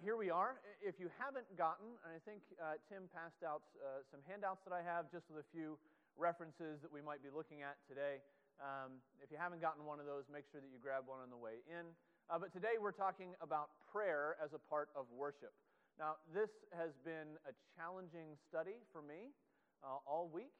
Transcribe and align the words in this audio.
here 0.00 0.16
we 0.16 0.32
are. 0.32 0.56
If 0.80 0.96
you 0.96 1.12
haven't 1.20 1.44
gotten, 1.60 1.92
and 2.00 2.10
I 2.16 2.20
think 2.24 2.40
uh, 2.56 2.80
Tim 2.88 3.04
passed 3.12 3.44
out 3.44 3.60
uh, 3.76 4.00
some 4.08 4.24
handouts 4.24 4.64
that 4.64 4.72
I 4.72 4.80
have 4.80 5.12
just 5.12 5.28
with 5.28 5.44
a 5.44 5.48
few 5.52 5.76
references 6.16 6.80
that 6.80 6.88
we 6.88 7.04
might 7.04 7.20
be 7.20 7.28
looking 7.28 7.60
at 7.60 7.76
today. 7.84 8.24
Um, 8.64 9.04
if 9.20 9.28
you 9.28 9.36
haven't 9.36 9.60
gotten 9.60 9.84
one 9.84 10.00
of 10.00 10.08
those, 10.08 10.24
make 10.32 10.48
sure 10.48 10.64
that 10.64 10.72
you 10.72 10.80
grab 10.80 11.04
one 11.04 11.20
on 11.20 11.28
the 11.28 11.36
way 11.36 11.60
in. 11.68 11.92
Uh, 12.32 12.40
but 12.40 12.48
today 12.48 12.80
we're 12.80 12.96
talking 12.96 13.36
about 13.44 13.76
prayer 13.92 14.40
as 14.40 14.56
a 14.56 14.60
part 14.72 14.88
of 14.96 15.04
worship. 15.12 15.52
Now, 16.00 16.16
this 16.32 16.48
has 16.72 16.96
been 17.04 17.36
a 17.44 17.52
challenging 17.76 18.40
study 18.48 18.80
for 18.96 19.04
me 19.04 19.36
uh, 19.84 20.00
all 20.08 20.32
week. 20.32 20.56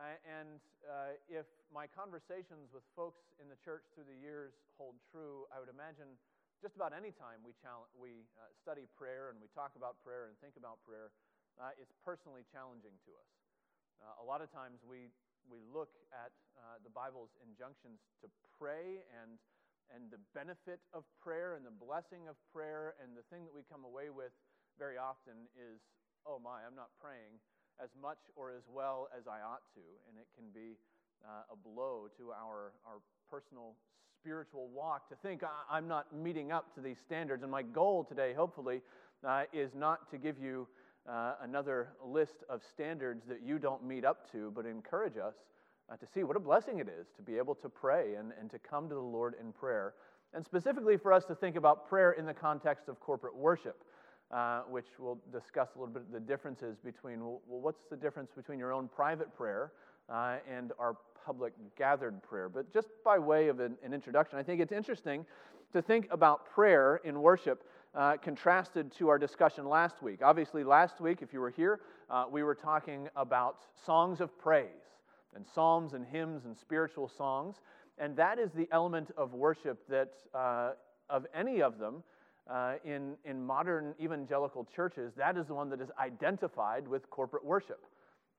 Uh, 0.00 0.16
and 0.24 0.62
uh, 0.86 1.12
if 1.28 1.44
my 1.68 1.84
conversations 1.90 2.72
with 2.72 2.86
folks 2.96 3.20
in 3.36 3.52
the 3.52 3.58
church 3.60 3.84
through 3.92 4.08
the 4.08 4.16
years 4.16 4.56
hold 4.80 4.96
true, 5.12 5.44
I 5.52 5.60
would 5.60 5.68
imagine 5.68 6.16
just 6.58 6.74
about 6.74 6.90
any 6.90 7.14
time 7.14 7.38
we, 7.46 7.54
we 7.94 8.26
uh, 8.34 8.50
study 8.58 8.90
prayer 8.98 9.30
and 9.30 9.38
we 9.38 9.46
talk 9.54 9.78
about 9.78 9.98
prayer 10.02 10.26
and 10.26 10.34
think 10.42 10.58
about 10.58 10.82
prayer, 10.82 11.14
uh, 11.58 11.74
it's 11.78 11.94
personally 12.02 12.42
challenging 12.50 12.94
to 13.06 13.14
us. 13.14 13.30
Uh, 14.02 14.22
a 14.22 14.24
lot 14.26 14.42
of 14.42 14.50
times 14.50 14.82
we, 14.82 15.10
we 15.46 15.62
look 15.70 15.94
at 16.10 16.34
uh, 16.58 16.78
the 16.82 16.90
Bible's 16.90 17.30
injunctions 17.42 18.02
to 18.22 18.26
pray 18.58 19.02
and, 19.22 19.38
and 19.90 20.10
the 20.10 20.18
benefit 20.34 20.82
of 20.94 21.06
prayer 21.22 21.54
and 21.54 21.62
the 21.62 21.74
blessing 21.74 22.26
of 22.30 22.34
prayer, 22.50 22.98
and 23.02 23.14
the 23.14 23.26
thing 23.30 23.46
that 23.46 23.54
we 23.54 23.62
come 23.66 23.86
away 23.86 24.10
with 24.10 24.34
very 24.78 24.98
often 24.98 25.50
is, 25.54 25.82
oh 26.26 26.38
my, 26.38 26.62
I'm 26.62 26.78
not 26.78 26.94
praying 26.98 27.38
as 27.78 27.90
much 27.94 28.18
or 28.34 28.50
as 28.50 28.66
well 28.66 29.06
as 29.14 29.30
I 29.30 29.42
ought 29.42 29.66
to, 29.78 29.84
and 30.10 30.18
it 30.18 30.26
can 30.34 30.50
be 30.50 30.78
uh, 31.24 31.52
a 31.52 31.56
blow 31.56 32.08
to 32.18 32.30
our, 32.32 32.72
our 32.86 33.00
personal 33.30 33.74
spiritual 34.20 34.68
walk 34.74 35.08
to 35.08 35.16
think 35.16 35.42
I'm 35.70 35.88
not 35.88 36.14
meeting 36.14 36.52
up 36.52 36.74
to 36.74 36.80
these 36.80 36.96
standards. 37.04 37.42
And 37.42 37.52
my 37.52 37.62
goal 37.62 38.04
today, 38.04 38.34
hopefully, 38.34 38.80
uh, 39.26 39.44
is 39.52 39.70
not 39.74 40.10
to 40.10 40.18
give 40.18 40.38
you 40.38 40.66
uh, 41.08 41.34
another 41.42 41.90
list 42.04 42.44
of 42.48 42.62
standards 42.72 43.22
that 43.28 43.42
you 43.42 43.58
don't 43.58 43.84
meet 43.84 44.04
up 44.04 44.30
to, 44.32 44.52
but 44.54 44.66
encourage 44.66 45.16
us 45.16 45.34
uh, 45.90 45.96
to 45.96 46.06
see 46.06 46.22
what 46.22 46.36
a 46.36 46.40
blessing 46.40 46.78
it 46.78 46.88
is 46.88 47.06
to 47.16 47.22
be 47.22 47.38
able 47.38 47.54
to 47.54 47.68
pray 47.68 48.14
and, 48.14 48.32
and 48.40 48.50
to 48.50 48.58
come 48.58 48.88
to 48.88 48.94
the 48.94 49.00
Lord 49.00 49.34
in 49.40 49.52
prayer. 49.52 49.94
And 50.34 50.44
specifically 50.44 50.96
for 50.96 51.12
us 51.12 51.24
to 51.26 51.34
think 51.34 51.56
about 51.56 51.88
prayer 51.88 52.12
in 52.12 52.26
the 52.26 52.34
context 52.34 52.88
of 52.88 53.00
corporate 53.00 53.36
worship. 53.36 53.84
Uh, 54.30 54.60
which 54.68 54.84
we'll 54.98 55.18
discuss 55.32 55.68
a 55.74 55.78
little 55.78 55.94
bit 55.94 56.12
the 56.12 56.20
differences 56.20 56.76
between 56.84 57.20
well, 57.20 57.40
what's 57.46 57.80
the 57.88 57.96
difference 57.96 58.30
between 58.36 58.58
your 58.58 58.74
own 58.74 58.86
private 58.86 59.34
prayer 59.34 59.72
uh, 60.12 60.36
and 60.54 60.72
our 60.78 60.98
public 61.24 61.52
gathered 61.76 62.22
prayer. 62.22 62.48
But 62.48 62.72
just 62.72 62.88
by 63.04 63.18
way 63.18 63.48
of 63.48 63.60
an, 63.60 63.76
an, 63.84 63.92
introduction, 63.92 64.38
I 64.38 64.42
think 64.42 64.60
it's 64.60 64.72
interesting 64.72 65.24
to 65.72 65.82
think 65.82 66.08
about 66.10 66.46
prayer 66.46 67.00
in 67.04 67.20
worship 67.20 67.64
uh, 67.94 68.16
contrasted 68.16 68.92
to 68.92 69.08
our 69.08 69.18
discussion 69.18 69.66
last 69.66 70.02
week. 70.02 70.20
Obviously, 70.22 70.64
last 70.64 71.00
week, 71.00 71.22
if 71.22 71.32
you 71.32 71.40
were 71.40 71.50
here, 71.50 71.80
uh, 72.10 72.24
we 72.30 72.42
were 72.42 72.54
talking 72.54 73.08
about 73.16 73.64
songs 73.84 74.20
of 74.20 74.36
praise 74.38 74.66
and 75.34 75.44
psalms 75.54 75.94
and 75.94 76.06
hymns 76.06 76.44
and 76.44 76.56
spiritual 76.56 77.08
songs. 77.08 77.56
And 77.98 78.16
that 78.16 78.38
is 78.38 78.52
the 78.52 78.68
element 78.70 79.10
of 79.16 79.34
worship 79.34 79.86
that, 79.88 80.12
uh, 80.34 80.72
of 81.10 81.26
any 81.34 81.60
of 81.60 81.78
them, 81.78 82.02
uh, 82.48 82.74
in, 82.84 83.14
in 83.24 83.44
modern 83.44 83.94
evangelical 84.00 84.64
churches, 84.64 85.12
that 85.16 85.36
is 85.36 85.46
the 85.46 85.54
one 85.54 85.68
that 85.70 85.80
is 85.80 85.90
identified 85.98 86.88
with 86.88 87.08
corporate 87.10 87.44
worship. 87.44 87.84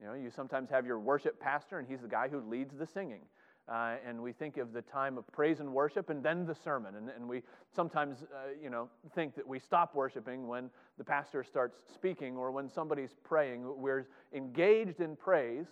You 0.02 0.08
know, 0.08 0.14
you 0.14 0.30
sometimes 0.30 0.69
have 0.69 0.86
your 0.86 1.00
worship 1.00 1.39
pastor, 1.39 1.80
and 1.80 1.88
he's 1.88 2.02
the 2.02 2.08
guy 2.08 2.30
who 2.30 2.39
leads 2.39 2.75
the 2.78 2.86
singing. 2.86 3.22
Uh, 3.67 3.97
and 4.08 4.19
we 4.19 4.31
think 4.31 4.58
of 4.58 4.73
the 4.73 4.81
time 4.81 5.16
of 5.16 5.28
praise 5.31 5.59
and 5.59 5.72
worship 5.72 6.09
and 6.09 6.23
then 6.23 6.44
the 6.44 6.56
sermon. 6.56 6.95
And, 6.95 7.09
and 7.09 7.30
we 7.30 7.44
sometimes, 7.75 8.23
uh, 8.23 8.50
you 8.59 8.72
know, 8.72 8.89
think 9.14 9.36
that 9.36 9.47
we 9.47 9.59
stop 9.59 9.94
worshiping 9.94 10.47
when 10.47 10.72
the 10.97 11.03
pastor 11.03 11.44
starts 11.44 11.78
speaking 11.94 12.36
or 12.36 12.50
when 12.50 12.67
somebody's 12.67 13.16
praying. 13.23 13.64
We're 13.80 14.08
engaged 14.33 15.02
in 15.02 15.16
praise, 15.16 15.67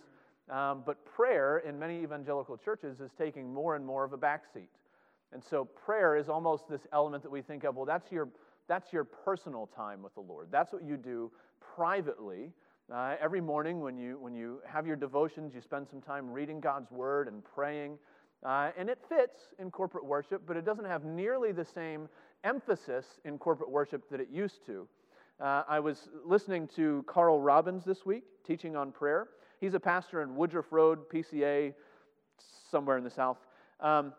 um, 0.48 0.84
but 0.86 1.04
prayer 1.04 1.58
in 1.58 1.76
many 1.76 2.00
evangelical 2.00 2.56
churches 2.56 3.00
is 3.00 3.10
taking 3.18 3.52
more 3.52 3.74
and 3.74 3.84
more 3.84 4.04
of 4.04 4.12
a 4.12 4.18
backseat. 4.18 4.68
And 5.32 5.42
so 5.42 5.64
prayer 5.64 6.16
is 6.16 6.28
almost 6.28 6.68
this 6.68 6.86
element 6.92 7.24
that 7.24 7.30
we 7.32 7.42
think 7.42 7.64
of, 7.64 7.74
well, 7.74 7.84
that's 7.84 8.12
your, 8.12 8.28
that's 8.68 8.92
your 8.92 9.02
personal 9.02 9.68
time 9.74 10.02
with 10.02 10.14
the 10.14 10.20
Lord. 10.20 10.48
That's 10.52 10.72
what 10.72 10.84
you 10.84 10.96
do 10.96 11.32
privately. 11.74 12.52
Uh, 12.90 13.16
every 13.20 13.40
morning 13.42 13.80
when 13.80 13.98
you, 13.98 14.16
when 14.18 14.34
you 14.34 14.62
have 14.66 14.86
your 14.86 14.96
devotions, 14.96 15.54
you 15.54 15.60
spend 15.60 15.86
some 15.86 16.00
time 16.00 16.30
reading 16.30 16.58
God's 16.58 16.90
Word 16.90 17.28
and 17.28 17.44
praying. 17.44 17.98
Uh, 18.42 18.70
and 18.78 18.88
it 18.88 18.98
fits 19.10 19.40
in 19.58 19.70
corporate 19.70 20.06
worship, 20.06 20.42
but 20.46 20.56
it 20.56 20.64
doesn't 20.64 20.86
have 20.86 21.04
nearly 21.04 21.52
the 21.52 21.66
same 21.66 22.08
emphasis 22.44 23.04
in 23.26 23.36
corporate 23.36 23.70
worship 23.70 24.08
that 24.08 24.20
it 24.20 24.28
used 24.30 24.64
to. 24.64 24.88
Uh, 25.38 25.64
I 25.68 25.80
was 25.80 26.08
listening 26.24 26.66
to 26.76 27.04
Carl 27.06 27.38
Robbins 27.40 27.84
this 27.84 28.06
week, 28.06 28.24
teaching 28.46 28.74
on 28.74 28.90
prayer. 28.90 29.28
He's 29.60 29.74
a 29.74 29.80
pastor 29.80 30.22
in 30.22 30.34
Woodruff 30.34 30.72
Road, 30.72 31.10
PCA, 31.10 31.74
somewhere 32.70 32.96
in 32.96 33.04
the 33.04 33.10
South. 33.10 33.36
Um, 33.80 34.14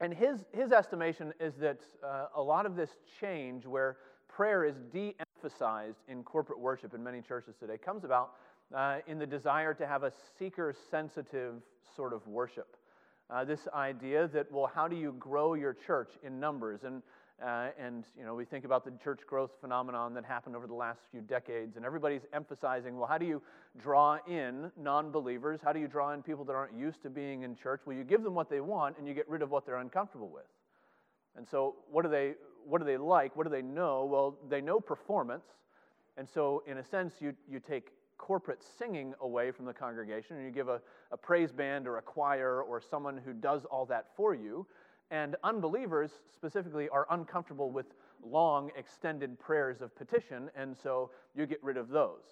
and 0.00 0.14
his, 0.14 0.46
his 0.52 0.72
estimation 0.72 1.34
is 1.38 1.54
that 1.56 1.80
uh, 2.02 2.28
a 2.34 2.42
lot 2.42 2.64
of 2.64 2.74
this 2.74 2.90
change, 3.20 3.66
where 3.66 3.98
prayer 4.28 4.64
is 4.64 4.76
de 4.94 5.14
emphasized 5.36 5.98
in 6.08 6.22
corporate 6.22 6.58
worship 6.58 6.94
in 6.94 7.02
many 7.02 7.20
churches 7.20 7.54
today 7.58 7.76
comes 7.76 8.04
about 8.04 8.32
uh, 8.74 8.98
in 9.06 9.18
the 9.18 9.26
desire 9.26 9.74
to 9.74 9.86
have 9.86 10.02
a 10.02 10.12
seeker 10.38 10.74
sensitive 10.90 11.54
sort 11.94 12.12
of 12.12 12.26
worship. 12.26 12.76
Uh, 13.28 13.44
this 13.44 13.68
idea 13.74 14.28
that, 14.28 14.50
well, 14.50 14.70
how 14.72 14.86
do 14.86 14.96
you 14.96 15.14
grow 15.18 15.54
your 15.54 15.74
church 15.74 16.10
in 16.22 16.38
numbers? 16.40 16.84
And, 16.84 17.02
uh, 17.44 17.68
and, 17.78 18.04
you 18.18 18.24
know, 18.24 18.34
we 18.34 18.44
think 18.44 18.64
about 18.64 18.84
the 18.84 18.92
church 19.02 19.20
growth 19.26 19.50
phenomenon 19.60 20.14
that 20.14 20.24
happened 20.24 20.56
over 20.56 20.66
the 20.66 20.74
last 20.74 21.00
few 21.10 21.20
decades, 21.20 21.76
and 21.76 21.84
everybody's 21.84 22.22
emphasizing, 22.32 22.96
well, 22.96 23.06
how 23.06 23.18
do 23.18 23.26
you 23.26 23.42
draw 23.78 24.18
in 24.28 24.70
non 24.76 25.10
believers? 25.10 25.60
How 25.62 25.72
do 25.72 25.80
you 25.80 25.88
draw 25.88 26.12
in 26.12 26.22
people 26.22 26.44
that 26.44 26.54
aren't 26.54 26.74
used 26.74 27.02
to 27.02 27.10
being 27.10 27.42
in 27.42 27.56
church? 27.56 27.82
Well, 27.84 27.96
you 27.96 28.04
give 28.04 28.22
them 28.22 28.34
what 28.34 28.48
they 28.48 28.60
want 28.60 28.96
and 28.98 29.06
you 29.06 29.14
get 29.14 29.28
rid 29.28 29.42
of 29.42 29.50
what 29.50 29.66
they're 29.66 29.76
uncomfortable 29.76 30.28
with. 30.28 30.44
And 31.36 31.46
so, 31.46 31.74
what 31.90 32.02
do 32.02 32.08
they, 32.08 32.34
what 32.66 32.80
do 32.80 32.84
they 32.84 32.96
like? 32.96 33.36
What 33.36 33.44
do 33.44 33.50
they 33.50 33.62
know? 33.62 34.04
Well, 34.04 34.38
they 34.48 34.60
know 34.60 34.80
performance. 34.80 35.46
And 36.16 36.28
so, 36.28 36.62
in 36.66 36.78
a 36.78 36.84
sense, 36.84 37.14
you, 37.20 37.34
you 37.48 37.60
take 37.60 37.92
corporate 38.18 38.62
singing 38.78 39.14
away 39.20 39.50
from 39.50 39.66
the 39.66 39.72
congregation 39.72 40.36
and 40.36 40.44
you 40.46 40.50
give 40.50 40.68
a, 40.68 40.80
a 41.12 41.16
praise 41.16 41.52
band 41.52 41.86
or 41.86 41.98
a 41.98 42.02
choir 42.02 42.62
or 42.62 42.80
someone 42.80 43.20
who 43.22 43.32
does 43.32 43.64
all 43.66 43.84
that 43.86 44.06
for 44.16 44.34
you. 44.34 44.66
And 45.10 45.36
unbelievers 45.44 46.10
specifically 46.34 46.88
are 46.88 47.06
uncomfortable 47.10 47.70
with 47.70 47.86
long, 48.24 48.70
extended 48.76 49.38
prayers 49.38 49.80
of 49.80 49.94
petition, 49.94 50.50
and 50.56 50.76
so 50.76 51.10
you 51.34 51.46
get 51.46 51.62
rid 51.62 51.76
of 51.76 51.88
those. 51.88 52.22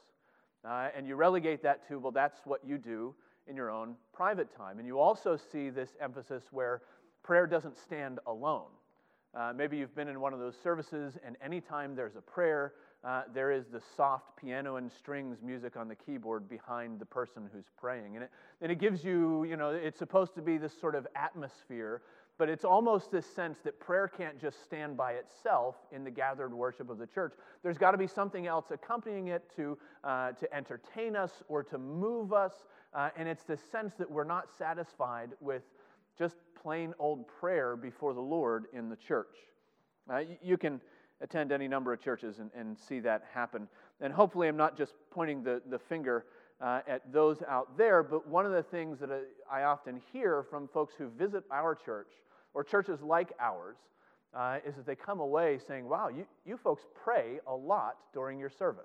Uh, 0.64 0.88
and 0.96 1.06
you 1.06 1.14
relegate 1.14 1.62
that 1.62 1.86
to, 1.88 1.98
well, 1.98 2.10
that's 2.10 2.40
what 2.44 2.60
you 2.66 2.78
do 2.78 3.14
in 3.46 3.54
your 3.54 3.70
own 3.70 3.94
private 4.12 4.54
time. 4.56 4.78
And 4.78 4.86
you 4.86 4.98
also 4.98 5.36
see 5.36 5.70
this 5.70 5.90
emphasis 6.00 6.44
where 6.50 6.82
prayer 7.22 7.46
doesn't 7.46 7.78
stand 7.78 8.18
alone. 8.26 8.70
Uh, 9.36 9.52
maybe 9.54 9.76
you've 9.76 9.94
been 9.96 10.08
in 10.08 10.20
one 10.20 10.32
of 10.32 10.38
those 10.38 10.54
services, 10.62 11.18
and 11.26 11.36
anytime 11.44 11.96
there's 11.96 12.14
a 12.16 12.20
prayer, 12.20 12.74
uh, 13.04 13.22
there 13.34 13.50
is 13.50 13.66
the 13.66 13.80
soft 13.96 14.36
piano 14.36 14.76
and 14.76 14.90
strings 14.90 15.38
music 15.42 15.76
on 15.76 15.88
the 15.88 15.94
keyboard 15.94 16.48
behind 16.48 16.98
the 17.00 17.04
person 17.04 17.50
who's 17.52 17.66
praying. 17.78 18.14
And 18.14 18.24
it, 18.24 18.30
and 18.62 18.72
it 18.72 18.78
gives 18.78 19.04
you, 19.04 19.44
you 19.44 19.56
know, 19.56 19.70
it's 19.70 19.98
supposed 19.98 20.34
to 20.36 20.42
be 20.42 20.56
this 20.56 20.72
sort 20.80 20.94
of 20.94 21.06
atmosphere, 21.16 22.02
but 22.38 22.48
it's 22.48 22.64
almost 22.64 23.10
this 23.10 23.26
sense 23.26 23.58
that 23.64 23.78
prayer 23.78 24.08
can't 24.08 24.40
just 24.40 24.62
stand 24.64 24.96
by 24.96 25.12
itself 25.12 25.76
in 25.92 26.02
the 26.02 26.10
gathered 26.10 26.54
worship 26.54 26.88
of 26.88 26.98
the 26.98 27.06
church. 27.06 27.34
There's 27.62 27.78
got 27.78 27.90
to 27.90 27.98
be 27.98 28.06
something 28.06 28.46
else 28.46 28.66
accompanying 28.70 29.28
it 29.28 29.44
to, 29.56 29.76
uh, 30.02 30.32
to 30.32 30.54
entertain 30.54 31.14
us 31.14 31.42
or 31.48 31.62
to 31.64 31.78
move 31.78 32.32
us. 32.32 32.52
Uh, 32.94 33.10
and 33.16 33.28
it's 33.28 33.44
this 33.44 33.60
sense 33.70 33.94
that 33.98 34.10
we're 34.10 34.24
not 34.24 34.48
satisfied 34.56 35.30
with 35.40 35.62
just 36.18 36.36
plain 36.64 36.94
old 36.98 37.28
prayer 37.28 37.76
before 37.76 38.14
the 38.14 38.20
Lord 38.20 38.64
in 38.72 38.88
the 38.88 38.97
church. 38.97 39.36
Uh, 40.10 40.22
you, 40.42 40.56
can 40.56 40.80
attend 41.20 41.52
any 41.52 41.69
number 41.69 41.92
of 41.92 42.00
churches 42.00 42.38
and, 42.38 42.50
and, 42.56 42.78
see 42.78 43.00
that 43.00 43.22
happen. 43.34 43.69
And 44.00 44.12
hopefully, 44.12 44.49
I'm 44.49 44.56
not 44.56 44.76
just 44.76 44.94
pointing 45.11 45.44
the, 45.44 45.61
the 45.69 45.78
finger 45.78 46.25
uh, 46.62 46.81
at 46.88 47.12
those 47.12 47.43
out 47.49 47.76
there, 47.76 48.02
but 48.02 48.26
one 48.26 48.46
of 48.46 48.52
the 48.52 48.62
things 48.62 48.99
that 49.00 49.11
I, 49.11 49.61
I, 49.61 49.64
often 49.64 50.00
hear 50.11 50.43
from 50.43 50.69
folks 50.69 50.94
who 50.96 51.08
visit 51.11 51.44
our 51.50 51.75
church 51.75 52.12
or 52.55 52.64
churches 52.64 53.02
like 53.02 53.32
ours 53.38 53.76
uh, 54.34 54.58
is 54.66 54.75
that 54.76 54.87
they 54.87 54.96
come 54.96 55.20
away 55.20 55.58
saying, 55.69 55.87
Wow, 55.87 56.08
you, 56.08 56.26
you 56.46 56.56
folks 56.56 56.84
pray 57.05 57.40
a 57.46 57.55
lot 57.55 57.96
during 58.14 58.38
your 58.38 58.50
service. 58.50 58.84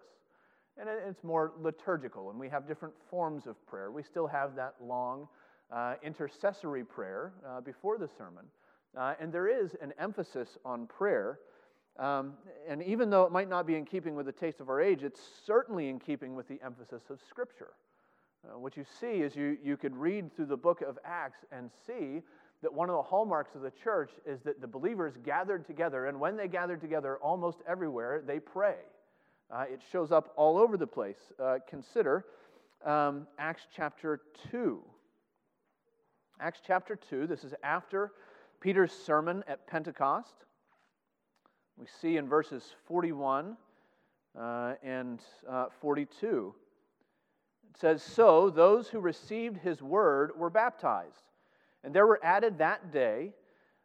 And 0.78 0.90
it's 1.08 1.24
more 1.24 1.54
liturgical, 1.60 2.30
and 2.30 2.40
we 2.40 2.50
have 2.50 2.68
different 2.68 2.94
forms 3.10 3.48
of 3.48 3.56
prayer. 3.68 3.92
We 3.92 4.04
still 4.04 4.28
have 4.28 4.56
that 4.56 4.76
long, 4.82 5.28
uh, 5.72 5.96
intercessory 6.04 6.84
prayer 6.84 7.34
uh, 7.48 7.62
before 7.62 7.98
the 7.98 8.10
sermon. 8.18 8.46
Uh, 8.98 9.14
and 9.20 9.32
there 9.32 9.48
is 9.48 9.76
an 9.82 9.94
emphasis 10.00 10.58
on 10.66 10.88
prayer. 10.88 11.40
Um, 11.98 12.34
and 12.68 12.82
even 12.84 13.10
though 13.10 13.24
it 13.24 13.32
might 13.32 13.50
not 13.50 13.68
be 13.68 13.76
in 13.76 13.86
keeping 13.86 14.16
with 14.16 14.26
the 14.26 14.32
taste 14.32 14.62
of 14.62 14.70
our 14.70 14.82
age, 14.82 15.04
it's 15.04 15.22
certainly 15.46 15.90
in 15.90 16.00
keeping 16.00 16.36
with 16.36 16.48
the 16.48 16.60
emphasis 16.64 17.04
of 17.10 17.20
Scripture. 17.30 17.74
Uh, 18.44 18.58
what 18.58 18.78
you 18.78 18.86
see 19.00 19.22
is 19.22 19.36
you, 19.36 19.58
you 19.64 19.76
could 19.76 19.96
read 19.96 20.34
through 20.36 20.46
the 20.46 20.58
book 20.58 20.82
of 20.82 20.98
Acts 21.04 21.40
and 21.52 21.70
see 21.86 22.22
that 22.62 22.74
one 22.74 22.90
of 22.90 22.96
the 22.96 23.02
hallmarks 23.02 23.56
of 23.56 23.62
the 23.62 23.72
church 23.72 24.12
is 24.26 24.42
that 24.42 24.62
the 24.62 24.68
believers 24.68 25.14
gathered 25.24 25.66
together, 25.66 26.08
and 26.08 26.20
when 26.20 26.36
they 26.36 26.48
gathered 26.48 26.82
together 26.82 27.18
almost 27.18 27.60
everywhere, 27.68 28.22
they 28.26 28.40
pray. 28.40 28.76
Uh, 29.52 29.66
it 29.72 29.82
shows 29.92 30.12
up 30.12 30.34
all 30.36 30.58
over 30.58 30.78
the 30.78 30.88
place. 30.88 31.32
Uh, 31.40 31.58
consider 31.68 32.26
um, 32.86 33.28
Acts 33.38 33.64
chapter 33.76 34.22
2. 34.52 34.82
Acts 36.42 36.62
chapter 36.66 36.96
2, 36.96 37.28
this 37.28 37.44
is 37.44 37.54
after 37.64 38.14
Peter's 38.62 38.94
sermon 38.94 39.44
at 39.46 39.68
Pentecost. 39.68 40.46
We 41.78 41.86
see 42.02 42.16
in 42.16 42.30
verses 42.30 42.64
41 42.88 43.58
uh, 44.40 44.76
and 44.82 45.20
uh, 45.50 45.66
42. 45.82 46.56
It 47.70 47.78
says, 47.78 48.02
So 48.02 48.50
those 48.50 48.88
who 48.88 49.02
received 49.02 49.58
his 49.58 49.82
word 49.82 50.32
were 50.34 50.50
baptized, 50.50 51.24
and 51.84 51.94
there 51.94 52.08
were 52.08 52.22
added 52.24 52.60
that 52.60 52.94
day 52.94 53.34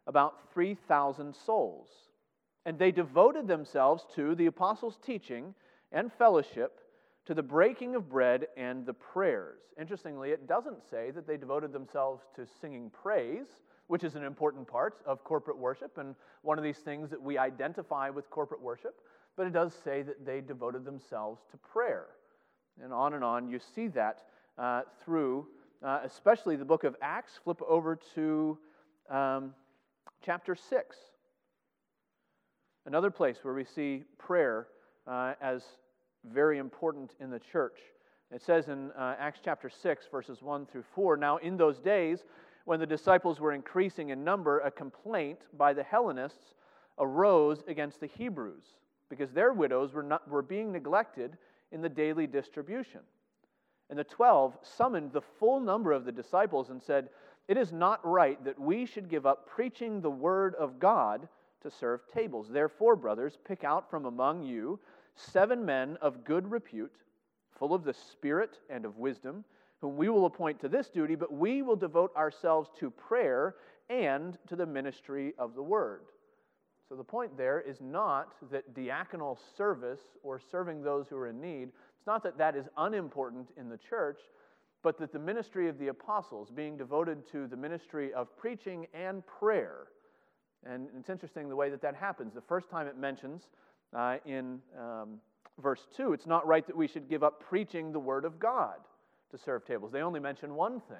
about 0.07 0.53
3,000 0.53 1.35
souls. 1.35 1.89
And 2.65 2.79
they 2.79 2.91
devoted 2.91 3.49
themselves 3.49 4.05
to 4.15 4.33
the 4.33 4.45
apostles' 4.45 4.97
teaching 5.05 5.53
and 5.91 6.09
fellowship, 6.13 6.79
to 7.25 7.33
the 7.33 7.43
breaking 7.43 7.95
of 7.95 8.09
bread 8.09 8.47
and 8.55 8.85
the 8.85 8.93
prayers. 8.93 9.59
Interestingly, 9.79 10.31
it 10.31 10.47
doesn't 10.47 10.81
say 10.89 11.11
that 11.11 11.27
they 11.27 11.37
devoted 11.37 11.73
themselves 11.73 12.23
to 12.35 12.45
singing 12.61 12.91
praise, 12.91 13.47
which 13.87 14.03
is 14.03 14.15
an 14.15 14.23
important 14.23 14.67
part 14.67 14.97
of 15.05 15.23
corporate 15.23 15.57
worship 15.57 15.97
and 15.97 16.15
one 16.43 16.57
of 16.57 16.63
these 16.63 16.77
things 16.77 17.09
that 17.09 17.21
we 17.21 17.37
identify 17.37 18.09
with 18.09 18.29
corporate 18.29 18.61
worship, 18.61 19.01
but 19.35 19.47
it 19.47 19.53
does 19.53 19.73
say 19.83 20.01
that 20.01 20.25
they 20.25 20.41
devoted 20.41 20.85
themselves 20.85 21.41
to 21.51 21.57
prayer. 21.57 22.07
And 22.81 22.93
on 22.93 23.13
and 23.13 23.23
on, 23.23 23.49
you 23.49 23.59
see 23.59 23.87
that 23.89 24.25
uh, 24.57 24.81
through, 25.03 25.47
uh, 25.83 25.99
especially 26.03 26.55
the 26.55 26.65
book 26.65 26.83
of 26.83 26.95
Acts. 27.01 27.39
Flip 27.43 27.61
over 27.67 27.97
to 28.15 28.57
um, 29.09 29.53
chapter 30.23 30.55
6. 30.55 30.95
Another 32.85 33.09
place 33.09 33.37
where 33.41 33.53
we 33.53 33.65
see 33.65 34.03
prayer 34.17 34.67
uh, 35.07 35.33
as 35.41 35.63
very 36.31 36.57
important 36.57 37.11
in 37.19 37.29
the 37.29 37.39
church. 37.39 37.79
It 38.31 38.41
says 38.41 38.67
in 38.67 38.91
uh, 38.91 39.15
Acts 39.19 39.39
chapter 39.43 39.69
6, 39.69 40.07
verses 40.11 40.41
1 40.41 40.65
through 40.65 40.83
4 40.93 41.17
Now, 41.17 41.37
in 41.37 41.57
those 41.57 41.79
days, 41.79 42.23
when 42.65 42.79
the 42.79 42.85
disciples 42.85 43.39
were 43.39 43.53
increasing 43.53 44.09
in 44.09 44.23
number, 44.23 44.59
a 44.59 44.71
complaint 44.71 45.39
by 45.57 45.73
the 45.73 45.83
Hellenists 45.83 46.55
arose 46.97 47.63
against 47.67 47.99
the 47.99 48.07
Hebrews 48.07 48.63
because 49.09 49.31
their 49.31 49.53
widows 49.53 49.93
were, 49.93 50.03
not, 50.03 50.27
were 50.27 50.41
being 50.41 50.71
neglected 50.71 51.37
in 51.71 51.81
the 51.81 51.89
daily 51.89 52.25
distribution. 52.25 53.01
And 53.89 53.99
the 53.99 54.03
twelve 54.03 54.57
summoned 54.63 55.13
the 55.13 55.21
full 55.21 55.59
number 55.59 55.91
of 55.91 56.05
the 56.05 56.11
disciples 56.11 56.71
and 56.71 56.81
said, 56.81 57.09
It 57.47 57.57
is 57.57 57.71
not 57.71 58.05
right 58.05 58.43
that 58.43 58.59
we 58.59 58.87
should 58.87 59.09
give 59.09 59.27
up 59.27 59.47
preaching 59.47 60.01
the 60.01 60.09
word 60.09 60.55
of 60.55 60.79
God 60.79 61.27
to 61.61 61.69
serve 61.69 62.01
tables. 62.11 62.47
Therefore, 62.49 62.95
brothers, 62.95 63.37
pick 63.47 63.63
out 63.63 63.89
from 63.89 64.05
among 64.05 64.43
you 64.43 64.79
seven 65.15 65.65
men 65.65 65.97
of 66.01 66.23
good 66.23 66.49
repute, 66.49 66.93
full 67.57 67.73
of 67.73 67.83
the 67.83 67.93
Spirit 67.93 68.59
and 68.69 68.85
of 68.85 68.97
wisdom, 68.97 69.43
whom 69.81 69.97
we 69.97 70.09
will 70.09 70.25
appoint 70.25 70.59
to 70.61 70.69
this 70.69 70.89
duty, 70.89 71.15
but 71.15 71.33
we 71.33 71.61
will 71.61 71.75
devote 71.75 72.15
ourselves 72.15 72.69
to 72.79 72.89
prayer 72.89 73.55
and 73.89 74.37
to 74.47 74.55
the 74.55 74.65
ministry 74.65 75.33
of 75.37 75.55
the 75.55 75.63
word. 75.63 76.01
So 76.89 76.95
the 76.95 77.03
point 77.03 77.37
there 77.37 77.61
is 77.61 77.81
not 77.81 78.35
that 78.51 78.75
diaconal 78.75 79.37
service 79.57 80.01
or 80.23 80.39
serving 80.39 80.83
those 80.83 81.07
who 81.07 81.17
are 81.17 81.27
in 81.27 81.41
need, 81.41 81.69
it's 81.97 82.07
not 82.07 82.23
that 82.23 82.37
that 82.37 82.55
is 82.55 82.67
unimportant 82.77 83.49
in 83.57 83.69
the 83.69 83.77
church, 83.77 84.19
but 84.83 84.99
that 84.99 85.11
the 85.11 85.19
ministry 85.19 85.67
of 85.67 85.79
the 85.79 85.87
apostles, 85.87 86.51
being 86.51 86.77
devoted 86.77 87.27
to 87.31 87.47
the 87.47 87.57
ministry 87.57 88.13
of 88.13 88.37
preaching 88.37 88.85
and 88.93 89.25
prayer, 89.25 89.87
and 90.63 90.87
it's 90.97 91.09
interesting 91.09 91.49
the 91.49 91.55
way 91.55 91.69
that 91.69 91.81
that 91.81 91.95
happens. 91.95 92.33
The 92.33 92.41
first 92.41 92.69
time 92.69 92.87
it 92.87 92.97
mentions 92.97 93.47
uh, 93.95 94.17
in 94.25 94.59
um, 94.77 95.19
verse 95.61 95.87
2, 95.95 96.13
it's 96.13 96.27
not 96.27 96.45
right 96.45 96.65
that 96.67 96.75
we 96.75 96.87
should 96.87 97.09
give 97.09 97.23
up 97.23 97.41
preaching 97.41 97.91
the 97.91 97.99
word 97.99 98.25
of 98.25 98.39
God 98.39 98.75
to 99.31 99.37
serve 99.37 99.65
tables. 99.65 99.91
They 99.91 100.01
only 100.01 100.19
mention 100.19 100.55
one 100.55 100.81
thing. 100.81 100.97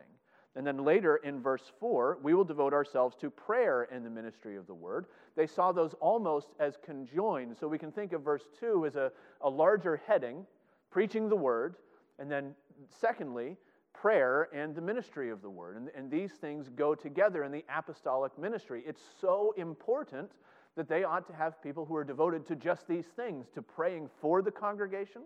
And 0.56 0.66
then 0.66 0.86
later 0.86 1.18
in 1.18 1.42
verse 1.42 1.74
4, 1.82 2.20
we 2.24 2.34
will 2.34 2.46
devote 2.46 2.74
ourselves 2.74 3.18
to 3.20 3.30
prayer 3.30 3.90
and 3.92 4.06
the 4.06 4.10
ministry 4.10 4.56
of 4.56 4.68
the 4.68 4.74
word. 4.74 5.08
They 5.36 5.48
saw 5.48 5.74
those 5.74 5.94
almost 6.00 6.48
as 6.60 6.78
conjoined. 6.84 7.58
So 7.60 7.68
we 7.68 7.78
can 7.78 7.92
think 7.92 8.14
of 8.14 8.22
verse 8.22 8.44
2 8.62 8.86
as 8.86 8.96
a, 8.96 9.12
a 9.42 9.50
larger 9.50 10.02
heading, 10.08 10.46
preaching 10.92 11.28
the 11.28 11.36
word, 11.36 11.76
and 12.20 12.32
then 12.32 12.56
secondly, 13.02 13.58
prayer 13.94 14.48
and 14.54 14.74
the 14.74 14.82
ministry 14.82 15.30
of 15.30 15.42
the 15.42 15.50
word. 15.50 15.76
And, 15.76 15.90
and 15.94 16.10
these 16.10 16.32
things 16.32 16.70
go 16.70 16.96
together 16.96 17.44
in 17.44 17.52
the 17.52 17.66
apostolic 17.76 18.38
ministry. 18.40 18.82
It's 18.88 19.02
so 19.20 19.54
important 19.58 20.32
that 20.76 20.90
they 20.90 21.04
ought 21.04 21.28
to 21.28 21.34
have 21.34 21.62
people 21.62 21.86
who 21.86 21.96
are 21.96 22.04
devoted 22.04 22.46
to 22.48 22.56
just 22.56 22.88
these 22.88 23.06
things 23.16 23.48
to 23.54 23.62
praying 23.62 24.10
for 24.22 24.42
the 24.42 24.52
congregation. 24.52 25.24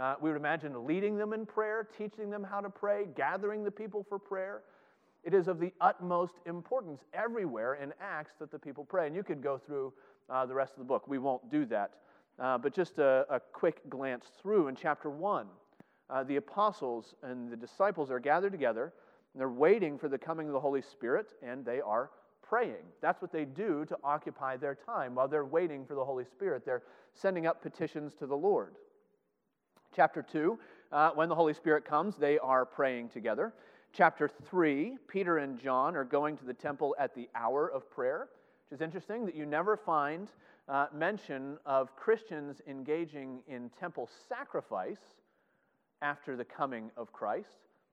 Uh, 0.00 0.14
we 0.20 0.30
would 0.30 0.36
imagine 0.36 0.86
leading 0.86 1.16
them 1.16 1.32
in 1.32 1.46
prayer, 1.46 1.88
teaching 1.96 2.30
them 2.30 2.44
how 2.44 2.60
to 2.60 2.70
pray, 2.70 3.06
gathering 3.14 3.64
the 3.64 3.70
people 3.70 4.04
for 4.08 4.18
prayer. 4.18 4.62
It 5.24 5.34
is 5.34 5.48
of 5.48 5.58
the 5.58 5.72
utmost 5.80 6.34
importance 6.46 7.00
everywhere 7.12 7.74
in 7.74 7.92
Acts 8.00 8.34
that 8.38 8.50
the 8.50 8.58
people 8.58 8.84
pray. 8.84 9.06
And 9.06 9.16
you 9.16 9.22
could 9.22 9.42
go 9.42 9.58
through 9.58 9.92
uh, 10.30 10.46
the 10.46 10.54
rest 10.54 10.72
of 10.72 10.78
the 10.78 10.84
book. 10.84 11.08
We 11.08 11.18
won't 11.18 11.50
do 11.50 11.64
that. 11.66 11.92
Uh, 12.38 12.58
but 12.58 12.74
just 12.74 12.98
a, 12.98 13.26
a, 13.30 13.40
quick 13.40 13.88
glance 13.88 14.26
through 14.40 14.68
in 14.68 14.76
chapter 14.76 15.08
1. 15.08 15.46
Uh, 16.08 16.22
the 16.24 16.36
apostles 16.36 17.14
and 17.22 17.50
the 17.50 17.56
disciples 17.56 18.10
are 18.10 18.20
gathered 18.20 18.52
together, 18.52 18.92
and 19.32 19.40
they're 19.40 19.48
waiting 19.48 19.98
for 19.98 20.08
the 20.08 20.18
coming 20.18 20.46
of 20.46 20.52
the 20.52 20.60
Holy 20.60 20.82
Spirit, 20.82 21.32
and 21.42 21.64
they 21.64 21.80
are 21.80 22.10
praying. 22.48 22.84
That's 23.00 23.20
what 23.20 23.32
they 23.32 23.44
do 23.44 23.84
to 23.86 23.96
occupy 24.04 24.56
their 24.56 24.74
time 24.74 25.14
while 25.14 25.28
they're 25.28 25.44
waiting 25.44 25.84
for 25.84 25.94
the 25.94 26.04
Holy 26.04 26.24
Spirit. 26.24 26.64
They're 26.64 26.82
sending 27.14 27.46
up 27.46 27.62
petitions 27.62 28.14
to 28.16 28.26
the 28.26 28.36
Lord. 28.36 28.76
Chapter 29.94 30.22
2, 30.22 30.58
uh, 30.92 31.10
when 31.14 31.28
the 31.28 31.34
Holy 31.34 31.54
Spirit 31.54 31.84
comes, 31.84 32.16
they 32.16 32.38
are 32.38 32.64
praying 32.64 33.08
together. 33.08 33.54
Chapter 33.92 34.28
3, 34.28 34.98
Peter 35.08 35.38
and 35.38 35.58
John 35.58 35.96
are 35.96 36.04
going 36.04 36.36
to 36.36 36.44
the 36.44 36.54
temple 36.54 36.94
at 36.98 37.14
the 37.14 37.28
hour 37.34 37.70
of 37.70 37.90
prayer, 37.90 38.28
which 38.68 38.76
is 38.76 38.82
interesting 38.82 39.24
that 39.24 39.34
you 39.34 39.46
never 39.46 39.76
find 39.76 40.28
uh, 40.68 40.86
mention 40.92 41.56
of 41.64 41.94
Christians 41.96 42.60
engaging 42.66 43.40
in 43.48 43.70
temple 43.80 44.08
sacrifice 44.28 44.98
after 46.02 46.36
the 46.36 46.44
coming 46.44 46.90
of 46.96 47.12
Christ, 47.12 47.48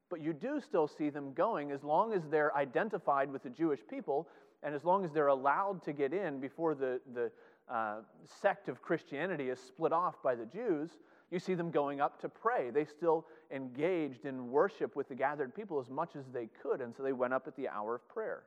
but 0.10 0.22
you 0.22 0.34
do 0.34 0.60
still 0.60 0.88
see 0.88 1.10
them 1.10 1.34
going 1.34 1.72
as 1.72 1.84
long 1.84 2.14
as 2.14 2.22
they're 2.30 2.56
identified 2.56 3.32
with 3.32 3.44
the 3.44 3.50
Jewish 3.50 3.80
people 3.90 4.28
and 4.63 4.74
as 4.74 4.83
long 4.83 5.04
as 5.04 5.12
they're 5.12 5.27
allowed 5.27 5.83
to 5.83 5.94
get 5.94 6.13
in 6.13 6.39
before 6.39 6.74
the, 6.74 7.00
the 7.13 7.31
uh, 7.69 7.98
sect 8.42 8.69
of 8.69 8.81
Christianity 8.81 9.50
is 9.50 9.60
split 9.60 9.92
off 9.92 10.21
by 10.24 10.36
the 10.36 10.45
Jews, 10.45 10.92
you 11.32 11.39
see 11.39 11.53
them 11.53 11.72
going 11.72 12.00
up 12.00 12.22
to 12.22 12.29
pray. 12.29 12.70
They 12.70 12.86
still 12.86 13.25
engaged 13.51 14.25
in 14.25 14.51
worship 14.51 14.96
with 14.96 15.10
the 15.10 15.15
gathered 15.15 15.55
people 15.55 15.79
as 15.79 15.89
much 15.89 16.15
as 16.15 16.25
they 16.32 16.48
could, 16.62 16.82
and 16.82 16.96
so 16.96 17.03
they 17.03 17.13
went 17.13 17.34
up 17.34 17.48
at 17.48 17.55
the 17.55 17.67
hour 17.67 17.96
of 17.96 18.08
prayer. 18.08 18.43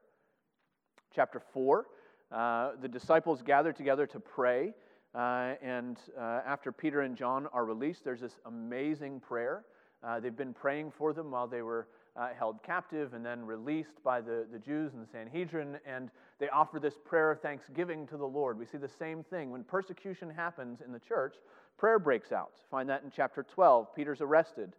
Chapter 1.15 1.41
4, 1.53 1.87
uh, 2.33 2.71
the 2.81 2.89
disciples 2.89 3.43
gathered 3.43 3.77
together 3.77 4.07
to 4.07 4.21
pray, 4.21 4.73
uh, 5.15 5.55
and 5.63 5.97
uh, 6.19 6.41
after 6.47 6.71
Peter 6.71 7.01
and 7.01 7.17
John 7.17 7.49
are 7.53 7.65
released, 7.65 8.05
there's 8.05 8.21
this 8.21 8.39
amazing 8.45 9.21
prayer. 9.21 9.65
Uh, 10.03 10.21
they've 10.21 10.37
been 10.37 10.55
praying 10.55 10.93
for 10.93 11.13
them 11.13 11.31
while 11.31 11.47
they 11.47 11.63
were 11.63 11.89
uh, 12.19 12.29
held 12.39 12.63
captive 12.63 13.15
and 13.15 13.25
then 13.25 13.45
released 13.45 14.03
by 14.03 14.21
the, 14.21 14.47
the 14.51 14.59
Jews 14.59 14.93
and 14.95 15.03
the 15.03 15.11
Sanhedrin, 15.11 15.79
and 15.87 16.11
they 16.39 16.49
offer 16.49 16.79
this 16.79 16.95
prayer 17.05 17.31
of 17.31 17.41
thanksgiving 17.41 18.07
to 18.09 18.17
the 18.17 18.27
Lord. 18.27 18.59
We 18.59 18.67
see 18.67 18.79
the 18.79 18.89
same 18.89 19.23
thing. 19.25 19.51
When 19.51 19.65
persecution 19.65 20.31
happens 20.31 20.81
in 20.85 20.93
the 20.93 20.99
church, 20.99 21.37
prayer 21.79 21.99
breaks 21.99 22.33
out. 22.33 22.53
Find 22.71 22.89
that 22.89 23.03
in 23.03 23.11
chapter 23.15 23.43
12. 23.43 23.95
Peter's 23.95 24.21
arrested. 24.21 24.73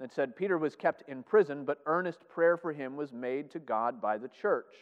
It 0.00 0.12
said 0.12 0.36
Peter 0.36 0.58
was 0.58 0.76
kept 0.76 1.02
in 1.08 1.22
prison, 1.22 1.64
but 1.64 1.80
earnest 1.86 2.28
prayer 2.28 2.56
for 2.56 2.72
him 2.72 2.96
was 2.96 3.12
made 3.12 3.50
to 3.50 3.58
God 3.58 4.00
by 4.00 4.16
the 4.16 4.28
church. 4.28 4.74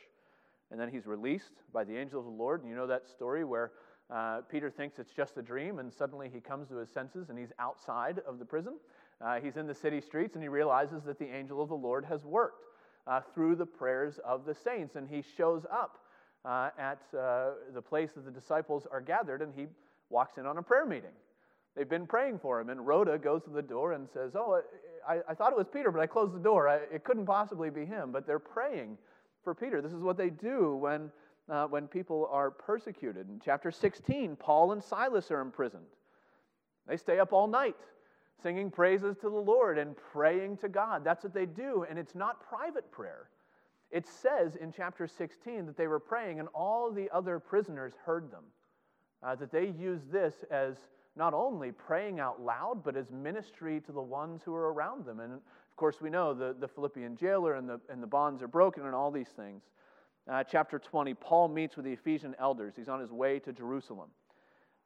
And 0.70 0.78
then 0.78 0.90
he's 0.90 1.06
released 1.06 1.52
by 1.72 1.84
the 1.84 1.96
angel 1.96 2.20
of 2.20 2.26
the 2.26 2.32
Lord. 2.32 2.60
And 2.60 2.70
you 2.70 2.76
know 2.76 2.86
that 2.86 3.08
story 3.08 3.44
where 3.44 3.72
uh, 4.10 4.42
Peter 4.48 4.70
thinks 4.70 4.98
it's 4.98 5.12
just 5.12 5.36
a 5.36 5.42
dream, 5.42 5.78
and 5.78 5.92
suddenly 5.92 6.30
he 6.32 6.40
comes 6.40 6.68
to 6.68 6.76
his 6.76 6.90
senses 6.90 7.28
and 7.28 7.38
he's 7.38 7.52
outside 7.58 8.20
of 8.26 8.38
the 8.38 8.44
prison. 8.44 8.75
Uh, 9.20 9.40
he's 9.40 9.56
in 9.56 9.66
the 9.66 9.75
city 9.75 10.00
streets 10.00 10.35
and 10.35 10.42
he 10.42 10.49
realizes 10.49 11.02
that 11.04 11.18
the 11.18 11.28
angel 11.35 11.62
of 11.62 11.68
the 11.68 11.75
Lord 11.75 12.04
has 12.04 12.25
worked 12.25 12.64
uh, 13.06 13.20
through 13.35 13.56
the 13.56 13.66
prayers 13.66 14.18
of 14.25 14.44
the 14.44 14.54
saints. 14.54 14.96
And 14.96 15.08
he 15.08 15.23
shows 15.37 15.64
up 15.73 15.99
uh, 16.44 16.70
at 16.78 17.00
uh, 17.18 17.50
the 17.75 17.82
place 17.82 18.11
that 18.14 18.25
the 18.25 18.30
disciples 18.30 18.87
are 18.90 19.00
gathered 19.00 19.42
and 19.42 19.52
he 19.56 19.66
walks 20.11 20.38
in 20.38 20.46
on 20.46 20.58
a 20.58 20.62
prayer 20.62 20.87
meeting. 20.87 21.11
They've 21.75 21.88
been 21.88 22.06
praying 22.06 22.38
for 22.38 22.61
him. 22.61 22.68
And 22.70 22.87
Rhoda 22.87 23.18
goes 23.18 23.42
to 23.44 23.50
the 23.50 23.62
door 23.62 23.92
and 23.92 24.08
says, 24.12 24.32
Oh, 24.35 24.61
I, 25.06 25.20
I 25.28 25.35
thought 25.35 25.52
it 25.52 25.58
was 25.58 25.66
Peter, 25.70 25.90
but 25.90 26.00
I 26.00 26.06
closed 26.06 26.35
the 26.35 26.40
door. 26.40 26.68
I, 26.68 26.76
it 26.92 27.04
couldn't 27.04 27.26
possibly 27.26 27.70
be 27.70 27.85
him. 27.85 28.12
But 28.12 28.26
they're 28.26 28.38
praying 28.38 28.99
for 29.44 29.54
Peter. 29.54 29.80
This 29.80 29.92
is 29.92 30.02
what 30.02 30.16
they 30.16 30.30
do 30.30 30.76
when, 30.76 31.11
uh, 31.50 31.66
when 31.66 31.87
people 31.87 32.28
are 32.30 32.50
persecuted. 32.50 33.28
In 33.28 33.40
chapter 33.44 33.70
16, 33.70 34.37
Paul 34.37 34.73
and 34.73 34.82
Silas 34.82 35.30
are 35.30 35.40
imprisoned. 35.40 35.85
They 36.87 36.96
stay 36.96 37.18
up 37.18 37.32
all 37.32 37.46
night 37.46 37.76
singing 38.43 38.71
praises 38.71 39.16
to 39.19 39.31
the 39.31 39.37
Lord 39.37 39.78
and 39.78 39.97
praying 40.12 40.59
to 40.59 40.69
God. 40.69 41.05
That's 41.05 41.25
what 41.25 41.35
they 41.35 41.47
do, 41.47 41.87
and 41.88 41.99
it's 41.99 42.14
not 42.14 42.47
private 42.49 42.90
prayer. 42.90 43.28
It 43.90 44.07
says 44.07 44.57
in 44.57 44.73
chapter 44.73 45.07
16 45.07 45.66
that 45.66 45.76
they 45.76 45.87
were 45.87 46.00
praying 46.00 46.40
and 46.40 46.49
all 46.55 46.90
the 46.90 47.09
other 47.12 47.38
prisoners 47.38 47.93
heard 48.05 48.31
them. 48.31 48.45
Uh, 49.23 49.35
that 49.37 49.50
they 49.50 49.69
used 49.78 50.11
this 50.11 50.35
as 50.50 50.76
not 51.16 51.33
only 51.33 51.73
praying 51.73 52.21
out 52.21 52.43
loud, 52.43 52.85
but 52.85 52.97
as 52.97 53.11
ministry 53.11 53.81
to 53.81 53.93
the 53.93 54.02
ones 54.02 54.43
who 54.45 54.55
are 54.55 54.73
around 54.73 55.07
them. 55.07 55.21
And 55.21 55.33
of 55.33 55.40
course, 55.76 56.00
we 56.00 56.11
know 56.11 56.35
the, 56.35 56.55
the 56.59 56.69
Philippian 56.69 57.16
jailer 57.16 57.55
and 57.55 57.69
the, 57.69 57.81
and 57.88 58.02
the 58.02 58.07
bonds 58.07 58.43
are 58.43 58.49
broken 58.49 58.85
and 58.85 58.95
all 58.95 59.11
these 59.11 59.28
things. 59.28 59.62
Uh, 60.31 60.43
chapter 60.45 60.78
20, 60.78 61.14
Paul 61.14 61.49
meets 61.49 61.76
with 61.76 61.85
the 61.85 61.93
Ephesian 61.93 62.35
elders. 62.38 62.75
He's 62.76 62.88
on 62.88 63.00
his 63.00 63.12
way 63.12 63.38
to 63.40 63.52
Jerusalem. 63.52 64.11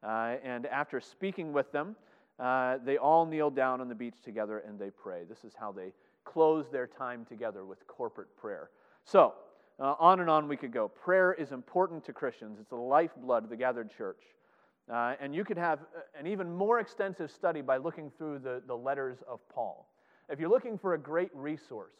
Uh, 0.02 0.37
and 0.45 0.66
after 0.66 1.00
speaking 1.00 1.52
with 1.52 1.73
them, 1.73 1.97
uh, 2.40 2.78
they 2.85 2.97
all 2.97 3.26
kneel 3.26 3.50
down 3.50 3.80
on 3.80 3.88
the 3.88 3.94
beach 3.94 4.23
together 4.25 4.59
and 4.66 4.78
they 4.78 4.90
pray. 4.90 5.25
This 5.28 5.44
is 5.44 5.52
how 5.59 5.73
they 5.73 5.92
close 6.25 6.66
their 6.70 6.87
time 6.87 7.25
together 7.26 7.64
with 7.64 7.87
corporate 7.87 8.35
prayer. 8.37 8.70
So, 9.04 9.35
uh, 9.78 9.94
on 9.99 10.20
and 10.20 10.30
on 10.30 10.49
we 10.49 10.56
could 10.56 10.73
go. 10.73 10.88
Prayer 10.88 11.32
is 11.35 11.52
important 11.52 12.04
to 12.04 12.12
Christians, 12.12 12.59
it's 12.61 12.70
the 12.70 12.76
lifeblood 12.76 13.44
of 13.44 13.50
the 13.50 13.56
gathered 13.56 13.90
church. 13.90 14.23
Uh, 14.90 15.14
and 15.20 15.35
you 15.35 15.44
could 15.44 15.56
have 15.56 15.80
an 16.18 16.26
even 16.26 16.50
more 16.52 16.80
extensive 16.80 17.30
study 17.30 17.61
by 17.61 17.76
looking 17.76 18.11
through 18.18 18.40
the, 18.40 18.61
the 18.66 18.75
letters 18.75 19.18
of 19.28 19.38
Paul. 19.49 19.87
If 20.28 20.40
you're 20.40 20.50
looking 20.50 20.78
for 20.78 20.94
a 20.94 20.99
great 20.99 21.30
resource 21.35 21.94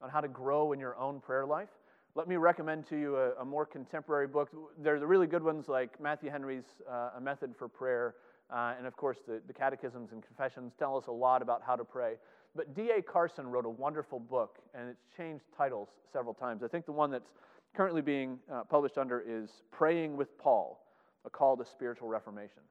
on 0.00 0.10
how 0.10 0.20
to 0.20 0.28
grow 0.28 0.72
in 0.72 0.80
your 0.80 0.96
own 0.96 1.20
prayer 1.20 1.46
life, 1.46 1.68
let 2.14 2.28
me 2.28 2.36
recommend 2.36 2.86
to 2.88 2.96
you 2.96 3.16
a, 3.16 3.34
a 3.40 3.44
more 3.44 3.64
contemporary 3.64 4.26
book. 4.26 4.50
There 4.78 4.96
are 4.96 5.00
the 5.00 5.06
really 5.06 5.26
good 5.26 5.42
ones 5.42 5.68
like 5.68 6.00
Matthew 6.00 6.30
Henry's 6.30 6.64
uh, 6.90 7.10
A 7.16 7.20
Method 7.20 7.54
for 7.56 7.68
Prayer, 7.68 8.16
uh, 8.52 8.74
and 8.76 8.86
of 8.86 8.96
course, 8.96 9.18
the, 9.26 9.40
the 9.46 9.52
Catechisms 9.52 10.12
and 10.12 10.22
Confessions 10.22 10.72
tell 10.78 10.96
us 10.96 11.06
a 11.06 11.12
lot 11.12 11.42
about 11.42 11.62
how 11.66 11.76
to 11.76 11.84
pray. 11.84 12.14
But 12.54 12.74
D.A. 12.74 13.00
Carson 13.00 13.46
wrote 13.46 13.64
a 13.64 13.70
wonderful 13.70 14.20
book, 14.20 14.58
and 14.74 14.88
it's 14.88 15.04
changed 15.16 15.44
titles 15.56 15.88
several 16.12 16.34
times. 16.34 16.62
I 16.62 16.68
think 16.68 16.84
the 16.84 16.92
one 16.92 17.10
that's 17.10 17.30
currently 17.74 18.02
being 18.02 18.38
uh, 18.52 18.64
published 18.64 18.98
under 18.98 19.24
is 19.26 19.50
Praying 19.70 20.16
with 20.16 20.36
Paul 20.38 20.82
a 21.24 21.30
call 21.30 21.56
to 21.56 21.64
spiritual 21.64 22.08
reformation. 22.08 22.62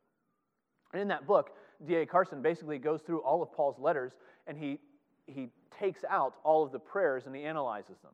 And 0.93 1.01
in 1.01 1.07
that 1.07 1.25
book, 1.25 1.51
D.A. 1.85 2.05
Carson 2.05 2.41
basically 2.41 2.77
goes 2.77 3.01
through 3.01 3.19
all 3.19 3.41
of 3.41 3.51
Paul's 3.51 3.79
letters 3.79 4.13
and 4.47 4.57
he, 4.57 4.79
he 5.25 5.49
takes 5.79 6.03
out 6.09 6.35
all 6.43 6.63
of 6.63 6.71
the 6.71 6.79
prayers 6.79 7.25
and 7.25 7.35
he 7.35 7.43
analyzes 7.43 7.97
them. 8.03 8.11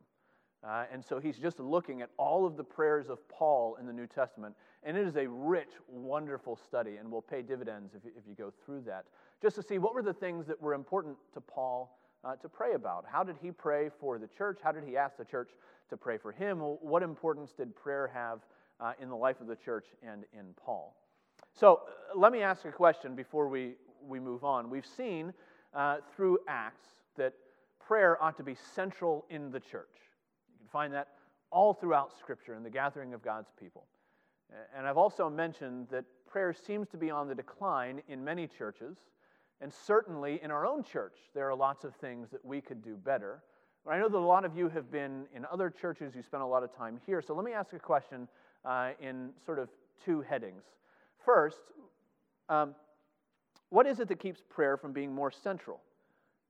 Uh, 0.68 0.86
and 0.92 1.04
so 1.04 1.20
he's 1.20 1.38
just 1.38 1.60
looking 1.60 2.02
at 2.02 2.10
all 2.18 2.46
of 2.46 2.58
the 2.58 2.64
prayers 2.64 3.10
of 3.10 3.28
Paul 3.30 3.78
in 3.80 3.86
the 3.86 3.94
New 3.94 4.08
Testament. 4.08 4.56
And 4.88 4.98
it 4.98 5.06
is 5.06 5.17
a 5.17 5.27
rich, 5.27 5.70
wonderful 5.88 6.56
study, 6.56 6.96
and 6.96 7.12
will 7.12 7.22
pay 7.22 7.44
dividends 7.44 7.94
if 7.94 8.03
you, 8.03 8.12
if 8.17 8.24
you 8.27 8.34
go 8.34 8.51
through 8.65 8.82
that, 8.88 9.06
just 9.41 9.56
to 9.58 9.62
see 9.62 9.77
what 9.77 9.94
were 9.94 10.01
the 10.01 10.13
things 10.13 10.48
that 10.48 10.60
were 10.60 10.74
important 10.74 11.17
to 11.34 11.41
Paul 11.41 12.00
uh, 12.24 12.36
to 12.38 12.50
pray 12.50 12.74
about. 12.74 13.06
How 13.08 13.24
did 13.24 13.36
he 13.41 13.51
pray 13.51 13.89
for 14.00 14.17
the 14.17 14.27
church? 14.27 14.60
How 14.63 14.72
did 14.72 14.84
he 14.84 14.98
ask 14.98 15.17
the 15.17 15.25
church 15.25 15.50
to 15.89 15.98
pray 15.98 16.17
for 16.17 16.32
him? 16.32 16.60
What 16.60 17.03
importance 17.03 17.51
did 17.51 17.75
prayer 17.75 18.10
have 18.13 18.39
uh, 18.79 18.94
in 19.01 19.10
the 19.10 19.15
life 19.15 19.41
of 19.41 19.48
the 19.48 19.56
church 19.56 19.86
and 20.03 20.24
in 20.34 20.53
Paul. 20.56 20.96
So 21.53 21.82
uh, 21.88 22.17
let 22.17 22.32
me 22.32 22.41
ask 22.41 22.65
a 22.65 22.72
question 22.72 23.15
before 23.15 23.48
we, 23.48 23.74
we 24.06 24.20
move 24.20 24.44
on. 24.44 24.70
We've 24.70 24.86
seen 24.86 25.34
uh, 25.74 25.98
through 26.15 26.39
Acts 26.48 26.88
that 27.15 27.34
prayer 27.79 28.22
ought 28.22 28.38
to 28.38 28.44
be 28.44 28.56
central 28.75 29.25
in 29.29 29.51
the 29.51 29.60
church. 29.60 29.96
You 30.51 30.60
can 30.60 30.67
find 30.67 30.94
that 30.94 31.10
all 31.51 31.74
throughout 31.74 32.12
Scripture 32.17 32.56
in 32.56 32.63
the 32.63 32.70
gathering 32.70 33.13
of 33.13 33.22
God's 33.22 33.50
people. 33.60 33.86
And 34.75 34.88
I've 34.88 34.98
also 34.98 35.30
mentioned 35.30 35.88
that 35.92 36.06
prayer 36.25 36.54
seems 36.54 36.88
to 36.89 36.98
be 36.98 37.10
on 37.10 37.27
the 37.27 37.36
decline 37.36 38.01
in 38.08 38.24
many 38.24 38.48
churches, 38.48 38.98
and 39.62 39.74
certainly 39.74 40.39
in 40.44 40.51
our 40.51 40.66
own 40.66 40.84
church, 40.84 41.18
there 41.34 41.50
are 41.50 41.56
lots 41.56 41.84
of 41.84 41.96
things 41.96 42.30
that 42.32 42.44
we 42.46 42.62
could 42.62 42.84
do 42.84 42.96
better. 42.96 43.42
I 43.89 43.98
know 43.98 44.10
that 44.10 44.18
a 44.18 44.20
lot 44.20 44.44
of 44.44 44.56
you 44.58 44.68
have 44.70 44.92
been 44.92 45.25
in 45.34 45.46
other 45.51 45.70
churches, 45.70 46.13
you 46.13 46.22
spent 46.22 46.44
a 46.44 46.46
lot 46.46 46.62
of 46.62 46.75
time 46.75 47.00
here. 47.06 47.22
So 47.22 47.34
let 47.34 47.46
me 47.46 47.54
ask 47.54 47.72
a 47.74 47.80
question 47.80 48.27
uh, 48.66 48.92
in 49.01 49.30
sort 49.46 49.60
of 49.60 49.70
two 50.04 50.22
headings. 50.22 50.63
First, 51.24 51.62
um, 52.50 52.75
what 53.70 53.88
is 53.88 54.00
it 54.00 54.08
that 54.10 54.20
keeps 54.20 54.42
prayer 54.50 54.77
from 54.77 54.92
being 54.92 55.13
more 55.13 55.32
central 55.32 55.80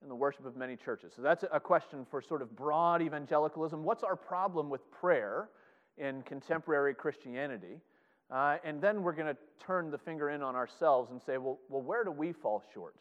in 0.01 0.09
the 0.09 0.15
worship 0.15 0.45
of 0.45 0.55
many 0.55 0.75
churches? 0.75 1.13
So 1.15 1.21
that's 1.21 1.43
a 1.51 1.59
question 1.59 2.05
for 2.09 2.21
sort 2.21 2.41
of 2.41 2.55
broad 2.55 3.01
evangelicalism. 3.01 3.83
What's 3.83 4.03
our 4.03 4.15
problem 4.15 4.69
with 4.69 4.89
prayer 4.91 5.49
in 5.97 6.21
contemporary 6.23 6.93
Christianity? 6.93 7.79
Uh, 8.29 8.57
and 8.63 8.81
then 8.81 9.03
we're 9.03 9.13
going 9.13 9.33
to 9.33 9.37
turn 9.65 9.89
the 9.89 9.97
finger 9.97 10.29
in 10.31 10.41
on 10.41 10.55
ourselves 10.55 11.11
and 11.11 11.21
say, 11.21 11.37
well, 11.37 11.59
well 11.69 11.81
where 11.81 12.03
do 12.03 12.11
we 12.11 12.33
fall 12.33 12.61
short 12.73 12.95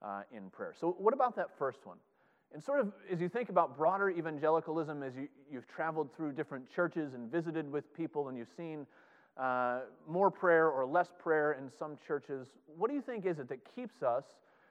uh, 0.00 0.22
in 0.34 0.48
prayer? 0.50 0.74
So, 0.78 0.96
what 0.98 1.12
about 1.12 1.36
that 1.36 1.48
first 1.58 1.84
one? 1.84 1.98
And 2.54 2.62
sort 2.62 2.80
of 2.80 2.92
as 3.10 3.20
you 3.20 3.28
think 3.28 3.48
about 3.48 3.76
broader 3.76 4.10
evangelicalism, 4.10 5.02
as 5.02 5.14
you, 5.14 5.28
you've 5.50 5.66
traveled 5.68 6.14
through 6.14 6.32
different 6.32 6.70
churches 6.70 7.14
and 7.14 7.30
visited 7.30 7.70
with 7.70 7.94
people 7.94 8.28
and 8.28 8.36
you've 8.36 8.52
seen 8.56 8.86
uh, 9.38 9.80
more 10.06 10.30
prayer 10.30 10.68
or 10.68 10.84
less 10.84 11.08
prayer 11.18 11.52
in 11.52 11.70
some 11.70 11.96
churches, 12.06 12.48
what 12.76 12.88
do 12.88 12.94
you 12.94 13.00
think 13.00 13.24
is 13.24 13.38
it 13.38 13.48
that 13.48 13.60
keeps 13.74 14.02
us 14.02 14.24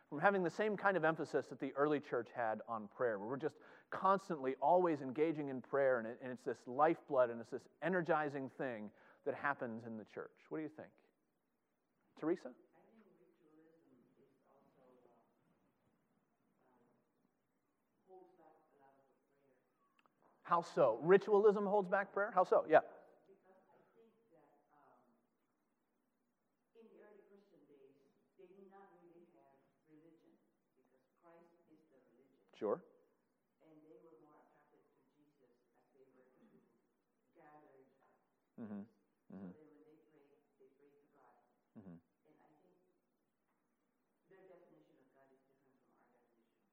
from 0.10 0.20
having 0.20 0.44
the 0.44 0.50
same 0.50 0.76
kind 0.76 0.98
of 0.98 1.06
emphasis 1.06 1.46
that 1.48 1.60
the 1.60 1.72
early 1.76 2.00
church 2.00 2.28
had 2.36 2.62
on 2.68 2.88
prayer, 2.96 3.18
where 3.18 3.30
we're 3.30 3.38
just 3.38 3.56
constantly 3.92 4.56
always 4.62 5.02
engaging 5.02 5.50
in 5.50 5.62
prayer 5.62 6.00
and, 6.00 6.08
it, 6.08 6.18
and 6.24 6.32
it's 6.32 6.44
this 6.44 6.58
lifeblood 6.66 7.30
and 7.30 7.40
it's 7.40 7.52
this 7.52 7.68
energizing 7.84 8.50
thing 8.58 8.90
that 9.26 9.36
happens 9.36 9.86
in 9.86 9.98
the 9.98 10.06
church? 10.14 10.32
What 10.50 10.58
do 10.58 10.64
you 10.64 10.72
think? 10.76 10.90
Teresa? 12.20 12.50
How 20.44 20.62
so? 20.62 21.00
Ritualism 21.02 21.66
holds 21.66 21.88
back 21.88 22.14
prayer? 22.14 22.32
How 22.36 22.44
so? 22.44 22.66
Yeah. 22.70 22.80
Sure. 32.60 32.84
And 33.66 33.74
they 33.88 33.98
were 34.06 34.22
more 34.22 34.38
attracted 34.44 34.86
to 34.86 35.02
Jesus 35.18 35.56
as 35.98 36.06
they 36.14 36.30
were 36.30 36.62
gathered. 37.34 37.90
Mm-hmm. 38.62 38.86
Mm-hmm. 39.34 39.52
So 39.52 39.66
when 39.66 39.82
they 39.82 39.98
prayed, 40.14 40.30
they 40.62 40.70
prayed 40.78 40.94
to 40.94 41.06
God. 41.18 41.42
Mm-hmm. 41.82 41.98
And 41.98 42.38
I 42.38 42.52
think 42.62 42.78
their 44.30 44.46
definition 44.46 45.02
of 45.02 45.10
God 45.18 45.26
is 45.34 45.42
different 45.50 45.74
from 45.74 45.82
our 45.82 46.06
definition 46.06 46.54
of 46.54 46.62
God 46.62 46.70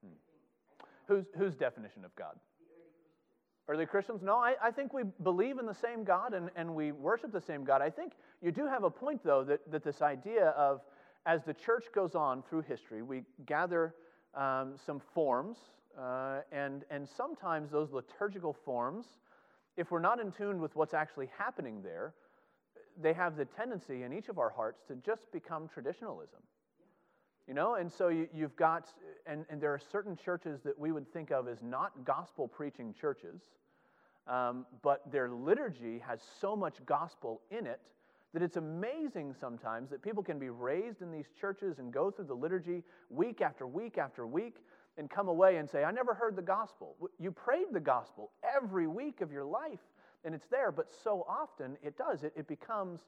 too. 0.00 0.08
Hmm. 0.08 0.16
I 0.16 0.32
think, 0.32 0.42
I 0.80 0.88
whose, 1.04 1.26
whose 1.36 1.54
definition 1.54 2.08
of 2.08 2.16
God? 2.16 2.40
Early 3.68 3.84
Christians? 3.84 4.22
No, 4.22 4.36
I, 4.36 4.54
I 4.62 4.70
think 4.70 4.94
we 4.94 5.02
believe 5.22 5.58
in 5.58 5.66
the 5.66 5.74
same 5.74 6.02
God 6.02 6.32
and, 6.32 6.48
and 6.56 6.74
we 6.74 6.90
worship 6.92 7.32
the 7.32 7.40
same 7.40 7.64
God. 7.64 7.82
I 7.82 7.90
think 7.90 8.14
you 8.40 8.50
do 8.50 8.66
have 8.66 8.82
a 8.82 8.88
point, 8.88 9.22
though, 9.22 9.44
that, 9.44 9.60
that 9.70 9.84
this 9.84 10.00
idea 10.00 10.56
of 10.56 10.80
as 11.26 11.44
the 11.44 11.52
church 11.52 11.84
goes 11.94 12.14
on 12.14 12.42
through 12.48 12.62
history, 12.62 13.02
we 13.02 13.24
gather 13.44 13.94
um, 14.34 14.74
some 14.86 15.02
forms, 15.12 15.58
uh, 16.00 16.38
and, 16.50 16.84
and 16.90 17.06
sometimes 17.06 17.70
those 17.70 17.92
liturgical 17.92 18.56
forms, 18.64 19.04
if 19.78 19.92
we're 19.92 20.00
not 20.00 20.20
in 20.20 20.32
tune 20.32 20.60
with 20.60 20.74
what's 20.74 20.92
actually 20.92 21.30
happening 21.38 21.80
there, 21.82 22.12
they 23.00 23.12
have 23.12 23.36
the 23.36 23.44
tendency 23.44 24.02
in 24.02 24.12
each 24.12 24.28
of 24.28 24.38
our 24.38 24.50
hearts 24.50 24.82
to 24.88 24.96
just 24.96 25.30
become 25.30 25.68
traditionalism. 25.72 26.40
You 27.46 27.54
know, 27.54 27.76
and 27.76 27.90
so 27.90 28.08
you, 28.08 28.28
have 28.42 28.56
got, 28.56 28.88
and, 29.24 29.46
and 29.48 29.60
there 29.60 29.72
are 29.72 29.80
certain 29.90 30.16
churches 30.16 30.60
that 30.64 30.78
we 30.78 30.92
would 30.92 31.10
think 31.12 31.30
of 31.30 31.48
as 31.48 31.62
not 31.62 32.04
gospel 32.04 32.48
preaching 32.48 32.92
churches, 33.00 33.40
um, 34.26 34.66
but 34.82 35.10
their 35.10 35.30
liturgy 35.30 36.02
has 36.06 36.20
so 36.40 36.54
much 36.54 36.84
gospel 36.84 37.40
in 37.50 37.66
it 37.66 37.80
that 38.34 38.42
it's 38.42 38.56
amazing 38.56 39.34
sometimes 39.40 39.88
that 39.90 40.02
people 40.02 40.22
can 40.22 40.38
be 40.38 40.50
raised 40.50 41.00
in 41.00 41.10
these 41.10 41.28
churches 41.40 41.78
and 41.78 41.92
go 41.92 42.10
through 42.10 42.26
the 42.26 42.34
liturgy 42.34 42.82
week 43.08 43.40
after 43.40 43.66
week 43.66 43.96
after 43.96 44.26
week 44.26 44.56
and 44.98 45.08
come 45.08 45.28
away 45.28 45.56
and 45.56 45.70
say, 45.70 45.84
I 45.84 45.90
never 45.90 46.12
heard 46.12 46.36
the 46.36 46.42
gospel. 46.42 46.96
You 47.18 47.30
prayed 47.30 47.66
the 47.72 47.80
gospel 47.80 48.30
every 48.56 48.86
week 48.86 49.20
of 49.20 49.32
your 49.32 49.44
life, 49.44 49.80
and 50.24 50.34
it's 50.34 50.46
there, 50.48 50.72
but 50.72 50.88
so 51.04 51.24
often 51.28 51.76
it 51.82 51.96
does. 51.96 52.24
It, 52.24 52.32
it 52.36 52.48
becomes, 52.48 53.00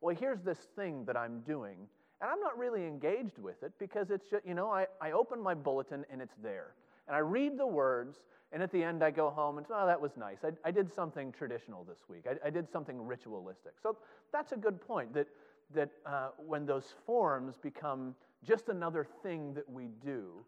well, 0.00 0.14
here's 0.14 0.42
this 0.42 0.58
thing 0.76 1.04
that 1.06 1.16
I'm 1.16 1.40
doing 1.40 1.88
and 2.20 2.30
I'm 2.30 2.40
not 2.40 2.58
really 2.58 2.84
engaged 2.84 3.38
with 3.38 3.62
it 3.62 3.72
because 3.78 4.10
it's 4.10 4.28
just, 4.28 4.44
you 4.44 4.54
know, 4.54 4.70
I, 4.70 4.86
I 5.00 5.12
open 5.12 5.40
my 5.40 5.54
bulletin 5.54 6.04
and 6.10 6.20
it's 6.20 6.34
there. 6.42 6.74
And 7.06 7.14
I 7.14 7.20
read 7.20 7.56
the 7.56 7.66
words, 7.66 8.18
and 8.52 8.62
at 8.62 8.72
the 8.72 8.82
end 8.82 9.02
I 9.02 9.10
go 9.10 9.30
home 9.30 9.58
and, 9.58 9.66
oh, 9.70 9.86
that 9.86 10.00
was 10.00 10.16
nice. 10.16 10.38
I, 10.44 10.50
I 10.64 10.70
did 10.70 10.92
something 10.92 11.32
traditional 11.32 11.84
this 11.84 12.00
week. 12.08 12.26
I, 12.28 12.48
I, 12.48 12.50
did 12.50 12.68
something 12.70 13.00
ritualistic. 13.06 13.74
So 13.82 13.96
that's 14.32 14.52
a 14.52 14.56
good 14.56 14.80
point 14.80 15.14
that, 15.14 15.28
that 15.74 15.90
uh, 16.04 16.30
when 16.44 16.66
those 16.66 16.94
forms 17.06 17.56
become 17.56 18.14
just 18.44 18.68
another 18.68 19.06
thing 19.22 19.54
that 19.54 19.68
we 19.70 19.88
do, 20.04 20.44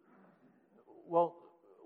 well, 1.10 1.34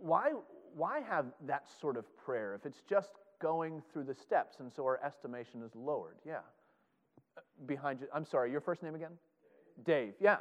why, 0.01 0.33
why 0.75 1.01
have 1.01 1.27
that 1.47 1.65
sort 1.81 1.97
of 1.97 2.05
prayer 2.17 2.55
if 2.55 2.67
it's 2.67 2.83
just 2.89 3.11
going 3.41 3.83
through 3.93 4.05
the 4.05 4.15
steps 4.15 4.57
and 4.61 4.73
so 4.73 4.85
our 4.85 5.03
estimation 5.05 5.63
is 5.63 5.75
lowered? 5.75 6.17
Yeah. 6.27 6.39
Uh, 7.37 7.41
behind 7.67 8.01
you, 8.01 8.07
I'm 8.15 8.27
sorry, 8.27 8.51
your 8.51 8.61
first 8.61 8.83
name 8.83 8.95
again? 8.95 9.13
Dave, 9.85 10.15
yeah. 10.21 10.37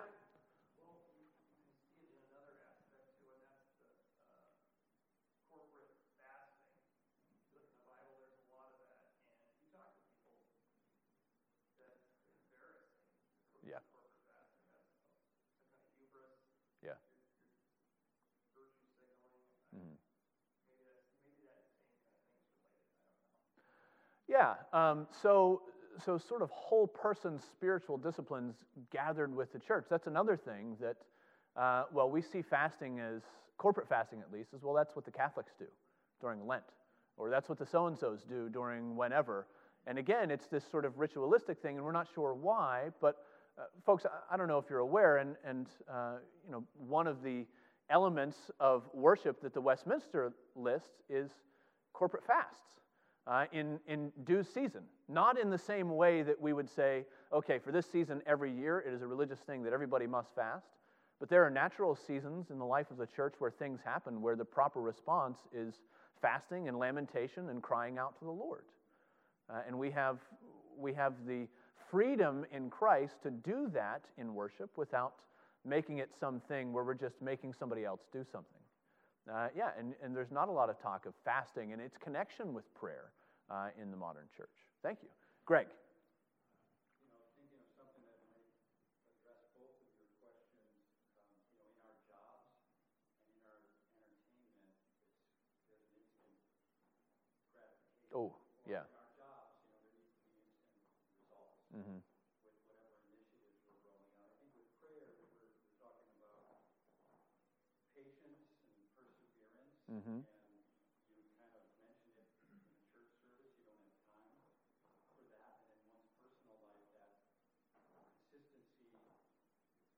Yeah. 24.33 24.55
Um, 24.73 25.05
so, 25.21 25.61
so 26.03 26.17
sort 26.17 26.41
of 26.41 26.49
whole 26.49 26.87
person 26.87 27.39
spiritual 27.39 27.97
disciplines 27.97 28.55
gathered 28.91 29.33
with 29.33 29.53
the 29.53 29.59
church. 29.59 29.85
That's 29.91 30.07
another 30.07 30.35
thing 30.35 30.75
that, 30.81 30.97
uh, 31.55 31.83
well, 31.93 32.09
we 32.09 32.23
see 32.23 32.41
fasting 32.41 32.99
as 32.99 33.21
corporate 33.57 33.87
fasting 33.87 34.21
at 34.21 34.33
least, 34.33 34.49
as 34.55 34.63
well. 34.63 34.73
That's 34.73 34.95
what 34.95 35.05
the 35.05 35.11
Catholics 35.11 35.51
do 35.59 35.65
during 36.19 36.47
Lent, 36.47 36.63
or 37.15 37.29
that's 37.29 37.47
what 37.47 37.59
the 37.59 37.65
so 37.65 37.85
and 37.85 37.95
so's 37.95 38.23
do 38.23 38.49
during 38.49 38.95
whenever. 38.95 39.45
And 39.85 39.99
again, 39.99 40.31
it's 40.31 40.47
this 40.47 40.63
sort 40.71 40.85
of 40.85 40.97
ritualistic 40.97 41.61
thing, 41.61 41.75
and 41.75 41.85
we're 41.85 41.91
not 41.91 42.07
sure 42.15 42.33
why. 42.33 42.85
But 43.01 43.17
uh, 43.59 43.65
folks, 43.85 44.03
I, 44.05 44.33
I, 44.33 44.37
don't 44.37 44.47
know 44.47 44.57
if 44.57 44.65
you're 44.67 44.79
aware, 44.79 45.17
and 45.17 45.35
and 45.45 45.67
uh, 45.87 46.15
you 46.43 46.51
know, 46.51 46.63
one 46.87 47.05
of 47.05 47.21
the 47.21 47.45
elements 47.91 48.37
of 48.59 48.89
worship 48.93 49.41
that 49.43 49.53
the 49.53 49.61
Westminster 49.61 50.33
lists 50.55 51.03
is 51.07 51.29
corporate 51.93 52.25
fasts 52.25 52.79
uh, 53.27 53.45
in, 53.51 53.79
in 53.87 54.11
due 54.25 54.43
season. 54.43 54.81
Not 55.07 55.39
in 55.39 55.49
the 55.49 55.57
same 55.57 55.95
way 55.95 56.23
that 56.23 56.39
we 56.39 56.53
would 56.53 56.69
say, 56.69 57.05
okay, 57.31 57.59
for 57.59 57.71
this 57.71 57.85
season 57.85 58.21
every 58.25 58.51
year, 58.51 58.83
it 58.85 58.93
is 58.93 59.01
a 59.01 59.07
religious 59.07 59.39
thing 59.39 59.63
that 59.63 59.73
everybody 59.73 60.07
must 60.07 60.33
fast. 60.35 60.67
But 61.19 61.29
there 61.29 61.45
are 61.45 61.49
natural 61.49 61.95
seasons 61.95 62.49
in 62.49 62.59
the 62.59 62.65
life 62.65 62.91
of 62.91 62.97
the 62.97 63.07
church 63.07 63.35
where 63.39 63.51
things 63.51 63.79
happen 63.83 64.21
where 64.21 64.35
the 64.35 64.45
proper 64.45 64.81
response 64.81 65.39
is 65.53 65.75
fasting 66.21 66.67
and 66.67 66.77
lamentation 66.77 67.49
and 67.49 67.61
crying 67.61 67.97
out 67.97 68.17
to 68.19 68.25
the 68.25 68.31
Lord. 68.31 68.63
Uh, 69.49 69.61
and 69.67 69.77
we 69.77 69.91
have, 69.91 70.19
we 70.77 70.93
have 70.93 71.13
the 71.27 71.47
freedom 71.89 72.45
in 72.51 72.69
Christ 72.69 73.21
to 73.23 73.31
do 73.31 73.69
that 73.73 74.01
in 74.17 74.33
worship 74.33 74.71
without 74.75 75.13
making 75.65 75.99
it 75.99 76.09
something 76.19 76.73
where 76.73 76.83
we're 76.83 76.93
just 76.93 77.21
making 77.21 77.53
somebody 77.53 77.85
else 77.85 78.01
do 78.11 78.25
something. 78.31 78.62
Uh, 79.31 79.47
yeah, 79.55 79.69
and, 79.79 79.93
and 80.03 80.15
there's 80.15 80.31
not 80.31 80.49
a 80.49 80.51
lot 80.51 80.69
of 80.69 80.81
talk 80.81 81.05
of 81.05 81.13
fasting 81.23 81.71
and 81.71 81.81
its 81.81 81.97
connection 81.97 82.53
with 82.53 82.65
prayer 82.75 83.11
uh, 83.49 83.67
in 83.81 83.89
the 83.89 83.97
modern 83.97 84.25
church. 84.35 84.49
Thank 84.81 84.99
you. 85.01 85.09
Greg. 85.45 85.67
Oh, 98.13 98.31
yeah. 98.69 98.81
Mm-hmm. 101.75 101.97
Mm-hmm. 109.93 110.21
And 110.25 111.17
you 111.21 111.29
kind 111.37 111.53
of 111.53 111.65
mentioned 111.85 112.17
it 112.17 112.29
in 112.49 112.57
the 112.57 112.73
church 113.37 113.53
service. 113.61 113.93
You 114.17 114.25
don't 114.25 114.41
have 114.41 114.57
time 114.65 115.05
for 115.13 115.25
that. 115.37 115.61
And 115.69 115.77
in 115.77 115.93
one's 115.93 116.17
personal 116.25 116.57
life, 116.65 116.89
that 116.97 117.13
consistency, 117.93 118.89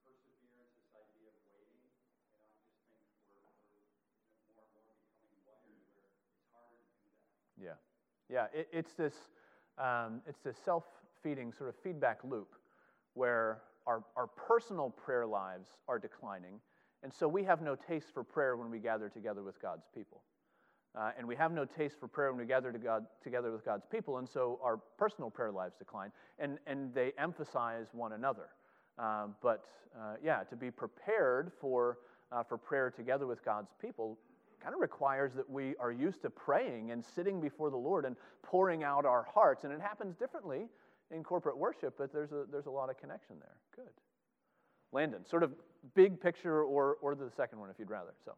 perseverance, 0.04 0.76
this 0.76 0.92
idea 0.92 1.32
of 1.32 1.40
waiting. 1.48 1.80
You 3.32 3.40
know, 3.40 3.48
I 3.48 3.56
just 3.56 3.72
think 3.72 3.88
we're, 4.04 4.20
we're 4.44 4.44
more 4.44 4.60
and 4.60 4.68
more 4.76 4.92
becoming 5.00 5.40
wired 5.48 5.80
where 5.96 6.12
it's 6.12 6.44
harder 6.52 6.76
to 6.76 6.96
do 7.00 7.12
that. 7.24 7.45
Yeah. 7.62 7.70
Yeah. 8.28 8.46
It, 8.52 8.68
it's 8.72 8.92
this. 8.94 9.14
Um, 9.78 10.22
it's 10.26 10.40
this 10.40 10.56
self-feeding 10.64 11.52
sort 11.52 11.68
of 11.68 11.74
feedback 11.82 12.20
loop 12.24 12.54
where 13.12 13.60
our, 13.86 14.02
our 14.16 14.26
personal 14.26 14.88
prayer 14.88 15.26
lives 15.26 15.68
are 15.86 15.98
declining 15.98 16.60
and 17.06 17.12
so 17.12 17.28
we 17.28 17.44
have 17.44 17.62
no 17.62 17.76
taste 17.76 18.06
for 18.12 18.24
prayer 18.24 18.56
when 18.56 18.68
we 18.68 18.80
gather 18.80 19.08
together 19.08 19.44
with 19.44 19.60
God's 19.60 19.86
people. 19.94 20.22
Uh, 20.98 21.10
and 21.16 21.28
we 21.28 21.36
have 21.36 21.52
no 21.52 21.64
taste 21.64 22.00
for 22.00 22.08
prayer 22.08 22.32
when 22.32 22.40
we 22.40 22.46
gather 22.46 22.72
to 22.72 22.78
God, 22.78 23.06
together 23.22 23.52
with 23.52 23.64
God's 23.64 23.84
people, 23.90 24.18
and 24.18 24.28
so 24.28 24.58
our 24.60 24.78
personal 24.98 25.30
prayer 25.30 25.52
lives 25.52 25.76
decline, 25.78 26.10
and, 26.38 26.58
and 26.66 26.94
they 26.94 27.12
emphasize 27.18 27.86
one 27.92 28.14
another. 28.14 28.48
Uh, 28.98 29.26
but 29.40 29.66
uh, 29.96 30.14
yeah, 30.20 30.42
to 30.44 30.56
be 30.56 30.70
prepared 30.70 31.52
for, 31.60 31.98
uh, 32.32 32.42
for 32.42 32.56
prayer 32.56 32.90
together 32.90 33.26
with 33.26 33.44
God's 33.44 33.70
people 33.80 34.18
kind 34.66 34.74
of 34.74 34.80
requires 34.80 35.30
that 35.32 35.48
we 35.48 35.76
are 35.78 35.92
used 35.92 36.22
to 36.22 36.28
praying 36.28 36.90
and 36.90 37.04
sitting 37.14 37.40
before 37.40 37.70
the 37.70 37.76
Lord 37.76 38.04
and 38.04 38.16
pouring 38.42 38.82
out 38.82 39.06
our 39.06 39.22
hearts. 39.32 39.62
And 39.62 39.72
it 39.72 39.80
happens 39.80 40.16
differently 40.16 40.66
in 41.14 41.22
corporate 41.22 41.56
worship, 41.56 41.94
but 41.96 42.12
there's 42.12 42.32
a, 42.32 42.50
there's 42.50 42.66
a 42.66 42.74
lot 42.74 42.90
of 42.90 42.98
connection 42.98 43.36
there. 43.38 43.54
Good. 43.76 43.94
Landon, 44.90 45.24
sort 45.24 45.44
of 45.44 45.52
big 45.94 46.20
picture 46.20 46.64
or, 46.64 46.98
or 47.00 47.14
the 47.14 47.30
second 47.30 47.60
one 47.60 47.70
if 47.70 47.78
you'd 47.78 47.94
rather. 47.94 48.10
So. 48.24 48.34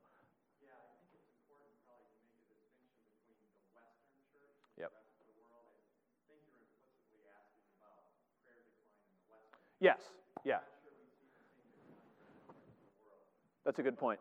Yeah, 0.61 0.69
I 0.77 1.01
think 1.01 1.17
it's 1.17 1.33
important 1.33 1.73
probably 1.89 2.13
to 2.13 2.21
make 2.21 2.45
a 2.45 2.61
distinction 2.77 3.25
between 3.25 3.57
the 3.65 3.73
Western 3.73 4.21
church 4.29 4.53
and 4.53 4.85
yep. 4.85 4.93
the 4.93 5.01
rest 5.01 5.25
of 5.25 5.33
the 5.33 5.49
world. 5.49 5.65
I 5.65 6.29
think 6.29 6.45
you're 6.45 6.61
implicitly 6.61 7.25
asking 7.25 7.73
about 7.81 8.05
prayer 8.45 8.61
decline 8.69 9.01
in 9.01 9.17
the 9.17 9.33
Western. 9.33 9.81
Yes. 9.81 10.13
Yeah. 10.45 10.61
That's 13.65 13.81
a 13.81 13.85
good 13.89 13.97
point. 13.97 14.21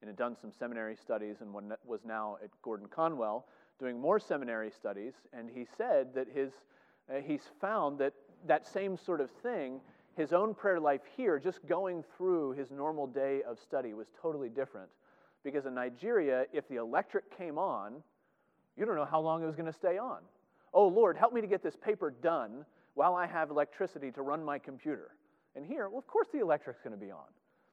and 0.00 0.08
had 0.08 0.16
done 0.16 0.36
some 0.40 0.52
seminary 0.52 0.96
studies 0.96 1.36
and 1.40 1.52
was 1.52 2.00
now 2.04 2.36
at 2.42 2.50
Gordon 2.62 2.86
Conwell 2.88 3.46
doing 3.78 4.00
more 4.00 4.18
seminary 4.18 4.70
studies. 4.70 5.14
And 5.32 5.48
he 5.50 5.66
said 5.76 6.14
that 6.14 6.26
his, 6.32 6.52
uh, 7.10 7.20
he's 7.20 7.42
found 7.60 7.98
that 7.98 8.12
that 8.46 8.66
same 8.66 8.96
sort 8.96 9.20
of 9.20 9.30
thing, 9.30 9.80
his 10.16 10.32
own 10.32 10.54
prayer 10.54 10.80
life 10.80 11.02
here, 11.16 11.38
just 11.38 11.66
going 11.66 12.04
through 12.16 12.52
his 12.52 12.70
normal 12.70 13.06
day 13.06 13.42
of 13.48 13.58
study, 13.58 13.94
was 13.94 14.06
totally 14.20 14.48
different. 14.48 14.88
Because 15.44 15.66
in 15.66 15.74
Nigeria, 15.74 16.46
if 16.52 16.68
the 16.68 16.76
electric 16.76 17.36
came 17.36 17.58
on, 17.58 18.02
you 18.76 18.84
don't 18.84 18.96
know 18.96 19.04
how 19.04 19.20
long 19.20 19.42
it 19.42 19.46
was 19.46 19.56
going 19.56 19.70
to 19.70 19.78
stay 19.78 19.98
on. 19.98 20.18
Oh, 20.74 20.88
Lord, 20.88 21.16
help 21.16 21.32
me 21.32 21.40
to 21.40 21.46
get 21.46 21.62
this 21.62 21.76
paper 21.76 22.10
done 22.22 22.64
while 22.94 23.14
I 23.14 23.26
have 23.26 23.50
electricity 23.50 24.10
to 24.12 24.22
run 24.22 24.44
my 24.44 24.58
computer. 24.58 25.10
And 25.54 25.64
here, 25.64 25.88
well, 25.88 25.98
of 25.98 26.06
course 26.06 26.28
the 26.32 26.40
electric's 26.40 26.80
going 26.82 26.98
to 26.98 27.02
be 27.02 27.10
on. 27.10 27.28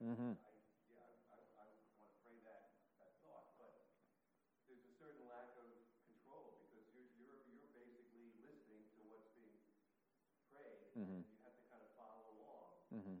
Mm-hmm. 0.00 0.32
I, 0.32 0.50
yeah, 0.96 1.04
I, 1.28 1.36
I, 1.60 1.64
I 1.64 1.66
want 2.00 2.08
to 2.08 2.16
pray 2.24 2.40
that, 2.48 2.72
that 3.04 3.12
thought, 3.20 3.52
but 3.60 3.84
there's 4.64 4.80
a 4.80 4.94
certain 4.96 5.28
lack 5.28 5.52
of 5.60 5.68
control 6.08 6.56
because 6.56 6.88
you're, 6.96 7.04
you're, 7.20 7.36
you're 7.52 7.68
basically 7.76 8.32
listening 8.40 8.88
to 8.96 9.00
what's 9.12 9.28
being 9.36 9.60
prayed. 10.48 10.88
Mm-hmm. 10.96 11.20
And 11.20 11.28
you 11.30 11.40
have 11.44 11.52
to 11.52 11.64
kind 11.68 11.84
of 11.84 11.92
follow 12.00 12.32
along. 12.32 12.80
Mm-hmm. 12.96 13.20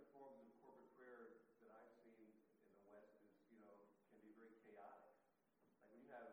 Forms 0.11 0.35
of 0.43 0.51
corporate 0.59 0.91
prayer 0.97 1.39
that 1.63 1.71
I've 1.71 1.87
seen 2.03 2.11
in 2.67 2.75
the 2.75 2.83
West 2.83 3.15
is, 3.15 3.31
you 3.47 3.55
know, 3.55 3.79
can 4.11 4.19
be 4.19 4.31
very 4.35 4.51
chaotic. 4.59 5.07
Like 5.79 5.87
when 5.87 6.03
you 6.03 6.11
have 6.11 6.27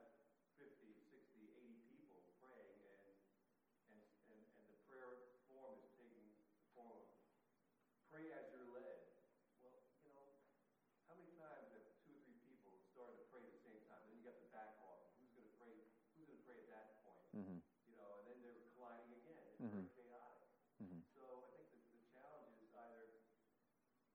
Mm-hmm. 19.58 19.74
very 19.82 19.90
chaotic. 19.90 20.38
Mhm. 20.78 21.02
So 21.11 21.50
I 21.50 21.58
think 21.66 21.82
that 21.82 21.90
the 21.90 21.98
challenge 22.14 22.54
is 22.62 22.70
either 22.70 23.11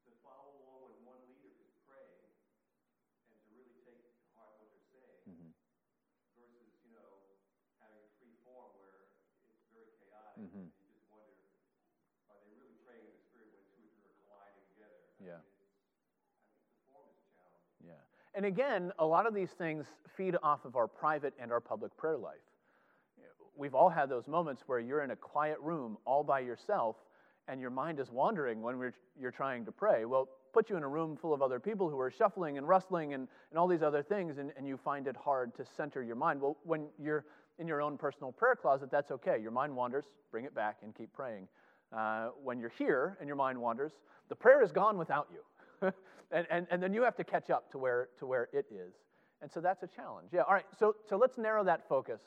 to 0.08 0.12
follow 0.24 0.56
along 0.56 0.88
when 0.88 1.04
one 1.04 1.20
leader 1.28 1.52
is 1.60 1.68
praying 1.84 2.32
and 3.28 3.36
to 3.44 3.48
really 3.52 3.76
take 3.84 4.08
to 4.24 4.28
heart 4.32 4.56
what 4.56 4.72
they're 4.72 4.80
saying 4.88 5.28
Mhm. 5.28 5.52
versus, 6.34 6.80
you 6.82 6.92
know, 6.96 7.20
having 7.76 8.00
a 8.00 8.08
free 8.16 8.32
form 8.42 8.72
where 8.74 9.04
it's 9.44 9.68
very 9.68 9.92
chaotic. 10.00 10.40
Mhm. 10.48 10.72
And 10.72 10.88
you 10.88 10.88
just 10.96 11.10
wonder, 11.10 11.36
are 12.30 12.38
they 12.40 12.48
really 12.48 12.72
praying 12.72 13.04
in 13.04 13.12
the 13.12 13.20
spirit 13.20 13.52
when 13.52 13.66
two 13.68 13.84
or 13.84 13.88
three 13.92 14.06
are 14.08 14.16
colliding 14.24 14.64
together? 14.64 15.12
I 15.20 15.24
Yeah. 15.24 15.40
mean, 15.40 15.60
it's, 15.60 15.76
I 16.48 16.56
think 16.56 16.72
the 16.72 16.80
form 16.88 17.10
is 17.10 17.18
a 17.20 17.24
challenge. 17.28 17.68
Yeah. 17.80 18.06
And 18.36 18.46
again, 18.46 18.92
a 19.00 19.06
lot 19.06 19.28
of 19.28 19.34
these 19.34 19.52
things 19.52 19.86
feed 20.18 20.36
off 20.42 20.66
of 20.66 20.76
our 20.76 20.88
private 20.88 21.34
and 21.40 21.52
our 21.52 21.60
public 21.60 21.96
prayer 21.98 22.18
life. 22.18 22.36
We've 23.56 23.76
all 23.76 23.90
had 23.90 24.10
those 24.10 24.28
moments 24.28 24.64
where 24.66 24.80
you're 24.80 25.04
in 25.04 25.12
a 25.12 25.16
quiet 25.16 25.60
room 25.62 25.98
all 26.06 26.24
by 26.24 26.40
yourself 26.40 26.96
and 27.48 27.60
your 27.62 27.70
mind 27.70 28.00
is 28.00 28.10
wandering 28.10 28.62
when 28.62 28.94
you're 29.20 29.32
trying 29.32 29.66
to 29.66 29.72
pray. 29.72 30.06
Well, 30.06 30.30
put 30.54 30.70
you 30.70 30.78
in 30.78 30.84
a 30.84 30.88
room 30.88 31.18
full 31.18 31.34
of 31.34 31.42
other 31.42 31.60
people 31.60 31.90
who 31.90 32.00
are 32.00 32.10
shuffling 32.10 32.58
and 32.58 32.68
rustling 32.68 33.14
and, 33.14 33.28
and 33.52 33.60
all 33.60 33.68
these 33.68 33.82
other 33.82 34.02
things, 34.02 34.38
and, 34.38 34.52
and 34.58 34.68
you 34.68 34.78
find 34.78 35.08
it 35.08 35.16
hard 35.16 35.54
to 35.56 35.66
center 35.76 36.02
your 36.02 36.16
mind. 36.16 36.42
Well, 36.42 36.58
when 36.64 36.88
you're 36.98 37.26
in 37.60 37.68
your 37.68 37.82
own 37.82 37.98
personal 37.98 38.32
prayer 38.32 38.56
closet, 38.56 38.90
that's 38.90 39.12
okay. 39.12 39.40
Your 39.42 39.52
mind 39.52 39.76
wanders, 39.76 40.06
bring 40.32 40.46
it 40.46 40.56
back 40.56 40.78
and 40.84 40.96
keep 40.96 41.12
praying. 41.12 41.48
Uh, 41.96 42.30
when 42.44 42.60
you're 42.60 42.72
here 42.78 43.18
and 43.20 43.28
your 43.28 43.36
mind 43.36 43.60
wanders, 43.60 43.92
the 44.30 44.36
prayer 44.36 44.64
is 44.64 44.72
gone 44.72 44.98
without 44.98 45.28
you. 45.32 45.40
and, 46.32 46.48
and, 46.50 46.68
and 46.70 46.82
then 46.82 46.94
you 46.94 47.04
have 47.04 47.16
to 47.18 47.24
catch 47.24 47.50
up 47.50 47.72
to 47.72 47.78
where, 47.78 48.10
to 48.20 48.26
where 48.26 48.50
it 48.54 48.66
is. 48.72 48.94
And 49.42 49.52
so 49.52 49.60
that's 49.60 49.84
a 49.84 49.88
challenge. 49.88 50.30
Yeah, 50.32 50.42
all 50.42 50.54
right, 50.54 50.66
so, 50.78 50.96
so 51.08 51.18
let's 51.18 51.38
narrow 51.38 51.64
that 51.66 51.88
focus 51.88 52.22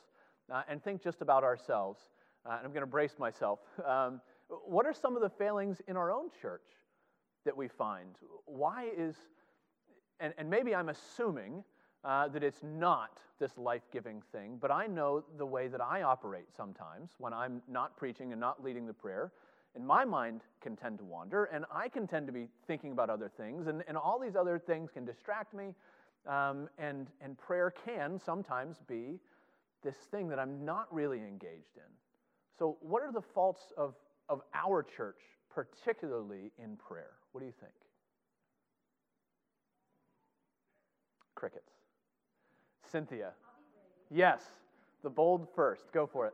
uh, 0.51 0.61
and 0.69 0.83
think 0.83 1.03
just 1.03 1.21
about 1.21 1.43
ourselves. 1.43 1.99
Uh, 2.45 2.57
and 2.57 2.65
I'm 2.65 2.71
going 2.71 2.81
to 2.81 2.87
brace 2.87 3.15
myself. 3.19 3.59
Um, 3.85 4.21
what 4.65 4.85
are 4.85 4.93
some 4.93 5.17
of 5.17 5.21
the 5.21 5.29
failings 5.29 5.81
in 5.89 5.97
our 5.97 6.09
own 6.09 6.29
church 6.41 6.63
that 7.43 7.57
we 7.57 7.67
find? 7.67 8.15
Why 8.45 8.89
is, 8.97 9.15
and, 10.21 10.33
and 10.37 10.49
maybe 10.49 10.73
I'm 10.73 10.87
assuming 10.87 11.65
uh, 12.05 12.29
that 12.29 12.43
it's 12.43 12.63
not 12.63 13.19
this 13.39 13.57
life 13.57 13.81
giving 13.91 14.21
thing, 14.31 14.57
but 14.61 14.71
I 14.71 14.87
know 14.87 15.23
the 15.37 15.45
way 15.45 15.67
that 15.67 15.81
I 15.81 16.03
operate 16.03 16.47
sometimes 16.55 17.11
when 17.17 17.33
I'm 17.33 17.61
not 17.67 17.97
preaching 17.97 18.31
and 18.31 18.39
not 18.39 18.63
leading 18.63 18.85
the 18.85 18.93
prayer. 18.93 19.33
And 19.77 19.85
my 19.85 20.03
mind 20.03 20.41
can 20.59 20.75
tend 20.75 20.97
to 20.97 21.05
wander, 21.05 21.45
and 21.45 21.63
I 21.71 21.87
can 21.87 22.07
tend 22.07 22.25
to 22.27 22.33
be 22.33 22.47
thinking 22.65 22.91
about 22.91 23.09
other 23.09 23.29
things, 23.37 23.67
and, 23.67 23.83
and 23.87 23.95
all 23.95 24.19
these 24.19 24.35
other 24.35 24.57
things 24.57 24.89
can 24.91 25.05
distract 25.05 25.53
me. 25.53 25.75
Um, 26.27 26.67
and, 26.77 27.07
and 27.21 27.37
prayer 27.37 27.73
can 27.85 28.19
sometimes 28.19 28.77
be 28.87 29.19
this 29.83 29.95
thing 30.11 30.27
that 30.29 30.39
I'm 30.39 30.65
not 30.65 30.93
really 30.93 31.19
engaged 31.19 31.77
in. 31.77 31.91
So, 32.57 32.77
what 32.81 33.03
are 33.03 33.11
the 33.11 33.21
faults 33.21 33.71
of, 33.77 33.93
of 34.27 34.41
our 34.53 34.81
church, 34.83 35.21
particularly 35.53 36.51
in 36.61 36.75
prayer? 36.75 37.11
What 37.31 37.41
do 37.41 37.45
you 37.45 37.53
think? 37.61 37.73
Crickets. 41.35 41.71
Cynthia. 42.91 43.31
Yes, 44.09 44.41
the 45.03 45.09
bold 45.09 45.47
first. 45.55 45.91
Go 45.93 46.07
for 46.07 46.25
it. 46.25 46.33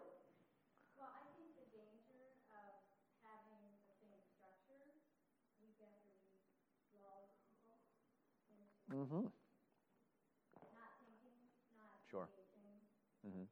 Well, 0.98 1.10
I 1.12 1.26
think 1.36 1.52
the 1.60 1.68
danger 1.76 2.24
of 2.56 2.80
having 3.28 3.60
the 3.68 3.76
same 3.84 4.16
structure, 4.38 4.96
we 5.60 5.74
definitely 5.76 6.40
lull 7.04 7.34
people 7.52 7.82
into 8.48 8.83
Mm-hmm. 8.94 9.16
not 9.16 9.32
thinking, 11.02 11.34
not 11.80 11.98
Sure. 12.12 12.28
Mm-hmm. 13.26 13.40
and 13.40 13.48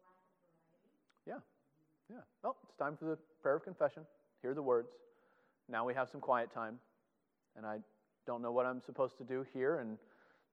lack 0.00 0.16
of. 0.40 0.50
Yeah. 1.26 1.40
Yeah. 2.08 2.24
Well, 2.42 2.56
it's 2.68 2.76
time 2.76 2.96
for 2.96 3.04
the 3.04 3.18
prayer 3.42 3.56
of 3.56 3.64
confession. 3.64 4.04
Hear 4.42 4.54
the 4.54 4.62
words. 4.62 4.88
Now 5.68 5.84
we 5.84 5.94
have 5.94 6.08
some 6.10 6.20
quiet 6.20 6.52
time. 6.52 6.78
And 7.56 7.66
I 7.66 7.78
don't 8.26 8.42
know 8.42 8.52
what 8.52 8.66
I'm 8.66 8.80
supposed 8.80 9.16
to 9.18 9.24
do 9.24 9.44
here. 9.52 9.78
And 9.78 9.98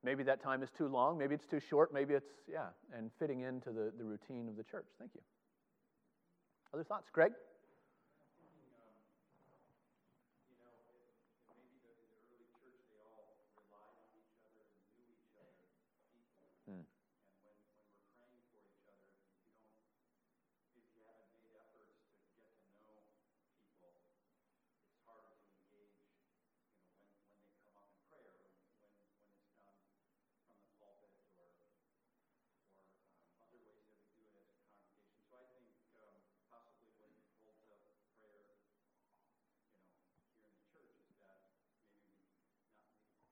maybe 0.04 0.24
that 0.24 0.42
time 0.44 0.64
is 0.64 0.70
too 0.78 0.88
long. 0.88 1.18
Maybe 1.18 1.36
it's 1.36 1.48
too 1.48 1.60
short. 1.60 1.94
Maybe 1.94 2.14
it's, 2.14 2.32
yeah, 2.52 2.68
and 2.96 3.10
fitting 3.20 3.42
into 3.42 3.72
the, 3.72 3.92
the 3.98 4.04
routine 4.04 4.48
of 4.50 4.56
the 4.58 4.64
church. 4.64 4.86
Thank 5.00 5.12
you. 5.16 5.22
Other 6.74 6.84
thoughts? 6.84 7.10
Greg? 7.12 7.32
You 10.52 10.56
know, 10.62 10.72
it, 10.88 11.04
it 11.04 11.44
maybe 11.52 11.76
the, 11.84 11.92
in 11.92 12.08
the 12.16 12.24
early 12.24 12.48
church, 12.64 12.80
they 12.88 13.04
all 13.04 13.36
relied 13.60 13.96
on 14.00 14.08
each 14.16 14.32
other 14.40 14.64
and 14.64 14.88
knew 14.96 15.04
each 15.12 15.36
other 15.36 15.52
deeply. 16.16 16.48
Hmm. 16.64 16.88
And 16.88 17.36
when, 17.44 17.60
when 17.76 17.92
we're 17.92 18.08
praying 18.16 18.40
for 18.48 18.64
each 18.64 18.88
other, 18.88 19.04
if 19.12 19.36
you 19.36 19.44
don't, 19.52 19.76
if 20.80 20.88
you 20.96 21.04
haven't 21.04 21.36
made 21.36 21.60
efforts 21.60 21.92
to 22.00 22.40
get 22.40 22.56
to 22.56 22.80
know 22.88 23.04
people, 23.52 23.92
it's 24.80 24.96
harder 25.04 25.36
to 25.36 25.52
engage, 25.60 25.92
you 26.00 26.16
know, 26.16 26.64
when, 26.96 27.04
when 27.28 27.36
they 27.36 27.52
come 27.60 27.76
up 27.76 27.92
in 27.92 28.00
prayer, 28.08 28.32
when, 28.40 28.56
when, 28.80 29.76
when 30.16 30.56
it's 30.64 30.80
done 30.80 30.96
from 31.04 31.12
the 31.12 31.20
pulpit 31.20 31.44
or, 31.44 31.52
or 31.76 32.16
um, 32.80 32.96
other 33.44 33.60
ways 33.68 33.84
that 33.92 34.00
we 34.00 34.16
do 34.16 34.32
it 34.32 34.40
as 34.40 34.48
a 34.48 34.56
congregation. 34.56 34.96
So 35.28 35.36
I 35.36 35.44
think 35.52 35.68
um, 36.00 36.24
possibly 36.48 36.96
what 36.96 37.12
holds 37.44 37.68
up 37.68 37.84
prayer 38.24 38.56
you 39.12 40.08
know, 40.08 40.24
here 40.32 40.40
in 40.46 40.52
the 40.56 40.64
church 40.72 40.98
is 41.10 41.18
that 41.22 41.44
maybe 41.92 42.16
we 42.16 42.40
not 42.48 42.72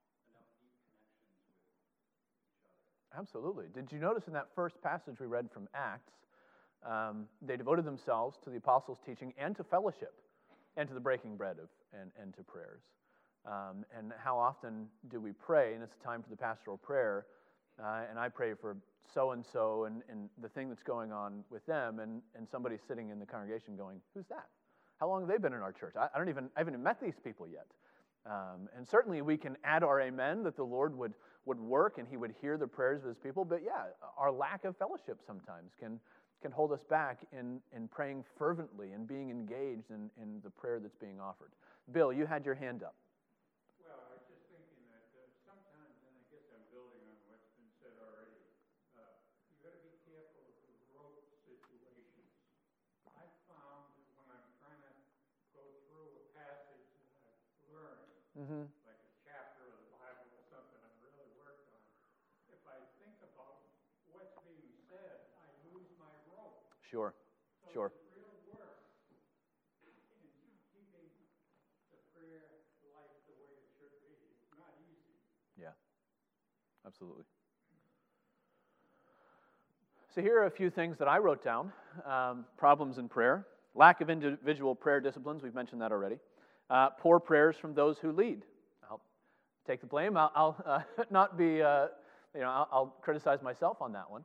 make 0.04 0.20
enough 0.28 0.50
deep 0.60 0.76
connections 0.84 1.26
with 1.26 1.40
each 1.50 1.74
other. 1.80 1.98
Absolutely. 3.20 3.66
Did 3.74 3.92
you 3.92 3.98
notice 3.98 4.28
in 4.28 4.32
that 4.32 4.46
first 4.54 4.80
passage 4.82 5.20
we 5.20 5.26
read 5.26 5.50
from 5.52 5.68
Acts, 5.74 6.14
um, 6.88 7.26
they 7.42 7.58
devoted 7.58 7.84
themselves 7.84 8.38
to 8.44 8.50
the 8.50 8.56
apostles' 8.56 8.98
teaching 9.04 9.34
and 9.36 9.54
to 9.56 9.64
fellowship 9.64 10.14
and 10.78 10.88
to 10.88 10.94
the 10.94 11.00
breaking 11.00 11.36
bread 11.36 11.56
of, 11.62 11.68
and, 12.00 12.10
and 12.20 12.32
to 12.34 12.42
prayers. 12.42 12.80
Um, 13.44 13.84
and 13.96 14.12
how 14.24 14.38
often 14.38 14.86
do 15.10 15.20
we 15.20 15.32
pray, 15.32 15.74
and 15.74 15.82
it's 15.82 15.96
time 16.02 16.22
for 16.22 16.30
the 16.30 16.36
pastoral 16.36 16.78
prayer, 16.78 17.26
uh, 17.82 18.04
and 18.08 18.18
I 18.18 18.30
pray 18.30 18.54
for 18.54 18.78
so 19.12 19.32
and 19.32 19.44
so 19.44 19.84
and 19.84 20.02
the 20.40 20.48
thing 20.48 20.70
that's 20.70 20.82
going 20.82 21.12
on 21.12 21.44
with 21.50 21.66
them, 21.66 21.98
and, 21.98 22.22
and 22.34 22.48
somebody's 22.48 22.80
sitting 22.88 23.10
in 23.10 23.18
the 23.18 23.26
congregation 23.26 23.76
going, 23.76 24.00
Who's 24.14 24.26
that? 24.28 24.46
How 24.98 25.08
long 25.08 25.20
have 25.20 25.28
they 25.28 25.36
been 25.36 25.52
in 25.52 25.60
our 25.60 25.72
church? 25.72 25.94
I, 25.94 26.08
I 26.14 26.18
don't 26.18 26.30
even, 26.30 26.48
I 26.56 26.60
haven't 26.60 26.74
even 26.74 26.84
met 26.84 27.02
these 27.02 27.18
people 27.22 27.46
yet. 27.46 27.66
Um, 28.26 28.68
and 28.76 28.86
certainly 28.86 29.22
we 29.22 29.36
can 29.36 29.56
add 29.64 29.82
our 29.82 30.00
amen 30.00 30.42
that 30.44 30.56
the 30.56 30.64
Lord 30.64 30.96
would, 30.96 31.14
would 31.46 31.58
work 31.58 31.98
and 31.98 32.06
he 32.08 32.16
would 32.16 32.34
hear 32.40 32.56
the 32.56 32.66
prayers 32.66 33.02
of 33.02 33.08
his 33.08 33.18
people. 33.18 33.44
But 33.44 33.62
yeah, 33.64 33.92
our 34.16 34.30
lack 34.30 34.64
of 34.64 34.76
fellowship 34.76 35.20
sometimes 35.26 35.72
can, 35.78 35.98
can 36.42 36.52
hold 36.52 36.72
us 36.72 36.82
back 36.88 37.18
in, 37.32 37.60
in 37.74 37.88
praying 37.88 38.24
fervently 38.38 38.92
and 38.92 39.06
being 39.06 39.30
engaged 39.30 39.90
in, 39.90 40.10
in 40.20 40.40
the 40.44 40.50
prayer 40.50 40.78
that's 40.80 40.96
being 40.96 41.20
offered. 41.20 41.52
Bill, 41.92 42.12
you 42.12 42.26
had 42.26 42.44
your 42.44 42.54
hand 42.54 42.82
up. 42.82 42.94
Well, 58.40 58.70
It's 74.42 74.58
not 74.58 74.74
easy. 74.90 75.14
Yeah, 75.60 75.68
absolutely. 76.86 77.24
So, 80.14 80.20
here 80.20 80.40
are 80.40 80.46
a 80.46 80.50
few 80.50 80.70
things 80.70 80.98
that 80.98 81.06
I 81.06 81.18
wrote 81.18 81.44
down 81.44 81.72
um, 82.04 82.44
problems 82.56 82.98
in 82.98 83.08
prayer, 83.08 83.46
lack 83.74 84.00
of 84.00 84.10
individual 84.10 84.74
prayer 84.74 85.00
disciplines, 85.00 85.42
we've 85.42 85.54
mentioned 85.54 85.80
that 85.82 85.92
already, 85.92 86.18
uh, 86.68 86.90
poor 86.90 87.20
prayers 87.20 87.56
from 87.56 87.74
those 87.74 87.98
who 87.98 88.10
lead. 88.10 88.42
I'll 88.90 89.00
take 89.66 89.80
the 89.80 89.86
blame. 89.86 90.16
I'll, 90.16 90.32
I'll 90.34 90.56
uh, 90.66 90.80
not 91.10 91.38
be, 91.38 91.62
uh, 91.62 91.86
you 92.34 92.40
know, 92.40 92.48
I'll, 92.48 92.68
I'll, 92.72 92.86
criticize 93.02 93.42
myself 93.42 93.80
on 93.80 93.92
that 93.92 94.10
one. 94.10 94.24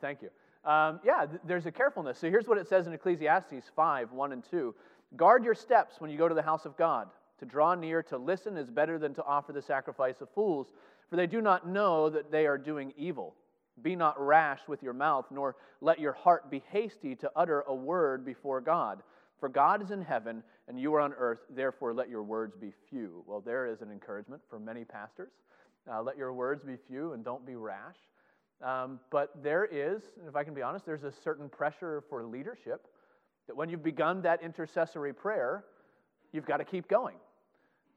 Thank 0.00 0.22
you. 0.22 0.30
Um, 0.64 1.00
yeah, 1.04 1.26
th- 1.26 1.40
there's 1.44 1.66
a 1.66 1.72
carefulness. 1.72 2.18
So, 2.18 2.28
here's 2.28 2.46
what 2.46 2.58
it 2.58 2.68
says 2.68 2.86
in 2.86 2.92
Ecclesiastes 2.92 3.70
5 3.74 4.12
1 4.12 4.32
and 4.32 4.44
2 4.50 4.74
Guard 5.16 5.44
your 5.44 5.54
steps 5.54 6.00
when 6.00 6.10
you 6.10 6.18
go 6.18 6.28
to 6.28 6.34
the 6.34 6.42
house 6.42 6.66
of 6.66 6.76
God. 6.76 7.08
To 7.38 7.46
draw 7.46 7.74
near 7.74 8.02
to 8.04 8.18
listen 8.18 8.56
is 8.58 8.68
better 8.68 8.98
than 8.98 9.14
to 9.14 9.24
offer 9.24 9.52
the 9.52 9.62
sacrifice 9.62 10.20
of 10.20 10.28
fools, 10.30 10.72
for 11.08 11.16
they 11.16 11.26
do 11.26 11.40
not 11.40 11.66
know 11.66 12.10
that 12.10 12.30
they 12.30 12.46
are 12.46 12.58
doing 12.58 12.92
evil. 12.96 13.34
Be 13.82 13.96
not 13.96 14.20
rash 14.20 14.60
with 14.68 14.82
your 14.82 14.92
mouth, 14.92 15.24
nor 15.30 15.56
let 15.80 15.98
your 15.98 16.12
heart 16.12 16.50
be 16.50 16.62
hasty 16.70 17.16
to 17.16 17.30
utter 17.34 17.62
a 17.62 17.74
word 17.74 18.26
before 18.26 18.60
God. 18.60 19.02
For 19.38 19.48
God 19.48 19.82
is 19.82 19.90
in 19.90 20.02
heaven, 20.02 20.42
and 20.68 20.78
you 20.78 20.94
are 20.94 21.00
on 21.00 21.14
earth, 21.14 21.40
therefore 21.48 21.94
let 21.94 22.10
your 22.10 22.22
words 22.22 22.54
be 22.54 22.72
few. 22.90 23.24
Well, 23.26 23.40
there 23.40 23.66
is 23.66 23.80
an 23.80 23.90
encouragement 23.90 24.42
for 24.50 24.60
many 24.60 24.84
pastors. 24.84 25.32
Uh, 25.90 26.02
let 26.02 26.18
your 26.18 26.34
words 26.34 26.62
be 26.62 26.76
few 26.76 27.14
and 27.14 27.24
don't 27.24 27.46
be 27.46 27.56
rash. 27.56 27.96
Um, 28.62 29.00
but 29.10 29.30
there 29.42 29.64
is, 29.64 30.02
if 30.28 30.36
I 30.36 30.44
can 30.44 30.54
be 30.54 30.62
honest, 30.62 30.84
there's 30.84 31.04
a 31.04 31.12
certain 31.12 31.48
pressure 31.48 32.02
for 32.10 32.24
leadership 32.24 32.86
that 33.46 33.56
when 33.56 33.68
you've 33.68 33.82
begun 33.82 34.22
that 34.22 34.42
intercessory 34.42 35.12
prayer, 35.14 35.64
you've 36.32 36.46
got 36.46 36.58
to 36.58 36.64
keep 36.64 36.88
going. 36.88 37.16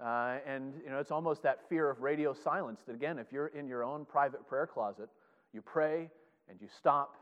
Uh, 0.04 0.38
and 0.48 0.74
you 0.84 0.90
know, 0.90 1.00
it's 1.00 1.12
almost 1.12 1.44
that 1.44 1.60
fear 1.70 1.90
of 1.90 2.02
radio 2.02 2.34
silence 2.34 2.82
that 2.88 2.96
again, 2.96 3.20
if 3.20 3.28
you're 3.32 3.48
in 3.48 3.68
your 3.68 3.84
own 3.84 4.06
private 4.06 4.48
prayer 4.48 4.66
closet, 4.66 5.10
you 5.54 5.62
pray 5.62 6.10
and 6.50 6.60
you 6.60 6.68
stop 6.76 7.16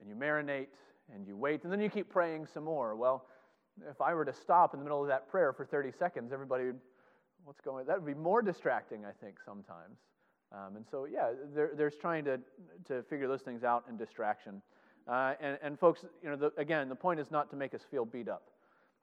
and 0.00 0.08
you 0.08 0.14
marinate 0.14 0.68
and 1.12 1.26
you 1.26 1.36
wait 1.36 1.64
and 1.64 1.72
then 1.72 1.80
you 1.80 1.90
keep 1.90 2.08
praying 2.08 2.46
some 2.46 2.64
more. 2.64 2.96
Well, 2.96 3.26
if 3.90 4.00
I 4.00 4.14
were 4.14 4.24
to 4.24 4.32
stop 4.32 4.72
in 4.72 4.80
the 4.80 4.84
middle 4.84 5.02
of 5.02 5.08
that 5.08 5.28
prayer 5.28 5.52
for 5.52 5.66
30 5.66 5.92
seconds, 5.98 6.32
everybody 6.32 6.64
would, 6.64 6.80
what's 7.44 7.60
going 7.60 7.80
on? 7.80 7.86
That 7.86 8.02
would 8.02 8.06
be 8.06 8.18
more 8.18 8.42
distracting, 8.42 9.04
I 9.04 9.12
think, 9.22 9.36
sometimes. 9.44 9.98
Um, 10.52 10.76
and 10.76 10.84
so, 10.90 11.06
yeah, 11.06 11.30
there, 11.54 11.70
there's 11.76 11.96
trying 11.96 12.24
to, 12.24 12.38
to 12.86 13.02
figure 13.04 13.28
those 13.28 13.42
things 13.42 13.64
out 13.64 13.84
in 13.88 13.96
distraction. 13.96 14.62
Uh, 15.08 15.34
and, 15.40 15.58
and, 15.62 15.78
folks, 15.78 16.04
you 16.22 16.30
know, 16.30 16.36
the, 16.36 16.52
again, 16.56 16.88
the 16.88 16.94
point 16.94 17.20
is 17.20 17.30
not 17.30 17.50
to 17.50 17.56
make 17.56 17.74
us 17.74 17.82
feel 17.90 18.04
beat 18.04 18.28
up. 18.28 18.42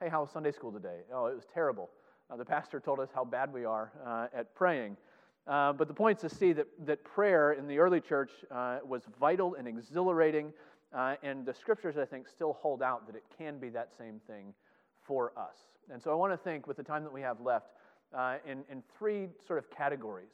Hey, 0.01 0.09
how 0.09 0.21
was 0.21 0.31
Sunday 0.31 0.51
school 0.51 0.71
today? 0.71 0.99
Oh, 1.13 1.27
it 1.27 1.35
was 1.35 1.45
terrible. 1.53 1.89
Uh, 2.29 2.37
the 2.37 2.45
pastor 2.45 2.79
told 2.79 2.99
us 2.99 3.09
how 3.13 3.23
bad 3.23 3.53
we 3.53 3.65
are 3.65 3.91
uh, 4.05 4.27
at 4.37 4.53
praying. 4.55 4.97
Uh, 5.45 5.73
but 5.73 5.87
the 5.87 5.93
point 5.93 6.23
is 6.23 6.31
to 6.31 6.37
see 6.37 6.53
that, 6.53 6.67
that 6.85 7.03
prayer 7.03 7.53
in 7.53 7.67
the 7.67 7.77
early 7.77 7.99
church 7.99 8.31
uh, 8.49 8.79
was 8.85 9.03
vital 9.19 9.55
and 9.55 9.67
exhilarating. 9.67 10.53
Uh, 10.93 11.15
and 11.23 11.45
the 11.45 11.53
scriptures, 11.53 11.97
I 11.97 12.05
think, 12.05 12.27
still 12.27 12.53
hold 12.53 12.81
out 12.81 13.05
that 13.07 13.15
it 13.15 13.23
can 13.37 13.57
be 13.57 13.69
that 13.69 13.89
same 13.97 14.21
thing 14.27 14.53
for 15.05 15.33
us. 15.37 15.57
And 15.91 16.01
so 16.01 16.11
I 16.11 16.15
want 16.15 16.31
to 16.31 16.37
think, 16.37 16.67
with 16.67 16.77
the 16.77 16.83
time 16.83 17.03
that 17.03 17.11
we 17.11 17.21
have 17.21 17.41
left, 17.41 17.67
in, 18.45 18.63
in 18.71 18.83
three 18.97 19.27
sort 19.45 19.59
of 19.59 19.69
categories 19.69 20.29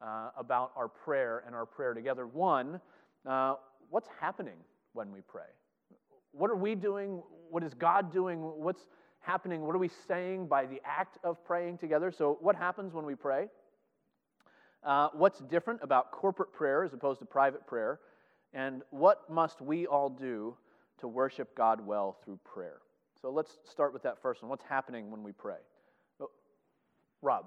uh, 0.00 0.30
about 0.36 0.72
our 0.76 0.88
prayer 0.88 1.42
and 1.46 1.54
our 1.54 1.66
prayer 1.66 1.94
together. 1.94 2.26
One, 2.26 2.80
uh, 3.28 3.54
what's 3.90 4.08
happening 4.20 4.56
when 4.92 5.12
we 5.12 5.20
pray? 5.20 5.50
What 6.32 6.50
are 6.50 6.56
we 6.56 6.74
doing? 6.74 7.22
What 7.50 7.62
is 7.62 7.74
God 7.74 8.12
doing? 8.12 8.40
What's 8.40 8.86
happening? 9.20 9.62
What 9.62 9.74
are 9.74 9.78
we 9.78 9.90
saying 10.06 10.46
by 10.46 10.66
the 10.66 10.80
act 10.84 11.18
of 11.24 11.44
praying 11.44 11.78
together? 11.78 12.10
So, 12.10 12.38
what 12.40 12.56
happens 12.56 12.92
when 12.92 13.04
we 13.04 13.14
pray? 13.14 13.48
Uh, 14.84 15.08
what's 15.12 15.40
different 15.40 15.80
about 15.82 16.12
corporate 16.12 16.52
prayer 16.52 16.84
as 16.84 16.92
opposed 16.92 17.18
to 17.20 17.26
private 17.26 17.66
prayer? 17.66 18.00
And 18.52 18.82
what 18.90 19.28
must 19.30 19.60
we 19.60 19.86
all 19.86 20.08
do 20.08 20.56
to 21.00 21.08
worship 21.08 21.54
God 21.56 21.84
well 21.84 22.16
through 22.24 22.38
prayer? 22.44 22.78
So 23.20 23.30
let's 23.30 23.58
start 23.68 23.92
with 23.92 24.02
that 24.04 24.22
first 24.22 24.42
one. 24.42 24.48
What's 24.48 24.64
happening 24.64 25.10
when 25.10 25.22
we 25.22 25.32
pray? 25.32 25.58
Oh, 26.20 26.30
Rob. 27.20 27.46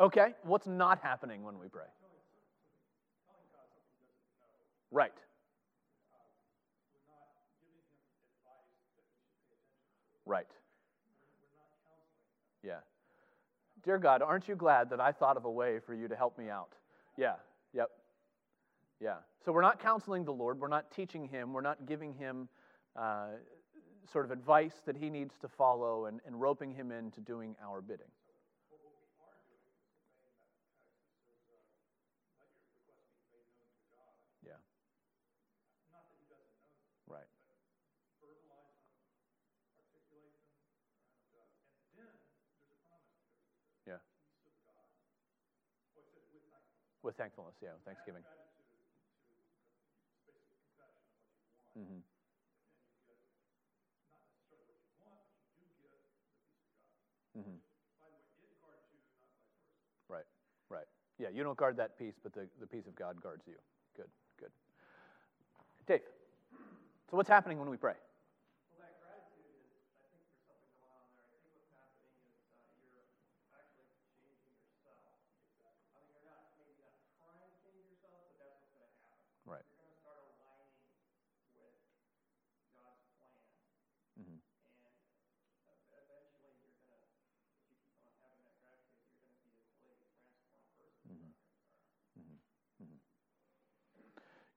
Okay, 0.00 0.34
what's 0.44 0.66
not 0.66 0.98
happening 1.02 1.44
when 1.44 1.58
we 1.58 1.68
pray? 1.68 1.84
Right. 4.90 5.12
Right. 10.24 10.46
Yeah. 12.62 12.78
Dear 13.84 13.98
God, 13.98 14.22
aren't 14.22 14.48
you 14.48 14.56
glad 14.56 14.88
that 14.90 15.00
I 15.00 15.12
thought 15.12 15.36
of 15.36 15.44
a 15.44 15.50
way 15.50 15.78
for 15.84 15.94
you 15.94 16.08
to 16.08 16.16
help 16.16 16.38
me 16.38 16.48
out? 16.48 16.72
Yeah, 17.18 17.34
yep. 17.74 17.90
Yeah. 19.00 19.16
So 19.44 19.52
we're 19.52 19.62
not 19.62 19.80
counseling 19.80 20.24
the 20.24 20.32
Lord. 20.32 20.60
We're 20.60 20.68
not 20.68 20.90
teaching 20.90 21.28
him. 21.28 21.52
We're 21.52 21.60
not 21.60 21.86
giving 21.86 22.14
him 22.14 22.48
uh, 22.96 23.28
sort 24.10 24.24
of 24.24 24.30
advice 24.30 24.74
that 24.86 24.96
he 24.96 25.10
needs 25.10 25.34
to 25.42 25.48
follow 25.48 26.06
and, 26.06 26.20
and 26.26 26.40
roping 26.40 26.72
him 26.72 26.90
into 26.90 27.20
doing 27.20 27.54
our 27.62 27.80
bidding. 27.82 28.06
With 47.02 47.16
thankfulness, 47.16 47.54
yeah, 47.62 47.70
Thanksgiving. 47.86 48.22
Mm-hmm. 51.78 52.00
Mm-hmm. 57.38 57.56
Right, 60.08 60.24
right. 60.68 60.84
Yeah, 61.18 61.28
you 61.32 61.42
don't 61.42 61.56
guard 61.56 61.76
that 61.78 61.98
peace, 61.98 62.14
but 62.22 62.34
the, 62.34 62.46
the 62.60 62.66
peace 62.66 62.86
of 62.86 62.94
God 62.94 63.22
guards 63.22 63.44
you. 63.46 63.54
Good, 63.96 64.08
good. 64.38 64.50
Dave, 65.86 66.00
so 67.10 67.16
what's 67.16 67.30
happening 67.30 67.58
when 67.58 67.70
we 67.70 67.76
pray? 67.78 67.94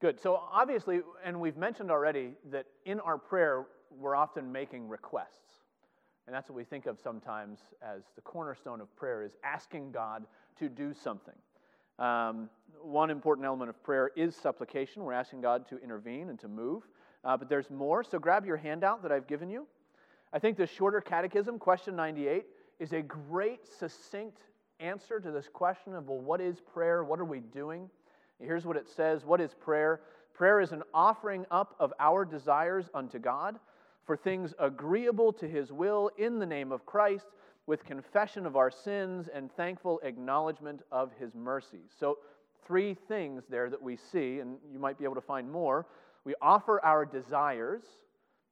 Good. 0.04 0.20
So, 0.20 0.44
obviously, 0.52 1.00
and 1.24 1.40
we've 1.40 1.56
mentioned 1.56 1.90
already 1.90 2.32
that 2.52 2.66
in 2.84 3.00
our 3.00 3.18
prayer, 3.18 3.68
we're 3.90 4.18
often 4.18 4.52
making 4.52 4.90
requests. 4.90 5.62
And 6.28 6.36
that's 6.36 6.50
what 6.50 6.58
we 6.58 6.66
think 6.66 6.88
of 6.88 7.00
sometimes 7.00 7.60
as 7.82 8.02
the 8.18 8.22
cornerstone 8.22 8.82
of 8.82 8.94
prayer 8.98 9.24
is 9.24 9.38
asking 9.46 9.94
God 9.94 10.26
to 10.60 10.68
do 10.68 10.94
something. 10.94 11.36
Um, 12.00 12.50
one 12.82 13.12
important 13.12 13.46
element 13.46 13.70
of 13.70 13.82
prayer 13.82 14.12
is 14.18 14.36
supplication. 14.36 15.06
We're 15.06 15.14
asking 15.14 15.40
God 15.40 15.70
to 15.70 15.78
intervene 15.78 16.28
and 16.28 16.40
to 16.42 16.50
move. 16.50 16.84
Uh, 17.24 17.38
but 17.38 17.48
there's 17.48 17.70
more. 17.70 18.04
So 18.04 18.20
grab 18.20 18.46
your 18.46 18.58
handout 18.58 19.04
that 19.04 19.12
I've 19.14 19.26
given 19.26 19.50
you. 19.50 19.66
I 20.34 20.40
think 20.40 20.58
the 20.58 20.68
shorter 20.68 21.00
catechism, 21.00 21.60
question 21.60 21.96
98, 21.96 22.44
is 22.78 22.92
a 22.92 23.02
great, 23.02 23.62
succinct 23.80 24.40
answer 24.82 25.22
to 25.22 25.32
this 25.32 25.48
question 25.48 25.96
of, 25.96 26.10
well, 26.10 26.20
what 26.20 26.42
is 26.42 26.58
prayer? 26.60 27.06
What 27.06 27.22
are 27.22 27.26
we 27.26 27.40
doing? 27.40 27.90
Here's 28.40 28.66
what 28.66 28.78
it 28.78 28.88
says 28.88 29.26
What 29.26 29.42
is 29.42 29.54
prayer? 29.54 30.02
Prayer 30.34 30.60
is 30.60 30.72
an 30.72 30.84
offering 30.94 31.46
up 31.52 31.76
of 31.80 31.94
our 32.00 32.26
desires 32.26 32.90
unto 32.94 33.20
God 33.20 33.60
for 34.06 34.18
things 34.18 34.54
agreeable 34.60 35.32
to 35.34 35.48
his 35.48 35.72
will 35.72 36.10
in 36.18 36.40
the 36.40 36.46
name 36.46 36.72
of 36.72 36.86
Christ, 36.86 37.28
with 37.68 37.86
confession 37.86 38.46
of 38.46 38.58
our 38.58 38.70
sins 38.70 39.30
and 39.34 39.52
thankful 39.54 40.02
acknowledgement 40.04 40.82
of 40.92 41.12
his 41.18 41.34
mercies. 41.34 41.92
So, 41.98 42.18
three 42.66 42.94
things 43.08 43.44
there 43.50 43.70
that 43.70 43.82
we 43.82 43.98
see, 44.12 44.40
and 44.40 44.58
you 44.72 44.80
might 44.80 44.98
be 44.98 45.04
able 45.04 45.16
to 45.16 45.22
find 45.22 45.50
more. 45.50 45.86
We 46.26 46.34
offer 46.42 46.84
our 46.84 47.06
desires, 47.06 47.84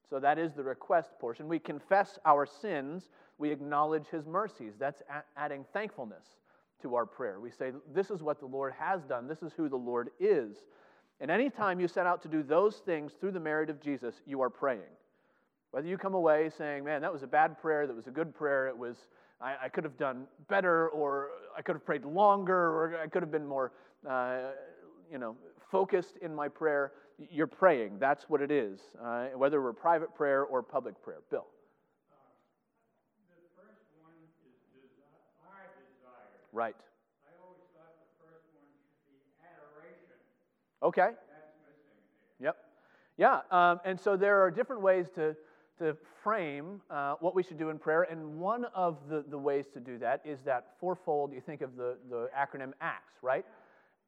so 0.10 0.20
that 0.20 0.38
is 0.38 0.54
the 0.54 0.64
request 0.64 1.12
portion. 1.20 1.48
We 1.48 1.60
confess 1.60 2.20
our 2.26 2.46
sins, 2.46 3.10
we 3.38 3.52
acknowledge 3.52 4.08
his 4.08 4.26
mercies. 4.26 4.74
That's 4.78 5.02
adding 5.36 5.66
thankfulness 5.74 6.26
to 6.82 6.96
our 6.96 7.06
prayer. 7.06 7.40
We 7.40 7.52
say, 7.52 7.72
This 7.94 8.10
is 8.10 8.22
what 8.22 8.40
the 8.40 8.46
Lord 8.46 8.74
has 8.78 9.04
done, 9.04 9.28
this 9.28 9.42
is 9.42 9.54
who 9.54 9.70
the 9.70 9.78
Lord 9.78 10.10
is. 10.20 10.58
And 11.20 11.30
anytime 11.30 11.80
you 11.80 11.88
set 11.88 12.08
out 12.08 12.22
to 12.24 12.28
do 12.28 12.42
those 12.42 12.78
things 12.78 13.14
through 13.20 13.32
the 13.32 13.40
merit 13.40 13.70
of 13.70 13.80
Jesus, 13.80 14.16
you 14.26 14.42
are 14.42 14.50
praying. 14.50 14.82
Whether 15.70 15.88
you 15.88 15.98
come 15.98 16.16
away 16.16 16.50
saying, 16.58 16.84
Man, 16.84 17.02
that 17.02 17.14
was 17.14 17.24
a 17.24 17.28
bad 17.28 17.60
prayer, 17.62 17.88
that 17.88 17.96
was 17.96 18.08
a 18.08 18.12
good 18.12 18.34
prayer, 18.34 18.68
it 18.68 18.78
was, 18.78 18.98
I, 19.40 19.56
I 19.66 19.70
could 19.70 19.84
have 19.84 19.98
done 19.98 20.26
better, 20.50 20.90
or 20.90 21.30
I 21.58 21.62
could 21.62 21.76
have 21.76 21.86
prayed 21.86 22.06
longer, 22.06 22.56
or 22.56 23.00
I 23.02 23.08
could 23.08 23.22
have 23.22 23.32
been 23.32 23.48
more, 23.48 23.72
uh, 24.10 24.52
you 25.12 25.18
know, 25.18 25.36
focused 25.72 26.18
in 26.22 26.34
my 26.36 26.48
prayer, 26.48 26.92
you're 27.30 27.48
praying. 27.48 28.00
That's 28.00 28.26
what 28.28 28.42
it 28.42 28.52
is, 28.52 28.80
uh, 29.02 29.28
whether 29.36 29.62
we're 29.62 29.74
private 29.74 30.14
prayer 30.16 30.44
or 30.44 30.64
public 30.64 31.02
prayer. 31.04 31.20
Bill. 31.30 31.46
Right. 32.10 32.18
I 33.16 33.22
always 33.30 33.30
thought 33.30 33.38
the 33.40 33.54
first 33.62 33.86
one 34.02 34.18
should 34.42 34.50
be 34.50 34.82
adoration. 39.42 40.18
Okay. 40.84 41.10
Yep. 42.40 42.58
Yeah. 43.18 43.42
Um, 43.52 43.80
and 43.86 44.00
so 44.00 44.18
there 44.18 44.42
are 44.42 44.52
different 44.52 44.82
ways 44.82 45.08
to, 45.16 45.36
to 45.80 45.96
frame 46.24 46.82
uh, 46.90 47.16
what 47.20 47.36
we 47.36 47.44
should 47.44 47.58
do 47.58 47.70
in 47.70 47.78
prayer. 47.78 48.04
And 48.04 48.40
one 48.40 48.66
of 48.76 48.98
the, 49.10 49.24
the 49.30 49.38
ways 49.38 49.66
to 49.74 49.80
do 49.80 49.98
that 50.00 50.22
is 50.26 50.42
that 50.42 50.68
fourfold, 50.80 51.34
you 51.34 51.42
think 51.42 51.62
of 51.62 51.76
the, 51.76 51.98
the 52.10 52.30
acronym 52.38 52.74
ACTS, 52.82 53.14
right? 53.22 53.46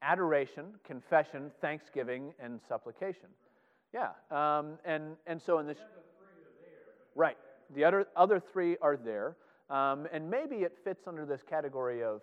Adoration, 0.01 0.65
confession, 0.83 1.51
thanksgiving, 1.61 2.33
and 2.39 2.59
supplication. 2.67 3.27
Yeah. 3.93 4.09
Um, 4.31 4.79
and, 4.83 5.15
and 5.27 5.41
so 5.41 5.59
in 5.59 5.67
this. 5.67 5.77
Right. 7.15 7.37
The 7.75 7.83
other, 7.83 8.07
other 8.15 8.39
three 8.39 8.77
are 8.81 8.97
there. 8.97 9.35
Um, 9.69 10.07
and 10.11 10.29
maybe 10.29 10.57
it 10.57 10.77
fits 10.83 11.07
under 11.07 11.25
this 11.25 11.41
category 11.47 12.03
of 12.03 12.21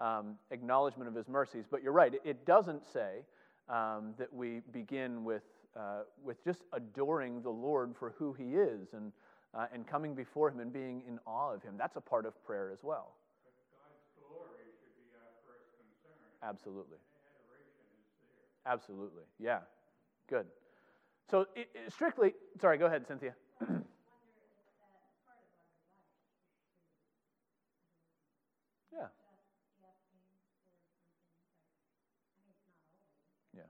um, 0.00 0.36
acknowledgement 0.50 1.08
of 1.08 1.14
his 1.14 1.28
mercies. 1.28 1.66
But 1.70 1.82
you're 1.82 1.92
right, 1.92 2.14
it 2.24 2.46
doesn't 2.46 2.86
say 2.92 3.20
um, 3.68 4.14
that 4.18 4.32
we 4.32 4.62
begin 4.72 5.24
with, 5.24 5.42
uh, 5.76 6.02
with 6.24 6.42
just 6.44 6.62
adoring 6.72 7.42
the 7.42 7.50
Lord 7.50 7.94
for 7.98 8.14
who 8.18 8.32
he 8.32 8.54
is 8.56 8.94
and, 8.94 9.12
uh, 9.54 9.66
and 9.72 9.86
coming 9.86 10.14
before 10.14 10.50
him 10.50 10.60
and 10.60 10.72
being 10.72 11.02
in 11.06 11.18
awe 11.26 11.52
of 11.54 11.62
him. 11.62 11.74
That's 11.78 11.96
a 11.96 12.00
part 12.00 12.26
of 12.26 12.42
prayer 12.44 12.70
as 12.72 12.82
well. 12.82 13.14
Absolutely. 16.42 16.98
Absolutely. 18.66 19.24
Yeah. 19.38 19.60
Good. 20.28 20.46
So, 21.30 21.46
it, 21.54 21.68
it 21.74 21.92
strictly, 21.92 22.34
sorry, 22.60 22.78
go 22.78 22.86
ahead, 22.86 23.06
Cynthia. 23.06 23.34
yeah. 28.92 29.06
Yeah. 33.54 33.62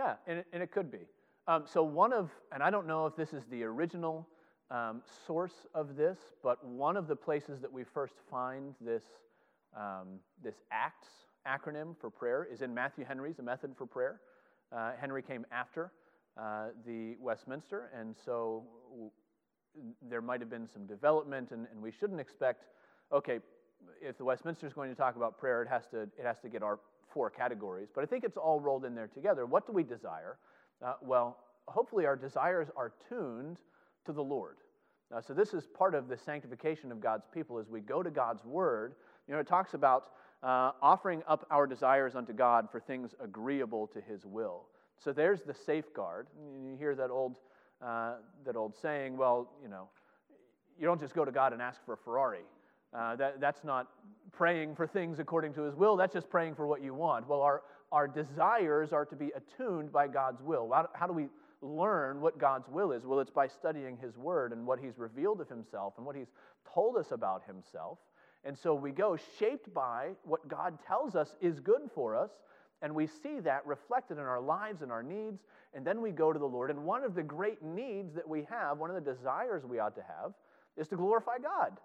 Yeah, 0.00 0.14
and 0.26 0.38
it, 0.38 0.46
and 0.54 0.62
it 0.62 0.72
could 0.72 0.90
be. 0.90 1.00
Um, 1.46 1.64
so, 1.66 1.82
one 1.82 2.14
of, 2.14 2.30
and 2.52 2.62
I 2.62 2.70
don't 2.70 2.86
know 2.86 3.04
if 3.04 3.16
this 3.16 3.34
is 3.34 3.44
the 3.50 3.64
original 3.64 4.26
um, 4.70 5.02
source 5.26 5.66
of 5.74 5.94
this, 5.94 6.16
but 6.42 6.64
one 6.66 6.96
of 6.96 7.06
the 7.06 7.14
places 7.14 7.60
that 7.60 7.70
we 7.70 7.84
first 7.84 8.14
find 8.30 8.74
this, 8.80 9.02
um, 9.76 10.20
this 10.42 10.54
ACTS 10.72 11.06
acronym 11.46 11.94
for 12.00 12.08
prayer 12.08 12.48
is 12.50 12.62
in 12.62 12.72
Matthew 12.72 13.04
Henry's 13.04 13.40
A 13.40 13.42
Method 13.42 13.74
for 13.76 13.84
Prayer. 13.84 14.22
Uh, 14.74 14.92
Henry 14.98 15.20
came 15.20 15.44
after 15.52 15.92
uh, 16.40 16.68
the 16.86 17.16
Westminster, 17.20 17.90
and 17.94 18.16
so 18.24 18.64
w- 18.90 19.10
there 20.08 20.22
might 20.22 20.40
have 20.40 20.48
been 20.48 20.66
some 20.66 20.86
development, 20.86 21.50
and, 21.50 21.66
and 21.70 21.82
we 21.82 21.90
shouldn't 21.90 22.20
expect, 22.20 22.64
okay, 23.12 23.40
if 24.00 24.16
the 24.16 24.24
Westminster 24.24 24.66
is 24.66 24.72
going 24.72 24.88
to 24.88 24.96
talk 24.96 25.16
about 25.16 25.36
prayer, 25.36 25.60
it 25.60 25.68
has 25.68 25.86
to, 25.88 26.04
it 26.04 26.24
has 26.24 26.38
to 26.40 26.48
get 26.48 26.62
our 26.62 26.78
four 27.12 27.30
categories. 27.30 27.88
But 27.94 28.02
I 28.02 28.06
think 28.06 28.24
it's 28.24 28.36
all 28.36 28.60
rolled 28.60 28.84
in 28.84 28.94
there 28.94 29.08
together. 29.08 29.46
What 29.46 29.66
do 29.66 29.72
we 29.72 29.82
desire? 29.82 30.38
Uh, 30.84 30.94
well, 31.02 31.38
hopefully 31.68 32.06
our 32.06 32.16
desires 32.16 32.68
are 32.76 32.92
tuned 33.08 33.58
to 34.06 34.12
the 34.12 34.22
Lord. 34.22 34.56
Uh, 35.14 35.20
so 35.20 35.34
this 35.34 35.54
is 35.54 35.66
part 35.66 35.94
of 35.94 36.08
the 36.08 36.16
sanctification 36.16 36.92
of 36.92 37.00
God's 37.00 37.26
people 37.32 37.58
as 37.58 37.68
we 37.68 37.80
go 37.80 38.02
to 38.02 38.10
God's 38.10 38.44
Word. 38.44 38.94
You 39.26 39.34
know, 39.34 39.40
it 39.40 39.48
talks 39.48 39.74
about 39.74 40.10
uh, 40.42 40.72
offering 40.80 41.22
up 41.26 41.46
our 41.50 41.66
desires 41.66 42.14
unto 42.14 42.32
God 42.32 42.68
for 42.70 42.80
things 42.80 43.14
agreeable 43.22 43.88
to 43.88 44.00
His 44.00 44.24
will. 44.24 44.66
So 45.02 45.12
there's 45.12 45.42
the 45.42 45.54
safeguard. 45.54 46.28
You 46.64 46.76
hear 46.78 46.94
that 46.94 47.10
old, 47.10 47.36
uh, 47.84 48.14
that 48.44 48.56
old 48.56 48.74
saying, 48.80 49.16
well, 49.16 49.50
you 49.62 49.68
know, 49.68 49.88
you 50.78 50.86
don't 50.86 51.00
just 51.00 51.14
go 51.14 51.24
to 51.24 51.32
God 51.32 51.52
and 51.52 51.60
ask 51.60 51.84
for 51.84 51.94
a 51.94 51.96
Ferrari. 51.96 52.44
Uh, 52.92 53.14
that, 53.16 53.40
that's 53.40 53.62
not 53.62 53.88
praying 54.32 54.74
for 54.74 54.86
things 54.86 55.18
according 55.18 55.54
to 55.54 55.62
His 55.62 55.74
will, 55.74 55.96
that's 55.96 56.14
just 56.14 56.28
praying 56.28 56.54
for 56.54 56.66
what 56.66 56.82
you 56.82 56.92
want. 56.92 57.28
Well, 57.28 57.40
our, 57.40 57.62
our 57.92 58.08
desires 58.08 58.92
are 58.92 59.04
to 59.04 59.14
be 59.14 59.30
attuned 59.36 59.92
by 59.92 60.08
God's 60.08 60.42
will. 60.42 60.70
How, 60.72 60.88
how 60.92 61.06
do 61.06 61.12
we 61.12 61.28
learn 61.62 62.20
what 62.20 62.38
God's 62.38 62.68
will 62.68 62.92
is? 62.92 63.04
Well, 63.04 63.20
it's 63.20 63.30
by 63.30 63.46
studying 63.46 63.96
His 63.96 64.16
Word 64.16 64.52
and 64.52 64.66
what 64.66 64.80
He's 64.80 64.98
revealed 64.98 65.40
of 65.40 65.48
Himself 65.48 65.94
and 65.98 66.06
what 66.06 66.16
He's 66.16 66.32
told 66.72 66.96
us 66.96 67.12
about 67.12 67.42
Himself. 67.46 67.98
And 68.44 68.56
so 68.58 68.74
we 68.74 68.90
go 68.90 69.16
shaped 69.38 69.72
by 69.74 70.10
what 70.24 70.48
God 70.48 70.78
tells 70.86 71.14
us 71.14 71.36
is 71.40 71.60
good 71.60 71.82
for 71.94 72.16
us, 72.16 72.30
and 72.82 72.94
we 72.94 73.06
see 73.06 73.40
that 73.40 73.66
reflected 73.66 74.14
in 74.14 74.24
our 74.24 74.40
lives 74.40 74.82
and 74.82 74.90
our 74.90 75.02
needs, 75.02 75.42
and 75.74 75.86
then 75.86 76.00
we 76.00 76.10
go 76.10 76.32
to 76.32 76.38
the 76.38 76.46
Lord. 76.46 76.70
And 76.70 76.84
one 76.84 77.04
of 77.04 77.14
the 77.14 77.22
great 77.22 77.62
needs 77.62 78.14
that 78.14 78.28
we 78.28 78.46
have, 78.50 78.78
one 78.78 78.90
of 78.90 78.96
the 78.96 79.12
desires 79.12 79.64
we 79.64 79.78
ought 79.78 79.94
to 79.96 80.02
have, 80.02 80.32
is 80.76 80.88
to 80.88 80.96
glorify 80.96 81.38
God. 81.38 81.78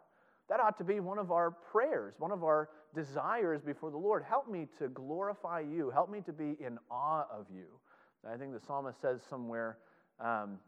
That 0.50 0.60
ought 0.60 0.78
to 0.78 0.84
be 0.84 1.00
one 1.00 1.18
of 1.18 1.32
our 1.32 1.52
prayers, 1.52 2.14
one 2.20 2.32
of 2.32 2.44
our 2.44 2.70
desires 2.94 3.62
before 3.62 3.90
the 3.90 3.98
Lord. 3.98 4.24
Help 4.24 4.50
me 4.50 4.68
to 4.80 4.88
glorify 4.90 5.60
you. 5.60 5.90
Help 5.90 6.12
me 6.12 6.22
to 6.22 6.34
be 6.34 6.56
in 6.60 6.78
awe 6.92 7.26
of 7.32 7.48
you. 7.54 7.66
I 8.28 8.38
think 8.38 8.54
the 8.54 8.60
psalmist 8.66 9.02
says 9.02 9.22
somewhere, 9.30 9.78
um, 10.20 10.60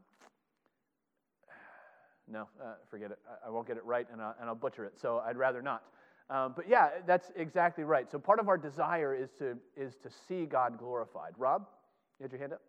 no, 2.28 2.48
uh, 2.62 2.74
forget 2.90 3.12
it. 3.12 3.20
I, 3.28 3.48
I, 3.48 3.50
won't 3.50 3.68
get 3.68 3.78
it 3.78 3.86
right 3.86 4.06
and, 4.12 4.22
and 4.22 4.50
I'll 4.50 4.56
butcher 4.56 4.86
it, 4.86 4.94
so 5.02 5.24
I'd 5.26 5.38
rather 5.38 5.62
not. 5.62 5.84
Um, 6.30 6.54
but 6.56 6.68
yeah, 6.68 6.90
that's 7.06 7.32
exactly 7.36 7.84
right. 7.84 8.12
So 8.12 8.20
part 8.20 8.40
of 8.40 8.50
our 8.50 8.58
desire 8.58 9.16
is 9.16 9.30
to, 9.40 9.58
is 9.78 9.96
to 10.04 10.10
see 10.28 10.46
God 10.46 10.78
glorified. 10.78 11.32
Rob, 11.38 11.66
you 12.20 12.24
had 12.24 12.32
your 12.32 12.42
hand 12.42 12.54
up? 12.54 12.62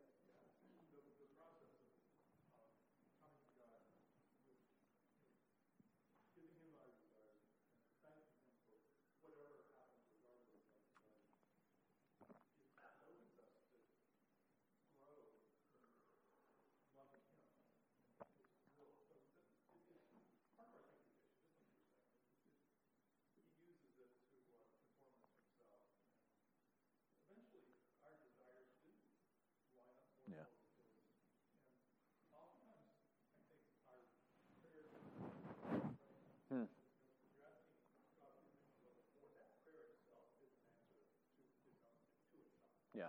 Yeah. 42.99 43.05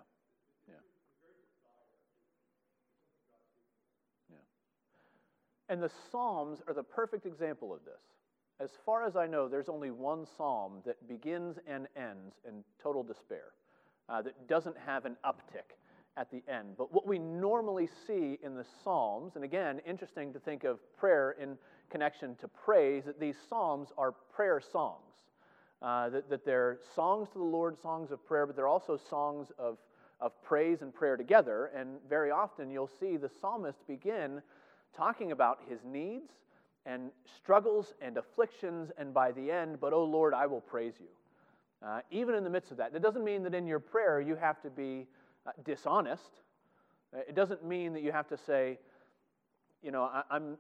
Yeah. 0.68 0.76
Yeah. 4.30 4.38
And 5.70 5.82
the 5.82 5.92
Psalms 6.12 6.60
are 6.68 6.74
the 6.74 6.84
perfect 6.84 7.26
example 7.26 7.72
of 7.74 7.86
this. 7.86 8.02
As 8.60 8.72
far 8.86 9.06
as 9.06 9.16
I 9.16 9.28
know, 9.28 9.48
there's 9.48 9.70
only 9.70 9.92
one 9.92 10.26
psalm 10.38 10.82
that 10.86 11.08
begins 11.08 11.58
and 11.66 11.88
ends 11.96 12.36
in 12.46 12.64
total 12.82 13.04
despair, 13.04 13.54
uh, 14.10 14.22
that 14.24 14.50
doesn't 14.50 14.76
have 14.86 15.06
an 15.06 15.16
uptick 15.24 15.78
at 16.18 16.30
the 16.32 16.42
end. 16.52 16.76
But 16.78 16.92
what 16.92 17.08
we 17.08 17.20
normally 17.20 17.88
see 18.06 18.38
in 18.44 18.56
the 18.56 18.66
Psalms, 18.84 19.34
and 19.36 19.46
again, 19.46 19.80
interesting 19.88 20.34
to 20.34 20.40
think 20.40 20.66
of 20.66 20.80
prayer 20.98 21.38
in 21.40 21.58
connection 21.90 22.36
to 22.42 22.48
praise, 22.48 23.06
that 23.06 23.20
these 23.20 23.36
Psalms 23.48 23.90
are 23.98 24.12
prayer 24.12 24.60
songs. 24.60 25.04
Uh, 25.82 26.10
that, 26.10 26.30
that 26.30 26.44
they're 26.44 26.80
songs 26.94 27.30
to 27.30 27.38
the 27.38 27.44
Lord, 27.44 27.78
songs 27.82 28.12
of 28.12 28.26
prayer, 28.26 28.46
but 28.46 28.58
they're 28.58 28.68
also 28.68 29.00
songs 29.10 29.48
of, 29.58 29.78
of 30.20 30.34
praise 30.44 30.82
and 30.82 30.94
prayer 30.94 31.16
together. 31.16 31.72
And 31.74 32.00
very 32.10 32.32
often 32.32 32.70
you'll 32.70 32.90
see 33.00 33.16
the 33.16 33.30
psalmist 33.40 33.88
begin 33.88 34.42
talking 34.96 35.32
about 35.32 35.60
his 35.70 35.80
needs 35.84 36.32
and 36.86 37.12
struggles 37.36 37.94
and 38.02 38.18
afflictions, 38.18 38.92
and 38.98 39.14
by 39.14 39.32
the 39.32 39.52
end, 39.52 39.80
but 39.80 39.94
oh 39.94 40.04
Lord, 40.04 40.34
I 40.34 40.46
will 40.48 40.62
praise 40.62 40.94
you. 41.00 41.08
Uh, 41.86 42.02
even 42.12 42.36
in 42.36 42.44
the 42.44 42.50
midst 42.50 42.72
of 42.72 42.78
that. 42.78 42.92
That 42.92 43.02
doesn't 43.02 43.24
mean 43.24 43.44
that 43.44 43.54
in 43.54 43.66
your 43.66 43.80
prayer 43.80 44.20
you 44.20 44.36
have 44.36 44.62
to 44.64 44.70
be 44.70 45.08
uh, 45.48 45.52
dishonest. 45.64 46.42
It 47.14 47.36
doesn't 47.36 47.66
mean 47.66 47.94
that 47.94 48.04
you 48.04 48.12
have 48.12 48.28
to 48.28 48.38
say, 48.38 48.78
you 49.82 49.92
know, 49.92 50.04
I, 50.04 50.24
I'm, 50.30 50.58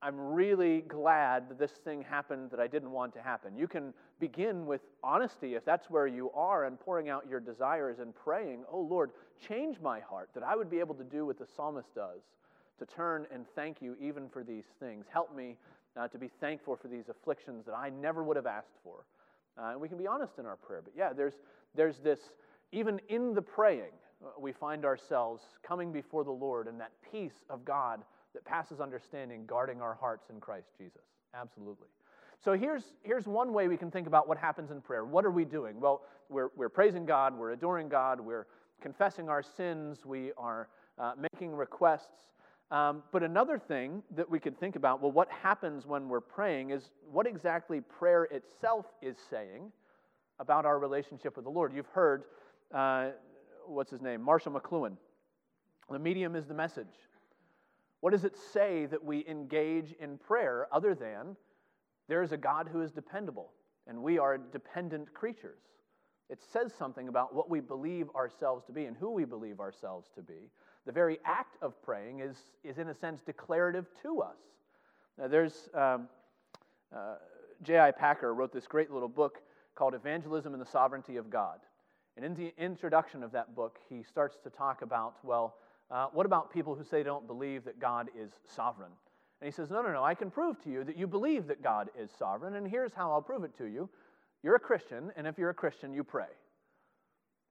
I'm 0.00 0.18
really 0.18 0.80
glad 0.80 1.50
that 1.50 1.58
this 1.58 1.72
thing 1.84 2.02
happened 2.02 2.50
that 2.50 2.58
I 2.58 2.66
didn't 2.66 2.90
want 2.90 3.12
to 3.14 3.22
happen. 3.22 3.54
You 3.54 3.68
can 3.68 3.92
begin 4.18 4.66
with 4.66 4.80
honesty 5.04 5.54
if 5.54 5.64
that's 5.64 5.90
where 5.90 6.06
you 6.06 6.30
are 6.32 6.64
and 6.64 6.80
pouring 6.80 7.08
out 7.08 7.26
your 7.28 7.38
desires 7.38 7.98
and 8.00 8.14
praying, 8.14 8.64
Oh 8.70 8.80
Lord, 8.80 9.10
change 9.46 9.78
my 9.80 10.00
heart 10.00 10.30
that 10.34 10.42
I 10.42 10.56
would 10.56 10.70
be 10.70 10.80
able 10.80 10.94
to 10.94 11.04
do 11.04 11.26
what 11.26 11.38
the 11.38 11.46
psalmist 11.54 11.94
does 11.94 12.22
to 12.78 12.86
turn 12.86 13.26
and 13.32 13.44
thank 13.54 13.80
you 13.80 13.96
even 14.00 14.28
for 14.28 14.42
these 14.42 14.64
things. 14.80 15.06
Help 15.12 15.34
me 15.34 15.56
uh, 15.96 16.08
to 16.08 16.18
be 16.18 16.28
thankful 16.40 16.76
for 16.76 16.88
these 16.88 17.08
afflictions 17.08 17.64
that 17.66 17.74
I 17.74 17.90
never 17.90 18.22
would 18.22 18.36
have 18.36 18.46
asked 18.46 18.78
for. 18.82 19.04
Uh, 19.58 19.72
and 19.72 19.80
we 19.80 19.88
can 19.88 19.98
be 19.98 20.06
honest 20.06 20.38
in 20.38 20.46
our 20.46 20.56
prayer. 20.56 20.80
But 20.82 20.94
yeah, 20.96 21.12
there's, 21.12 21.34
there's 21.74 21.98
this, 21.98 22.18
even 22.72 23.00
in 23.08 23.34
the 23.34 23.42
praying, 23.42 23.92
uh, 24.24 24.28
we 24.40 24.52
find 24.52 24.84
ourselves 24.84 25.42
coming 25.62 25.92
before 25.92 26.24
the 26.24 26.30
Lord 26.30 26.66
and 26.66 26.80
that 26.80 26.92
peace 27.10 27.44
of 27.50 27.64
God 27.64 28.00
that 28.34 28.44
passes 28.44 28.80
understanding, 28.80 29.44
guarding 29.46 29.82
our 29.82 29.94
hearts 29.94 30.30
in 30.30 30.40
Christ 30.40 30.68
Jesus. 30.78 31.02
Absolutely. 31.34 31.88
So 32.42 32.54
here's, 32.54 32.94
here's 33.02 33.26
one 33.26 33.52
way 33.52 33.68
we 33.68 33.76
can 33.76 33.90
think 33.90 34.06
about 34.06 34.26
what 34.26 34.38
happens 34.38 34.70
in 34.70 34.80
prayer. 34.80 35.04
What 35.04 35.24
are 35.24 35.30
we 35.30 35.44
doing? 35.44 35.78
Well, 35.78 36.02
we're, 36.28 36.48
we're 36.56 36.68
praising 36.68 37.06
God, 37.06 37.36
we're 37.36 37.52
adoring 37.52 37.88
God, 37.88 38.20
we're 38.20 38.46
confessing 38.80 39.28
our 39.28 39.42
sins, 39.42 40.04
we 40.04 40.32
are 40.36 40.68
uh, 40.98 41.12
making 41.32 41.54
requests. 41.54 42.32
Um, 42.72 43.02
but 43.12 43.22
another 43.22 43.58
thing 43.58 44.02
that 44.16 44.28
we 44.28 44.40
could 44.40 44.58
think 44.58 44.76
about 44.76 45.00
well, 45.00 45.12
what 45.12 45.30
happens 45.30 45.86
when 45.86 46.08
we're 46.08 46.20
praying 46.20 46.70
is 46.70 46.90
what 47.10 47.26
exactly 47.26 47.80
prayer 47.80 48.24
itself 48.24 48.86
is 49.00 49.16
saying 49.30 49.70
about 50.40 50.64
our 50.64 50.78
relationship 50.78 51.36
with 51.36 51.44
the 51.44 51.50
Lord. 51.50 51.72
You've 51.72 51.86
heard, 51.86 52.24
uh, 52.74 53.10
what's 53.66 53.90
his 53.90 54.00
name? 54.00 54.22
Marshall 54.22 54.52
McLuhan. 54.52 54.96
The 55.90 55.98
medium 55.98 56.34
is 56.34 56.46
the 56.46 56.54
message. 56.54 56.86
What 58.00 58.10
does 58.10 58.24
it 58.24 58.36
say 58.52 58.86
that 58.86 59.04
we 59.04 59.24
engage 59.28 59.94
in 60.00 60.18
prayer 60.18 60.66
other 60.72 60.94
than 60.94 61.36
there 62.08 62.22
is 62.22 62.32
a 62.32 62.36
God 62.36 62.68
who 62.72 62.80
is 62.80 62.90
dependable? 62.90 63.52
and 63.86 64.02
we 64.02 64.18
are 64.18 64.38
dependent 64.38 65.12
creatures. 65.14 65.60
It 66.30 66.40
says 66.52 66.72
something 66.78 67.08
about 67.08 67.34
what 67.34 67.50
we 67.50 67.60
believe 67.60 68.08
ourselves 68.14 68.64
to 68.66 68.72
be 68.72 68.86
and 68.86 68.96
who 68.96 69.10
we 69.10 69.24
believe 69.24 69.60
ourselves 69.60 70.08
to 70.14 70.22
be. 70.22 70.50
The 70.86 70.92
very 70.92 71.18
act 71.24 71.56
of 71.62 71.80
praying 71.82 72.20
is, 72.20 72.36
is 72.64 72.78
in 72.78 72.88
a 72.88 72.94
sense, 72.94 73.20
declarative 73.20 73.86
to 74.02 74.22
us. 74.22 74.38
Now, 75.18 75.28
there's 75.28 75.68
um, 75.74 76.08
uh, 76.94 77.16
J.I. 77.62 77.90
Packer 77.92 78.34
wrote 78.34 78.52
this 78.52 78.66
great 78.66 78.90
little 78.90 79.08
book 79.08 79.42
called 79.74 79.94
Evangelism 79.94 80.52
and 80.52 80.60
the 80.60 80.66
Sovereignty 80.66 81.16
of 81.16 81.30
God. 81.30 81.60
And 82.16 82.24
in 82.24 82.34
the 82.34 82.52
introduction 82.58 83.22
of 83.22 83.32
that 83.32 83.54
book, 83.54 83.78
he 83.88 84.02
starts 84.02 84.36
to 84.44 84.50
talk 84.50 84.82
about, 84.82 85.14
well, 85.22 85.56
uh, 85.90 86.06
what 86.12 86.26
about 86.26 86.52
people 86.52 86.74
who 86.74 86.84
say 86.84 86.98
they 86.98 87.02
don't 87.04 87.26
believe 87.26 87.64
that 87.64 87.78
God 87.78 88.08
is 88.18 88.32
sovereign? 88.46 88.90
And 89.40 89.46
he 89.46 89.52
says, 89.52 89.70
no, 89.70 89.82
no, 89.82 89.92
no, 89.92 90.04
I 90.04 90.14
can 90.14 90.30
prove 90.30 90.62
to 90.64 90.70
you 90.70 90.84
that 90.84 90.96
you 90.96 91.06
believe 91.06 91.46
that 91.48 91.62
God 91.62 91.88
is 91.98 92.10
sovereign, 92.18 92.54
and 92.54 92.66
here's 92.66 92.92
how 92.92 93.10
I'll 93.10 93.22
prove 93.22 93.44
it 93.44 93.56
to 93.58 93.66
you. 93.66 93.88
You're 94.42 94.56
a 94.56 94.60
Christian, 94.60 95.12
and 95.16 95.26
if 95.26 95.38
you're 95.38 95.50
a 95.50 95.54
Christian, 95.54 95.92
you 95.94 96.02
pray. 96.02 96.26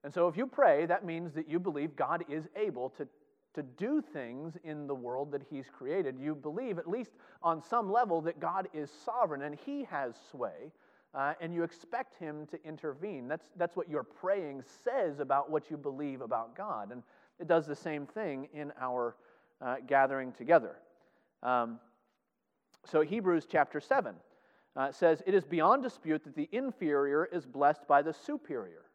And 0.03 0.13
so 0.13 0.27
if 0.27 0.35
you 0.35 0.47
pray, 0.47 0.85
that 0.87 1.05
means 1.05 1.33
that 1.33 1.49
you 1.49 1.59
believe 1.59 1.95
God 1.95 2.25
is 2.27 2.45
able 2.55 2.89
to, 2.91 3.07
to 3.53 3.63
do 3.63 4.01
things 4.13 4.57
in 4.63 4.87
the 4.87 4.95
world 4.95 5.31
that 5.31 5.43
He's 5.49 5.65
created. 5.71 6.17
You 6.19 6.35
believe, 6.35 6.77
at 6.77 6.89
least 6.89 7.11
on 7.43 7.61
some 7.61 7.91
level, 7.91 8.21
that 8.21 8.39
God 8.39 8.67
is 8.73 8.89
sovereign 9.05 9.43
and 9.43 9.57
He 9.65 9.85
has 9.89 10.15
sway, 10.31 10.71
uh, 11.13 11.33
and 11.39 11.53
you 11.53 11.63
expect 11.63 12.17
Him 12.17 12.47
to 12.47 12.59
intervene. 12.65 13.27
That's, 13.27 13.45
that's 13.57 13.75
what 13.75 13.89
your 13.89 14.03
praying 14.03 14.63
says 14.83 15.19
about 15.19 15.51
what 15.51 15.69
you 15.69 15.77
believe 15.77 16.21
about 16.21 16.55
God. 16.55 16.91
And 16.91 17.03
it 17.39 17.47
does 17.47 17.67
the 17.67 17.75
same 17.75 18.05
thing 18.05 18.49
in 18.53 18.73
our 18.79 19.15
uh, 19.61 19.75
gathering 19.87 20.31
together. 20.31 20.77
Um, 21.43 21.79
so, 22.85 23.01
Hebrews 23.01 23.45
chapter 23.49 23.79
7 23.79 24.15
uh, 24.75 24.91
says, 24.91 25.21
It 25.25 25.33
is 25.33 25.43
beyond 25.43 25.83
dispute 25.83 26.23
that 26.23 26.35
the 26.35 26.49
inferior 26.51 27.25
is 27.25 27.45
blessed 27.45 27.87
by 27.87 28.01
the 28.01 28.13
superior. 28.13 28.85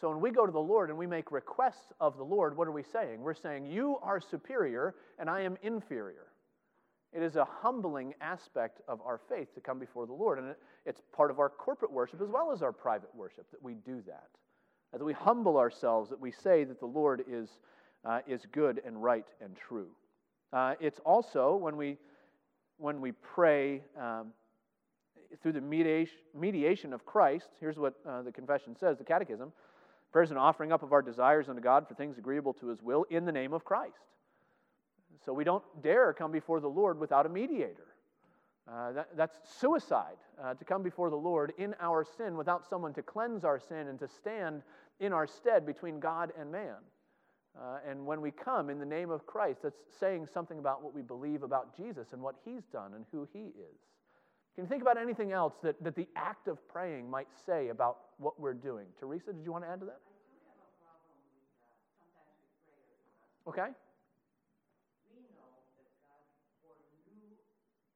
So, 0.00 0.08
when 0.10 0.20
we 0.20 0.30
go 0.30 0.46
to 0.46 0.52
the 0.52 0.58
Lord 0.58 0.90
and 0.90 0.98
we 0.98 1.06
make 1.06 1.32
requests 1.32 1.92
of 2.00 2.16
the 2.16 2.24
Lord, 2.24 2.56
what 2.56 2.68
are 2.68 2.72
we 2.72 2.84
saying? 2.84 3.20
We're 3.20 3.34
saying, 3.34 3.66
You 3.66 3.98
are 4.02 4.20
superior 4.20 4.94
and 5.18 5.28
I 5.28 5.40
am 5.40 5.56
inferior. 5.62 6.28
It 7.12 7.22
is 7.22 7.36
a 7.36 7.44
humbling 7.44 8.14
aspect 8.20 8.80
of 8.86 9.00
our 9.00 9.18
faith 9.28 9.54
to 9.54 9.60
come 9.60 9.78
before 9.78 10.06
the 10.06 10.12
Lord. 10.12 10.38
And 10.38 10.54
it's 10.84 11.00
part 11.12 11.30
of 11.30 11.38
our 11.38 11.48
corporate 11.48 11.90
worship 11.90 12.20
as 12.20 12.28
well 12.28 12.52
as 12.52 12.62
our 12.62 12.72
private 12.72 13.14
worship 13.14 13.50
that 13.50 13.62
we 13.62 13.74
do 13.74 14.02
that. 14.06 14.28
That 14.92 15.04
we 15.04 15.14
humble 15.14 15.56
ourselves, 15.56 16.10
that 16.10 16.20
we 16.20 16.30
say 16.30 16.64
that 16.64 16.80
the 16.80 16.86
Lord 16.86 17.24
is, 17.28 17.48
uh, 18.04 18.20
is 18.26 18.46
good 18.52 18.80
and 18.86 19.02
right 19.02 19.26
and 19.40 19.56
true. 19.56 19.88
Uh, 20.52 20.74
it's 20.80 21.00
also 21.00 21.56
when 21.56 21.76
we, 21.76 21.98
when 22.76 23.00
we 23.00 23.12
pray 23.12 23.82
um, 23.98 24.28
through 25.42 25.52
the 25.52 25.60
mediation, 25.60 26.92
of 26.92 27.04
Christ, 27.04 27.50
here's 27.60 27.78
what 27.78 27.94
uh, 28.06 28.22
the 28.22 28.32
confession 28.32 28.76
says 28.76 28.98
the 28.98 29.04
Catechism 29.04 29.52
prayer 30.10 30.24
is 30.24 30.30
an 30.30 30.38
offering 30.38 30.72
up 30.72 30.82
of 30.82 30.92
our 30.92 31.02
desires 31.02 31.48
unto 31.50 31.60
God 31.60 31.86
for 31.86 31.94
things 31.94 32.16
agreeable 32.16 32.54
to 32.54 32.68
his 32.68 32.82
will 32.82 33.04
in 33.10 33.26
the 33.26 33.32
name 33.32 33.52
of 33.52 33.64
Christ. 33.64 33.98
So 35.24 35.32
we 35.34 35.44
don't 35.44 35.64
dare 35.82 36.14
come 36.14 36.32
before 36.32 36.60
the 36.60 36.68
Lord 36.68 36.98
without 36.98 37.26
a 37.26 37.28
mediator. 37.28 37.88
Uh, 38.70 38.92
that, 38.92 39.08
that's 39.16 39.38
suicide 39.60 40.16
uh, 40.42 40.54
to 40.54 40.64
come 40.64 40.82
before 40.82 41.10
the 41.10 41.16
Lord 41.16 41.52
in 41.58 41.74
our 41.80 42.04
sin 42.04 42.36
without 42.36 42.66
someone 42.68 42.92
to 42.94 43.02
cleanse 43.02 43.44
our 43.44 43.58
sin 43.58 43.88
and 43.88 43.98
to 43.98 44.08
stand 44.08 44.62
in 45.00 45.12
our 45.12 45.26
stead 45.26 45.66
between 45.66 46.00
God 46.00 46.32
and 46.38 46.52
man. 46.52 46.76
Uh, 47.58 47.78
and 47.88 48.06
when 48.06 48.20
we 48.20 48.30
come 48.30 48.70
in 48.70 48.78
the 48.78 48.86
name 48.86 49.10
of 49.10 49.26
Christ, 49.26 49.60
that's 49.62 49.80
saying 49.98 50.28
something 50.32 50.58
about 50.58 50.82
what 50.82 50.94
we 50.94 51.02
believe 51.02 51.42
about 51.42 51.76
Jesus 51.76 52.08
and 52.12 52.22
what 52.22 52.36
he's 52.44 52.64
done 52.72 52.94
and 52.94 53.04
who 53.10 53.26
he 53.32 53.46
is. 53.46 53.78
Can 54.58 54.66
you 54.66 54.70
think 54.74 54.82
about 54.82 54.98
anything 54.98 55.30
else 55.30 55.54
that, 55.62 55.78
that 55.84 55.94
the 55.94 56.08
act 56.18 56.48
of 56.48 56.58
praying 56.66 57.08
might 57.08 57.30
say 57.46 57.68
about 57.68 58.10
what 58.18 58.40
we're 58.42 58.58
doing? 58.58 58.90
Teresa, 58.98 59.30
did 59.30 59.44
you 59.44 59.54
want 59.54 59.62
to 59.62 59.70
add 59.70 59.78
to 59.78 59.86
that? 59.86 60.02
I 60.02 60.18
do 60.18 60.34
have 60.50 60.58
a 60.58 60.66
problem 60.82 61.14
with 61.30 61.46
uh, 61.62 61.70
sometimes 61.94 62.34
with 62.42 62.50
prayers. 62.66 62.98
Okay. 63.46 63.70
We 65.14 65.22
know 65.38 65.62
that 65.78 65.86
God 66.02 66.26
foreknew 66.58 67.38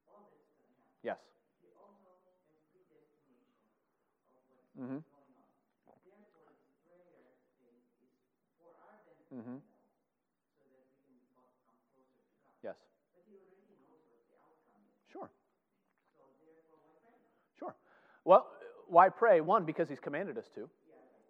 all 0.07 0.31
that's 0.31 0.55
going 0.55 0.71
to 0.71 0.79
happen. 0.87 1.03
Yes. 1.03 1.19
He 1.59 1.67
also 1.75 2.15
has 2.31 2.39
predestination 2.71 3.67
of 4.31 4.39
what's 4.47 4.71
Mm-hmm. 4.79 5.03
going 5.03 5.35
on. 5.35 5.99
Therefore, 6.07 6.47
his 6.47 6.71
prayer 6.87 7.27
is, 7.27 7.75
is 8.07 8.15
for 8.55 8.71
our 8.87 9.03
benefit 9.03 9.35
Mm-hmm. 9.35 9.59
to 9.59 9.67
know, 9.67 9.83
so 10.55 10.63
that 10.71 10.87
we 10.95 11.11
can 11.11 11.19
come 11.27 11.43
closer 11.67 11.99
to 12.07 12.23
God. 12.31 12.55
Yes. 12.63 12.79
But 13.11 13.27
he 13.27 13.35
already 13.35 13.67
knows 13.83 13.99
what 14.07 14.23
the 14.31 14.39
outcome 14.39 14.79
is. 14.87 14.95
Sure. 15.11 15.27
So 16.15 16.23
therefore, 16.39 16.77
why 16.85 16.95
pray? 17.03 17.19
Sure. 17.57 17.73
Well, 18.25 18.47
why 18.87 19.09
pray? 19.09 19.41
One, 19.41 19.65
because 19.65 19.89
he's 19.89 19.99
commanded 19.99 20.37
us 20.37 20.49
to. 20.55 20.69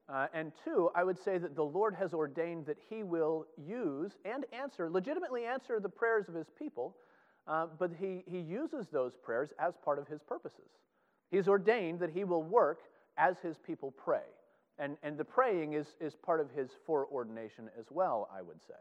Uh, 0.10 0.28
and 0.34 0.52
two, 0.64 0.90
I 0.96 1.04
would 1.04 1.18
say 1.18 1.38
that 1.38 1.56
the 1.56 1.64
Lord 1.64 1.96
has 1.96 2.14
ordained 2.14 2.66
that 2.66 2.78
he 2.90 3.04
will 3.04 3.48
use 3.58 4.12
and 4.26 4.46
answer, 4.52 4.90
legitimately 4.90 5.46
answer 5.46 5.80
the 5.80 5.90
prayers 5.90 6.28
of 6.28 6.36
his 6.36 6.48
people, 6.60 6.98
uh, 7.48 7.68
but 7.80 7.92
he, 8.00 8.24
he 8.30 8.40
uses 8.40 8.88
those 8.92 9.14
prayers 9.16 9.50
as 9.60 9.74
part 9.84 10.00
of 10.00 10.08
his 10.08 10.22
purposes. 10.22 10.70
He's 11.32 11.48
ordained 11.48 12.00
that 12.00 12.10
he 12.10 12.26
will 12.26 12.44
work 12.44 12.80
as 13.18 13.38
his 13.42 13.58
people 13.58 13.92
pray. 13.92 14.24
And, 14.78 14.98
and 15.04 15.18
the 15.18 15.24
praying 15.24 15.74
is, 15.74 15.88
is 16.02 16.16
part 16.16 16.42
of 16.42 16.50
his 16.52 16.72
foreordination 16.86 17.70
as 17.80 17.86
well, 17.90 18.30
I 18.36 18.42
would 18.42 18.62
say. 18.68 18.74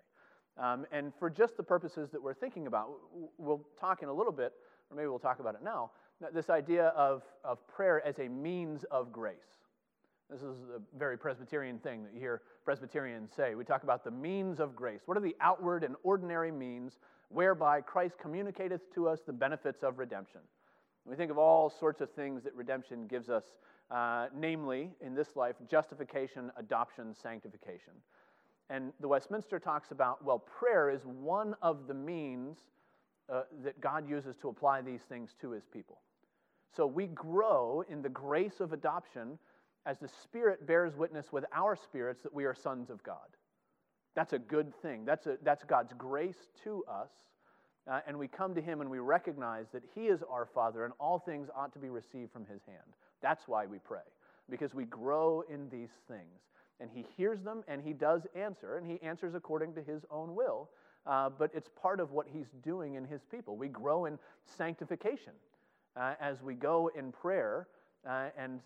Um, 0.59 0.87
and 0.93 1.13
for 1.19 1.31
just 1.31 1.57
the 1.57 1.63
purposes 1.63 2.11
that 2.11 2.23
we're 2.23 2.35
thinking 2.35 2.67
about, 2.67 2.91
we'll 3.39 3.65
talk 3.81 4.03
in 4.03 4.09
a 4.09 4.13
little 4.13 4.33
bit, 4.33 4.53
or 4.91 4.97
maybe 4.97 5.09
we'll 5.09 5.19
talk 5.19 5.39
about 5.39 5.55
it 5.55 5.63
now, 5.63 5.91
this 6.33 6.51
idea 6.51 6.89
of, 6.89 7.23
of 7.45 7.67
prayer 7.67 8.05
as 8.07 8.19
a 8.19 8.29
means 8.29 8.85
of 8.91 9.13
grace. 9.13 9.37
This 10.31 10.41
is 10.41 10.57
a 10.75 10.99
very 10.99 11.19
Presbyterian 11.19 11.79
thing 11.79 12.05
that 12.05 12.15
you 12.15 12.21
hear 12.21 12.43
Presbyterians 12.65 13.31
say. 13.37 13.55
We 13.55 13.65
talk 13.65 13.83
about 13.83 14.03
the 14.03 14.11
means 14.11 14.61
of 14.61 14.75
grace. 14.75 15.01
What 15.05 15.17
are 15.17 15.21
the 15.21 15.37
outward 15.41 15.85
and 15.85 15.95
ordinary 16.03 16.51
means 16.51 16.99
whereby 17.29 17.81
Christ 17.81 18.15
communicateth 18.21 18.93
to 18.95 19.09
us 19.09 19.21
the 19.27 19.33
benefits 19.33 19.83
of 19.83 19.99
redemption? 19.99 20.41
We 21.05 21.17
think 21.17 21.31
of 21.31 21.39
all 21.39 21.69
sorts 21.69 22.01
of 22.01 22.11
things 22.13 22.45
that 22.45 22.55
redemption 22.55 23.07
gives 23.09 23.29
us, 23.29 23.45
uh, 23.91 24.29
namely, 24.35 24.91
in 25.01 25.15
this 25.15 25.37
life, 25.37 25.57
justification, 25.69 26.51
adoption, 26.57 27.15
sanctification. 27.21 27.93
And 28.71 28.93
the 29.01 29.09
Westminster 29.09 29.59
talks 29.59 29.91
about, 29.91 30.25
well, 30.25 30.39
prayer 30.39 30.89
is 30.89 31.03
one 31.05 31.57
of 31.61 31.89
the 31.89 31.95
means 31.95 32.57
uh, 33.29 33.43
that 33.65 33.81
God 33.81 34.09
uses 34.09 34.37
to 34.37 34.49
apply 34.49 34.81
these 34.81 35.03
things 35.03 35.35
to 35.41 35.51
his 35.51 35.65
people. 35.71 35.99
So 36.75 36.87
we 36.87 37.07
grow 37.09 37.85
in 37.89 38.03
the 38.03 38.09
grace 38.09 38.61
of 38.61 38.73
adoption 38.73 39.39
as 39.85 39.99
the 39.99 40.09
Spirit 40.09 40.67
bears 40.67 40.97
witness 40.97 41.33
with 41.33 41.45
our 41.53 41.77
spirits 41.77 42.23
that 42.23 42.33
we 42.33 42.45
are 42.45 42.55
sons 42.55 42.89
of 42.89 43.03
God. 43.03 43.17
That's 44.15 44.33
a 44.33 44.39
good 44.39 44.73
thing. 44.81 45.05
That's, 45.05 45.27
a, 45.27 45.39
that's 45.43 45.65
God's 45.65 45.93
grace 45.97 46.49
to 46.65 46.85
us. 46.89 47.11
Uh, 47.91 48.01
and 48.07 48.19
we 48.19 48.29
come 48.29 48.55
to 48.55 48.61
Him 48.61 48.81
and 48.81 48.89
we 48.89 49.01
recognize 49.01 49.67
that 49.73 49.83
He 49.95 50.03
is 50.03 50.23
our 50.31 50.47
Father 50.47 50.85
and 50.85 50.95
all 51.01 51.19
things 51.19 51.49
ought 51.55 51.73
to 51.73 51.79
be 51.79 51.89
received 51.89 52.33
from 52.33 52.47
His 52.47 52.61
hand. 52.67 52.97
That's 53.21 53.49
why 53.49 53.67
we 53.67 53.79
pray, 53.79 54.01
because 54.49 54.75
we 54.75 54.85
grow 54.85 55.43
in 55.51 55.69
these 55.69 55.91
things. 56.09 56.41
And 56.81 56.89
He 56.93 57.05
hears 57.17 57.43
them 57.43 57.65
and 57.67 57.83
He 57.83 57.93
does 57.93 58.23
answer, 58.37 58.77
and 58.77 58.89
He 58.89 59.03
answers 59.03 59.35
according 59.35 59.75
to 59.75 59.83
His 59.83 60.03
own 60.11 60.35
will. 60.35 60.71
Uh, 61.07 61.31
but 61.31 61.51
it's 61.53 61.69
part 61.81 61.99
of 61.99 62.13
what 62.13 62.27
He's 62.33 62.47
doing 62.63 62.95
in 62.95 63.05
His 63.05 63.23
people. 63.31 63.57
We 63.57 63.69
grow 63.69 64.05
in 64.05 64.19
sanctification 64.45 65.33
uh, 65.97 66.15
as 66.21 66.43
we 66.43 66.55
go 66.55 66.91
in 66.99 67.13
prayer. 67.13 67.69
Uh, 68.09 68.29
and 68.37 68.61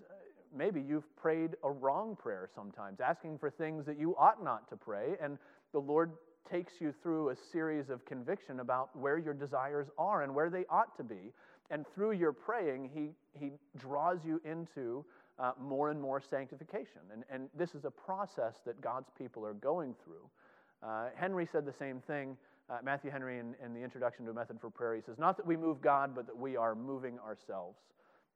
maybe 0.57 0.81
you've 0.81 1.15
prayed 1.17 1.51
a 1.65 1.71
wrong 1.71 2.17
prayer 2.17 2.49
sometimes, 2.55 3.01
asking 3.01 3.39
for 3.39 3.51
things 3.51 3.85
that 3.87 3.99
you 3.99 4.17
ought 4.17 4.43
not 4.43 4.69
to 4.71 4.77
pray, 4.77 5.15
and 5.21 5.39
the 5.73 5.79
Lord 5.79 6.13
takes 6.51 6.75
you 6.81 6.95
through 7.03 7.31
a 7.31 7.37
series 7.53 7.91
of 7.91 8.05
conviction 8.05 8.61
about 8.61 8.97
where 8.97 9.19
your 9.19 9.35
desires 9.35 9.89
are 9.99 10.23
and 10.23 10.35
where 10.35 10.49
they 10.49 10.65
ought 10.71 10.97
to 10.97 11.03
be. 11.03 11.33
And 11.71 11.85
through 11.95 12.13
your 12.13 12.33
praying, 12.33 12.91
He, 12.95 13.09
he 13.39 13.51
draws 13.77 14.19
you 14.25 14.41
into 14.45 15.05
uh, 15.39 15.53
more 15.61 15.91
and 15.91 16.01
more 16.01 16.23
sanctification. 16.31 17.01
And, 17.13 17.25
and 17.31 17.49
this 17.59 17.75
is 17.75 17.85
a 17.85 17.91
process 17.91 18.55
that 18.65 18.81
God's 18.81 19.11
people 19.19 19.45
are 19.45 19.55
going 19.55 19.95
through. 20.05 20.89
Uh, 20.89 21.09
Henry 21.17 21.49
said 21.51 21.67
the 21.67 21.75
same 21.79 22.01
thing. 22.07 22.37
Uh, 22.69 22.79
Matthew 22.83 23.11
Henry, 23.11 23.39
in, 23.39 23.55
in 23.65 23.73
the 23.73 23.81
introduction 23.81 24.25
to 24.25 24.31
a 24.33 24.35
method 24.35 24.61
for 24.61 24.71
prayer, 24.71 24.95
he 24.97 25.01
says, 25.01 25.19
Not 25.19 25.37
that 25.37 25.47
we 25.47 25.57
move 25.57 25.81
God, 25.81 26.15
but 26.15 26.27
that 26.27 26.37
we 26.37 26.57
are 26.57 26.75
moving 26.75 27.19
ourselves 27.21 27.79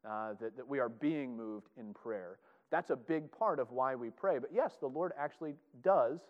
uh, 0.09 0.35
that, 0.41 0.57
that 0.57 0.69
we 0.69 0.79
are 0.79 0.89
being 0.89 1.37
moved 1.37 1.69
in 1.77 1.93
prayer. 1.93 2.39
That's 2.71 2.91
a 2.91 2.97
big 2.97 3.31
part 3.33 3.59
of 3.59 3.71
why 3.71 3.95
we 3.95 4.11
pray. 4.11 4.39
But 4.39 4.51
yes, 4.55 4.75
the 4.81 4.87
Lord 4.87 5.13
actually 5.19 5.55
does 5.83 6.21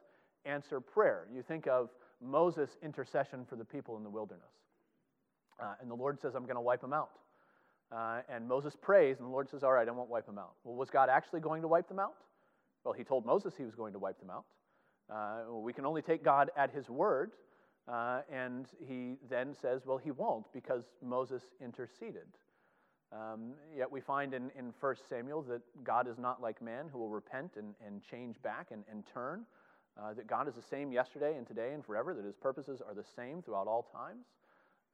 answer 0.46 0.80
prayer. 0.80 1.26
You 1.34 1.42
think 1.42 1.66
of 1.66 1.90
Moses' 2.22 2.70
intercession 2.82 3.44
for 3.48 3.56
the 3.56 3.64
people 3.64 3.96
in 3.96 4.02
the 4.02 4.10
wilderness. 4.10 4.50
Uh, 5.60 5.74
and 5.82 5.90
the 5.90 5.94
Lord 5.94 6.18
says, 6.20 6.34
I'm 6.34 6.44
going 6.44 6.54
to 6.54 6.62
wipe 6.62 6.80
them 6.80 6.94
out. 6.94 7.10
Uh, 7.92 8.20
and 8.28 8.48
Moses 8.48 8.74
prays, 8.80 9.18
and 9.18 9.26
the 9.26 9.30
Lord 9.30 9.50
says, 9.50 9.62
All 9.62 9.72
right, 9.72 9.86
I 9.86 9.90
won't 9.90 10.08
wipe 10.08 10.26
them 10.26 10.38
out. 10.38 10.52
Well, 10.64 10.76
was 10.76 10.90
God 10.90 11.08
actually 11.10 11.40
going 11.40 11.60
to 11.62 11.68
wipe 11.68 11.88
them 11.88 11.98
out? 11.98 12.14
Well, 12.84 12.94
he 12.94 13.04
told 13.04 13.26
Moses 13.26 13.52
he 13.58 13.64
was 13.64 13.74
going 13.74 13.92
to 13.92 13.98
wipe 13.98 14.18
them 14.20 14.30
out. 14.30 14.44
Uh, 15.12 15.52
we 15.54 15.72
can 15.72 15.84
only 15.84 16.00
take 16.00 16.24
God 16.24 16.50
at 16.56 16.70
his 16.70 16.88
word. 16.88 17.32
Uh, 17.90 18.20
and 18.32 18.66
he 18.86 19.16
then 19.28 19.54
says, 19.60 19.82
Well, 19.84 19.98
he 19.98 20.12
won't 20.12 20.46
because 20.52 20.84
Moses 21.02 21.42
interceded. 21.60 22.28
Um, 23.12 23.54
yet 23.76 23.90
we 23.90 24.00
find 24.00 24.32
in, 24.34 24.52
in 24.56 24.72
1 24.78 24.94
Samuel 25.08 25.42
that 25.42 25.62
God 25.82 26.06
is 26.06 26.16
not 26.16 26.40
like 26.40 26.62
man 26.62 26.86
who 26.92 26.98
will 26.98 27.08
repent 27.08 27.52
and, 27.56 27.74
and 27.84 28.00
change 28.02 28.40
back 28.42 28.68
and, 28.70 28.84
and 28.88 29.02
turn, 29.12 29.42
uh, 30.00 30.14
that 30.14 30.28
God 30.28 30.46
is 30.46 30.54
the 30.54 30.62
same 30.62 30.92
yesterday 30.92 31.36
and 31.36 31.44
today 31.44 31.72
and 31.74 31.84
forever, 31.84 32.14
that 32.14 32.24
his 32.24 32.36
purposes 32.36 32.80
are 32.86 32.94
the 32.94 33.04
same 33.16 33.42
throughout 33.42 33.66
all 33.66 33.82
times. 33.92 34.26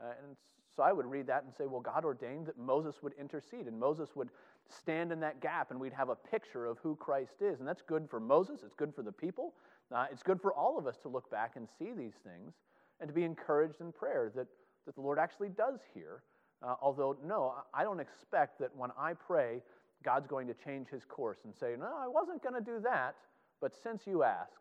Uh, 0.01 0.13
and 0.25 0.37
so 0.75 0.83
I 0.83 0.93
would 0.93 1.05
read 1.05 1.27
that 1.27 1.45
and 1.45 1.53
say, 1.53 1.67
well, 1.67 1.83
God 1.83 2.07
ordained 2.07 2.47
that 2.47 2.59
Moses 2.59 3.03
would 3.03 3.13
intercede 3.21 3.67
and 3.67 3.79
Moses 3.79 4.17
would 4.17 4.31
stand 4.71 5.13
in 5.13 5.21
that 5.21 5.41
gap 5.43 5.71
and 5.71 5.79
we'd 5.79 5.93
have 5.93 6.09
a 6.09 6.17
picture 6.17 6.65
of 6.65 6.79
who 6.79 6.97
Christ 6.97 7.43
is. 7.43 7.59
And 7.59 7.69
that's 7.69 7.83
good 7.83 8.09
for 8.09 8.21
Moses, 8.21 8.61
it's 8.65 8.75
good 8.75 8.95
for 8.95 9.03
the 9.03 9.13
people, 9.13 9.53
uh, 9.95 10.07
it's 10.11 10.23
good 10.23 10.41
for 10.41 10.55
all 10.55 10.79
of 10.79 10.87
us 10.87 10.97
to 11.03 11.09
look 11.09 11.31
back 11.31 11.57
and 11.57 11.69
see 11.79 11.93
these 11.93 12.15
things 12.25 12.55
and 13.01 13.09
to 13.09 13.15
be 13.15 13.25
encouraged 13.25 13.81
in 13.81 13.93
prayer 13.93 14.31
that, 14.35 14.47
that 14.87 14.95
the 14.95 15.01
Lord 15.01 15.19
actually 15.19 15.49
does 15.51 15.81
hear. 15.95 16.23
Uh, 16.63 16.75
although, 16.81 17.17
no, 17.25 17.55
I 17.75 17.85
don't 17.85 18.01
expect 18.01 18.59
that 18.61 18.75
when 18.75 18.91
I 18.99 19.13
pray, 19.13 19.61
God's 20.03 20.27
going 20.27 20.47
to 20.47 20.55
change 20.55 20.89
his 20.89 21.05
course 21.05 21.39
and 21.45 21.55
say, 21.55 21.75
no, 21.79 21.93
I 21.99 22.09
wasn't 22.09 22.43
going 22.43 22.55
to 22.55 22.61
do 22.61 22.81
that, 22.81 23.15
but 23.61 23.75
since 23.83 24.07
you 24.07 24.23
asked, 24.23 24.53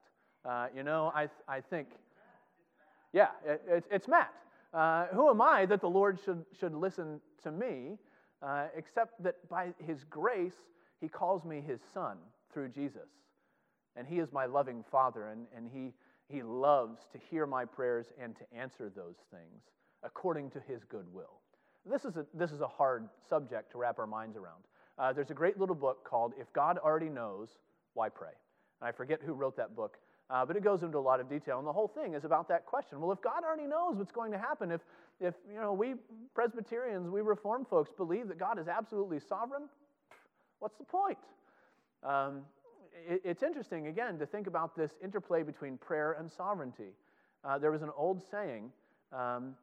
uh, 0.43 0.67
you 0.75 0.83
know, 0.83 1.11
I, 1.15 1.29
I 1.47 1.61
think, 1.61 1.87
yeah, 3.13 3.29
it, 3.45 3.61
it, 3.67 3.83
it's 3.89 4.07
Matt. 4.07 4.33
Uh, 4.73 5.05
who 5.13 5.29
am 5.29 5.41
I 5.41 5.65
that 5.67 5.79
the 5.79 5.89
Lord 5.89 6.19
should, 6.23 6.43
should 6.59 6.73
listen 6.73 7.21
to 7.43 7.51
me, 7.51 7.97
uh, 8.41 8.65
except 8.75 9.23
that 9.23 9.35
by 9.49 9.73
his 9.85 10.03
grace, 10.03 10.57
he 10.99 11.07
calls 11.07 11.45
me 11.45 11.63
his 11.65 11.79
son 11.93 12.17
through 12.53 12.69
Jesus. 12.69 13.07
And 13.95 14.05
he 14.05 14.19
is 14.19 14.33
my 14.33 14.45
loving 14.45 14.83
father, 14.91 15.27
and, 15.27 15.45
and 15.55 15.69
he, 15.73 15.93
he 16.27 16.41
loves 16.41 16.99
to 17.11 17.19
hear 17.29 17.45
my 17.45 17.65
prayers 17.65 18.07
and 18.21 18.35
to 18.35 18.57
answer 18.57 18.91
those 18.95 19.17
things 19.31 19.63
according 20.03 20.49
to 20.51 20.59
his 20.67 20.83
good 20.83 21.05
will. 21.13 21.41
This 21.85 22.05
is 22.05 22.17
a, 22.17 22.25
this 22.33 22.51
is 22.51 22.61
a 22.61 22.67
hard 22.67 23.07
subject 23.29 23.71
to 23.71 23.77
wrap 23.77 23.99
our 23.99 24.07
minds 24.07 24.37
around. 24.37 24.63
Uh, 24.97 25.13
there's 25.13 25.29
a 25.29 25.35
great 25.35 25.59
little 25.59 25.75
book 25.75 26.03
called 26.03 26.33
If 26.39 26.51
God 26.53 26.77
Already 26.77 27.09
Knows, 27.09 27.49
Why 27.93 28.09
Pray? 28.09 28.31
And 28.81 28.87
I 28.87 28.91
forget 28.91 29.19
who 29.23 29.33
wrote 29.33 29.55
that 29.57 29.75
book, 29.75 29.97
uh, 30.29 30.45
but 30.45 30.55
it 30.55 30.63
goes 30.63 30.81
into 30.81 30.97
a 30.97 30.99
lot 30.99 31.19
of 31.19 31.29
detail. 31.29 31.59
And 31.59 31.67
the 31.67 31.73
whole 31.73 31.87
thing 31.87 32.15
is 32.15 32.25
about 32.25 32.47
that 32.49 32.65
question. 32.65 32.99
Well, 32.99 33.11
if 33.11 33.21
God 33.21 33.43
already 33.43 33.67
knows 33.67 33.97
what's 33.97 34.11
going 34.11 34.31
to 34.31 34.37
happen, 34.37 34.71
if, 34.71 34.81
if 35.19 35.35
you 35.51 35.59
know, 35.59 35.73
we 35.73 35.95
Presbyterians, 36.33 37.07
we 37.09 37.21
Reformed 37.21 37.67
folks 37.67 37.91
believe 37.95 38.27
that 38.29 38.39
God 38.39 38.57
is 38.57 38.67
absolutely 38.67 39.19
sovereign, 39.19 39.63
what's 40.59 40.77
the 40.77 40.85
point? 40.85 41.19
Um, 42.03 42.41
it's 43.07 43.43
interesting, 43.43 43.87
again, 43.87 44.17
to 44.19 44.25
think 44.25 44.47
about 44.47 44.75
this 44.75 44.91
interplay 45.03 45.43
between 45.43 45.77
prayer 45.77 46.13
and 46.19 46.31
sovereignty. 46.31 46.93
Uh, 47.43 47.57
there 47.57 47.71
was 47.71 47.81
an 47.81 47.91
old 47.95 48.23
saying, 48.31 48.71
um, 49.13 49.55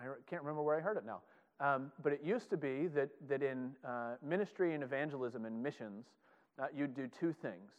I 0.00 0.06
can't 0.28 0.42
remember 0.42 0.62
where 0.62 0.76
I 0.76 0.80
heard 0.80 0.96
it 0.96 1.04
now, 1.04 1.20
um, 1.60 1.90
but 2.02 2.12
it 2.12 2.20
used 2.22 2.50
to 2.50 2.56
be 2.56 2.86
that, 2.88 3.08
that 3.28 3.42
in 3.42 3.72
uh, 3.84 4.14
ministry 4.22 4.74
and 4.74 4.82
evangelism 4.82 5.44
and 5.44 5.62
missions, 5.62 6.06
uh, 6.60 6.66
you'd 6.74 6.94
do 6.94 7.08
two 7.18 7.32
things. 7.32 7.72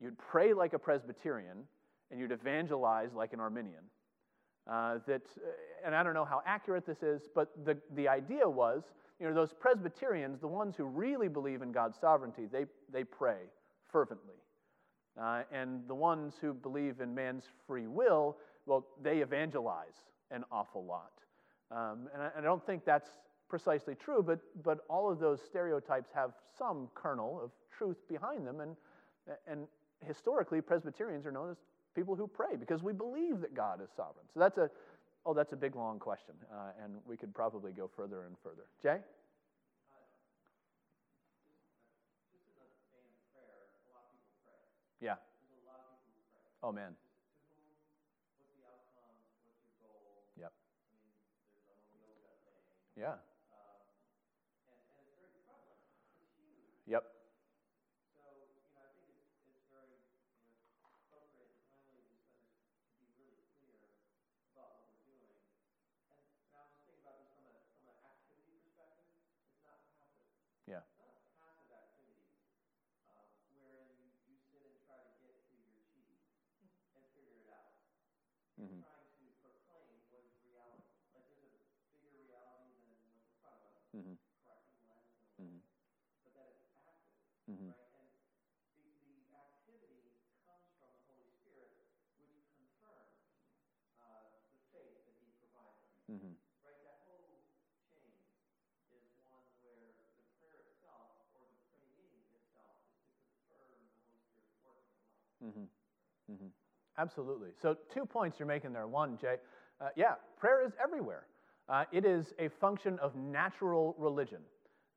You'd 0.00 0.18
pray 0.18 0.52
like 0.52 0.72
a 0.72 0.78
Presbyterian, 0.78 1.58
and 2.10 2.20
you'd 2.20 2.32
evangelize 2.32 3.10
like 3.14 3.32
an 3.32 3.40
Arminian. 3.40 3.84
Uh, 4.70 4.98
that, 5.06 5.22
and 5.84 5.94
I 5.94 6.02
don't 6.02 6.14
know 6.14 6.24
how 6.24 6.42
accurate 6.46 6.86
this 6.86 7.02
is, 7.02 7.28
but 7.34 7.52
the, 7.64 7.76
the 7.94 8.08
idea 8.08 8.48
was, 8.48 8.82
you 9.20 9.28
know, 9.28 9.34
those 9.34 9.52
Presbyterians, 9.52 10.40
the 10.40 10.48
ones 10.48 10.74
who 10.76 10.84
really 10.84 11.28
believe 11.28 11.62
in 11.62 11.70
God's 11.70 11.98
sovereignty, 11.98 12.46
they, 12.50 12.64
they 12.92 13.04
pray 13.04 13.36
fervently. 13.94 14.34
Uh, 15.20 15.42
and 15.52 15.86
the 15.86 15.94
ones 15.94 16.34
who 16.40 16.52
believe 16.52 17.00
in 17.00 17.14
man's 17.14 17.44
free 17.64 17.86
will, 17.86 18.36
well, 18.66 18.84
they 19.00 19.18
evangelize 19.18 19.94
an 20.32 20.42
awful 20.50 20.84
lot. 20.84 21.12
Um, 21.70 22.08
and, 22.12 22.20
I, 22.20 22.30
and 22.36 22.38
I 22.38 22.48
don't 22.48 22.66
think 22.66 22.84
that's 22.84 23.08
precisely 23.48 23.94
true, 23.94 24.20
but, 24.20 24.40
but 24.64 24.78
all 24.90 25.08
of 25.08 25.20
those 25.20 25.38
stereotypes 25.46 26.10
have 26.12 26.32
some 26.58 26.88
kernel 26.96 27.40
of 27.40 27.52
truth 27.78 27.98
behind 28.08 28.44
them. 28.44 28.60
And, 28.60 28.76
and 29.46 29.68
historically, 30.04 30.60
Presbyterians 30.60 31.24
are 31.24 31.32
known 31.32 31.52
as 31.52 31.56
people 31.94 32.16
who 32.16 32.26
pray 32.26 32.56
because 32.58 32.82
we 32.82 32.92
believe 32.92 33.40
that 33.42 33.54
God 33.54 33.80
is 33.80 33.90
sovereign. 33.96 34.26
So 34.34 34.40
that's 34.40 34.58
a, 34.58 34.68
oh, 35.24 35.34
that's 35.34 35.52
a 35.52 35.56
big, 35.56 35.76
long 35.76 36.00
question. 36.00 36.34
Uh, 36.52 36.82
and 36.82 36.94
we 37.06 37.16
could 37.16 37.32
probably 37.32 37.70
go 37.70 37.88
further 37.96 38.24
and 38.24 38.34
further. 38.42 38.64
Jay? 38.82 38.98
Yeah. 45.00 45.16
Oh, 46.62 46.72
man. 46.72 46.96
Yep. 50.36 50.52
Yeah. 52.96 53.10
Um, 53.10 53.18
and, 54.70 54.78
and 54.94 55.02
it's 55.02 55.18
very 55.18 55.34
prevalent. 55.42 55.82
It's 56.22 56.30
huge. 56.38 56.78
Yep. 56.86 57.02
So, 58.14 58.22
you 58.54 58.62
know, 58.62 58.70
I 58.78 58.86
think 58.94 59.10
it's, 59.10 59.34
it's 59.50 59.66
very 59.66 59.98
you 59.98 60.78
know, 60.78 60.94
appropriate 60.94 61.50
and 61.50 61.58
timely 61.66 62.06
just 62.14 62.86
to 62.86 62.94
be 63.02 63.10
really 63.18 63.42
clear 63.58 63.90
about 64.54 64.78
what 64.78 64.86
we're 64.94 65.02
doing. 65.02 65.42
And, 66.06 66.22
and 66.46 66.54
I 66.54 66.62
was 66.62 66.70
just 66.70 66.86
thinking 66.86 67.02
about 67.02 67.18
this 67.18 67.34
from, 67.34 67.50
a, 67.50 67.58
from 67.82 67.90
an 67.90 67.98
activity 68.06 68.54
perspective. 68.62 69.10
It's 69.50 69.58
not 69.58 69.82
passive. 69.90 70.30
Yeah. 70.70 70.86
It's 70.86 70.94
not 70.94 71.10
a 71.10 71.18
passive 71.34 71.74
activity 71.74 72.30
uh, 73.10 73.26
wherein 73.58 73.90
you, 73.98 74.14
you 74.30 74.38
sit 74.38 74.62
and 74.70 74.78
try 74.86 75.02
to 75.02 75.10
get 75.18 75.34
to 75.50 75.58
your 75.58 75.82
chi 75.82 76.14
and 76.94 77.02
figure 77.10 77.42
it 77.42 77.50
out. 77.50 77.74
Mm-hmm. 78.64 78.80
mm-hmm. 83.94 84.16
correcting 84.40 84.80
lens 84.88 85.20
mm-hmm. 85.36 85.60
but 86.24 86.32
that 86.32 86.48
it's 86.48 86.64
active, 86.80 87.20
mm-hmm. 87.44 87.68
right? 87.68 87.92
And 87.94 88.08
the, 88.80 89.20
the 89.28 89.36
activity 89.36 90.16
comes 90.48 90.72
from 90.80 90.96
the 90.96 91.04
Holy 91.04 91.28
Spirit, 91.28 91.76
which 92.16 92.48
confirms 92.56 93.28
uh, 94.00 94.32
the 94.48 94.64
faith 94.72 95.04
that 95.04 95.14
He 95.20 95.28
provides 95.36 95.78
us. 95.84 96.00
Mm-hmm. 96.08 96.34
Right? 96.64 96.80
That 96.88 97.04
whole 97.04 97.44
chain 97.84 98.16
is 98.88 99.12
one 99.20 99.46
where 99.60 99.92
the 99.92 100.08
prayer 100.40 100.64
itself 100.72 101.20
or 101.36 101.52
the 101.52 101.60
praying 101.68 102.00
itself 102.32 102.80
is 102.96 103.04
to 103.12 103.20
confirm 103.28 103.68
the 103.92 104.00
Holy 104.00 104.24
Spirit's 104.24 104.56
work 104.64 104.88
in 104.88 105.04
life. 105.04 105.36
Mm-hmm. 105.44 105.68
Mm-hmm. 106.32 106.63
Absolutely. 106.98 107.48
So, 107.60 107.76
two 107.92 108.06
points 108.06 108.38
you're 108.38 108.46
making 108.48 108.72
there. 108.72 108.86
One, 108.86 109.18
Jay, 109.20 109.36
uh, 109.80 109.88
yeah, 109.96 110.14
prayer 110.38 110.64
is 110.64 110.72
everywhere. 110.82 111.26
Uh, 111.68 111.84
it 111.92 112.04
is 112.04 112.32
a 112.38 112.48
function 112.48 112.98
of 113.00 113.16
natural 113.16 113.94
religion. 113.98 114.40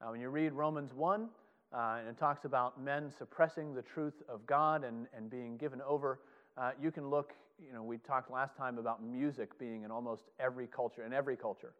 Uh, 0.01 0.11
when 0.11 0.19
you 0.21 0.29
read 0.29 0.53
Romans 0.53 0.93
1, 0.93 1.27
uh, 1.73 1.97
and 1.99 2.07
it 2.07 2.17
talks 2.17 2.45
about 2.45 2.81
men 2.81 3.11
suppressing 3.17 3.73
the 3.73 3.81
truth 3.81 4.13
of 4.29 4.45
God 4.45 4.83
and, 4.83 5.07
and 5.15 5.29
being 5.29 5.57
given 5.57 5.81
over, 5.81 6.19
uh, 6.57 6.71
you 6.81 6.91
can 6.91 7.09
look, 7.09 7.33
you 7.65 7.73
know, 7.73 7.83
we 7.83 7.97
talked 7.97 8.31
last 8.31 8.55
time 8.55 8.77
about 8.77 9.03
music 9.03 9.57
being 9.57 9.83
in 9.83 9.91
almost 9.91 10.23
every 10.39 10.67
culture, 10.67 11.03
in 11.03 11.13
every 11.13 11.35
culture. 11.35 11.73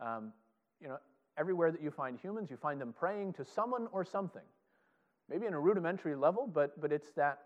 Um, 0.00 0.32
you 0.80 0.88
know, 0.88 0.98
everywhere 1.36 1.72
that 1.72 1.82
you 1.82 1.90
find 1.90 2.18
humans, 2.18 2.50
you 2.50 2.56
find 2.56 2.80
them 2.80 2.94
praying 2.96 3.32
to 3.34 3.44
someone 3.44 3.88
or 3.92 4.04
something. 4.04 4.42
Maybe 5.28 5.46
in 5.46 5.54
a 5.54 5.60
rudimentary 5.60 6.14
level, 6.14 6.46
but, 6.46 6.80
but 6.80 6.92
it's 6.92 7.10
that 7.16 7.40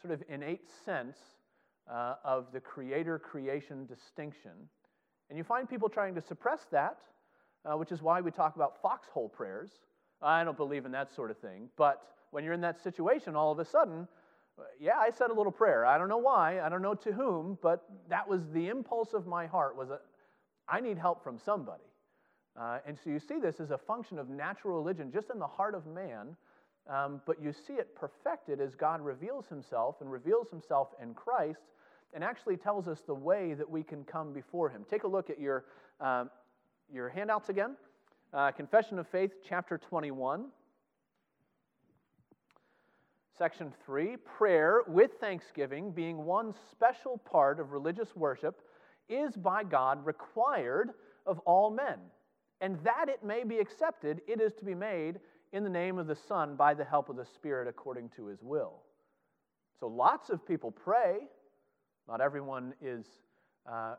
sort 0.00 0.14
of 0.14 0.22
innate 0.28 0.68
sense 0.84 1.16
uh, 1.90 2.14
of 2.24 2.46
the 2.52 2.60
creator 2.60 3.18
creation 3.18 3.86
distinction 3.86 4.52
and 5.28 5.38
you 5.38 5.44
find 5.44 5.68
people 5.68 5.88
trying 5.88 6.14
to 6.14 6.22
suppress 6.22 6.60
that, 6.70 6.98
uh, 7.64 7.76
which 7.76 7.92
is 7.92 8.02
why 8.02 8.20
we 8.20 8.30
talk 8.30 8.56
about 8.56 8.80
foxhole 8.82 9.28
prayers. 9.28 9.70
I 10.22 10.44
don't 10.44 10.56
believe 10.56 10.86
in 10.86 10.92
that 10.92 11.14
sort 11.14 11.30
of 11.30 11.38
thing. 11.38 11.68
But 11.76 12.02
when 12.30 12.44
you're 12.44 12.52
in 12.52 12.60
that 12.62 12.82
situation, 12.82 13.34
all 13.34 13.52
of 13.52 13.58
a 13.58 13.64
sudden, 13.64 14.06
uh, 14.58 14.62
yeah, 14.78 14.98
I 14.98 15.10
said 15.10 15.30
a 15.30 15.34
little 15.34 15.52
prayer. 15.52 15.84
I 15.84 15.98
don't 15.98 16.08
know 16.08 16.18
why, 16.18 16.60
I 16.60 16.68
don't 16.68 16.82
know 16.82 16.94
to 16.94 17.12
whom, 17.12 17.58
but 17.62 17.84
that 18.08 18.28
was 18.28 18.42
the 18.52 18.68
impulse 18.68 19.12
of 19.12 19.26
my 19.26 19.46
heart 19.46 19.76
was 19.76 19.88
that 19.88 20.02
I 20.68 20.80
need 20.80 20.98
help 20.98 21.24
from 21.24 21.38
somebody. 21.38 21.82
Uh, 22.56 22.78
and 22.86 22.96
so 23.02 23.10
you 23.10 23.18
see 23.18 23.40
this 23.40 23.58
as 23.58 23.72
a 23.72 23.78
function 23.78 24.18
of 24.18 24.28
natural 24.28 24.76
religion 24.76 25.10
just 25.12 25.30
in 25.30 25.40
the 25.40 25.46
heart 25.46 25.74
of 25.74 25.86
man, 25.86 26.36
um, 26.88 27.20
but 27.26 27.42
you 27.42 27.52
see 27.52 27.74
it 27.74 27.94
perfected 27.94 28.60
as 28.60 28.74
God 28.74 29.00
reveals 29.00 29.46
himself 29.46 29.96
and 30.00 30.10
reveals 30.10 30.50
himself 30.50 30.88
in 31.02 31.14
Christ 31.14 31.62
and 32.14 32.22
actually 32.22 32.56
tells 32.56 32.86
us 32.86 33.02
the 33.06 33.14
way 33.14 33.54
that 33.54 33.68
we 33.68 33.82
can 33.82 34.04
come 34.04 34.32
before 34.32 34.70
Him. 34.70 34.86
Take 34.88 35.02
a 35.02 35.08
look 35.08 35.28
at 35.28 35.40
your, 35.40 35.64
uh, 36.00 36.24
your 36.90 37.08
handouts 37.08 37.48
again. 37.48 37.76
Uh, 38.32 38.52
Confession 38.52 38.98
of 38.98 39.08
Faith, 39.08 39.32
chapter 39.46 39.76
21. 39.76 40.46
Section 43.36 43.72
3 43.84 44.16
Prayer 44.16 44.82
with 44.86 45.10
thanksgiving, 45.20 45.90
being 45.90 46.24
one 46.24 46.54
special 46.70 47.18
part 47.18 47.58
of 47.58 47.72
religious 47.72 48.14
worship, 48.14 48.62
is 49.08 49.34
by 49.36 49.64
God 49.64 50.06
required 50.06 50.90
of 51.26 51.40
all 51.40 51.70
men. 51.70 51.98
And 52.60 52.78
that 52.84 53.08
it 53.08 53.24
may 53.24 53.42
be 53.42 53.58
accepted, 53.58 54.20
it 54.28 54.40
is 54.40 54.54
to 54.54 54.64
be 54.64 54.74
made 54.74 55.18
in 55.54 55.62
the 55.62 55.70
name 55.70 55.98
of 55.98 56.08
the 56.08 56.16
Son 56.16 56.56
by 56.56 56.74
the 56.74 56.84
help 56.84 57.08
of 57.08 57.14
the 57.14 57.24
Spirit 57.24 57.68
according 57.68 58.08
to 58.16 58.26
his 58.26 58.42
will. 58.42 58.82
So 59.78 59.86
lots 59.86 60.28
of 60.28 60.44
people 60.44 60.72
pray, 60.72 61.20
not 62.08 62.20
everyone 62.20 62.74
is 62.82 63.06
uh, 63.70 63.94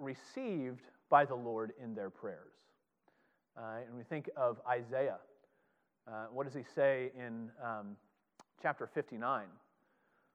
received 0.00 0.82
by 1.08 1.24
the 1.24 1.36
Lord 1.36 1.72
in 1.82 1.94
their 1.94 2.10
prayers. 2.10 2.52
Uh, 3.56 3.78
and 3.86 3.96
we 3.96 4.02
think 4.02 4.28
of 4.36 4.60
Isaiah. 4.68 5.18
Uh, 6.08 6.26
what 6.32 6.46
does 6.46 6.54
he 6.54 6.64
say 6.74 7.12
in 7.16 7.48
um, 7.64 7.96
chapter 8.60 8.88
59? 8.92 9.44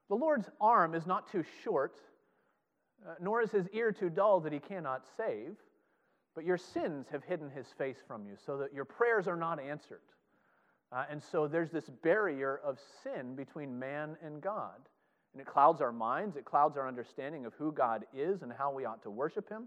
The 0.08 0.14
Lord's 0.14 0.48
arm 0.62 0.94
is 0.94 1.06
not 1.06 1.30
too 1.30 1.44
short, 1.62 2.00
uh, 3.06 3.14
nor 3.20 3.42
is 3.42 3.50
his 3.50 3.68
ear 3.74 3.92
too 3.92 4.08
dull 4.08 4.40
that 4.40 4.52
he 4.52 4.60
cannot 4.60 5.04
save, 5.14 5.56
but 6.34 6.44
your 6.44 6.56
sins 6.56 7.06
have 7.12 7.22
hidden 7.22 7.50
his 7.50 7.66
face 7.76 7.98
from 8.06 8.24
you, 8.24 8.36
so 8.46 8.56
that 8.56 8.72
your 8.72 8.86
prayers 8.86 9.28
are 9.28 9.36
not 9.36 9.60
answered. 9.60 10.00
Uh, 10.94 11.04
and 11.10 11.20
so 11.22 11.48
there's 11.48 11.70
this 11.70 11.90
barrier 12.02 12.60
of 12.64 12.78
sin 13.02 13.34
between 13.34 13.78
man 13.78 14.16
and 14.24 14.40
God. 14.40 14.78
And 15.32 15.40
it 15.40 15.46
clouds 15.46 15.80
our 15.80 15.90
minds, 15.90 16.36
it 16.36 16.44
clouds 16.44 16.76
our 16.76 16.86
understanding 16.86 17.44
of 17.44 17.54
who 17.54 17.72
God 17.72 18.04
is 18.16 18.42
and 18.42 18.52
how 18.52 18.72
we 18.72 18.84
ought 18.84 19.02
to 19.02 19.10
worship 19.10 19.48
him. 19.48 19.66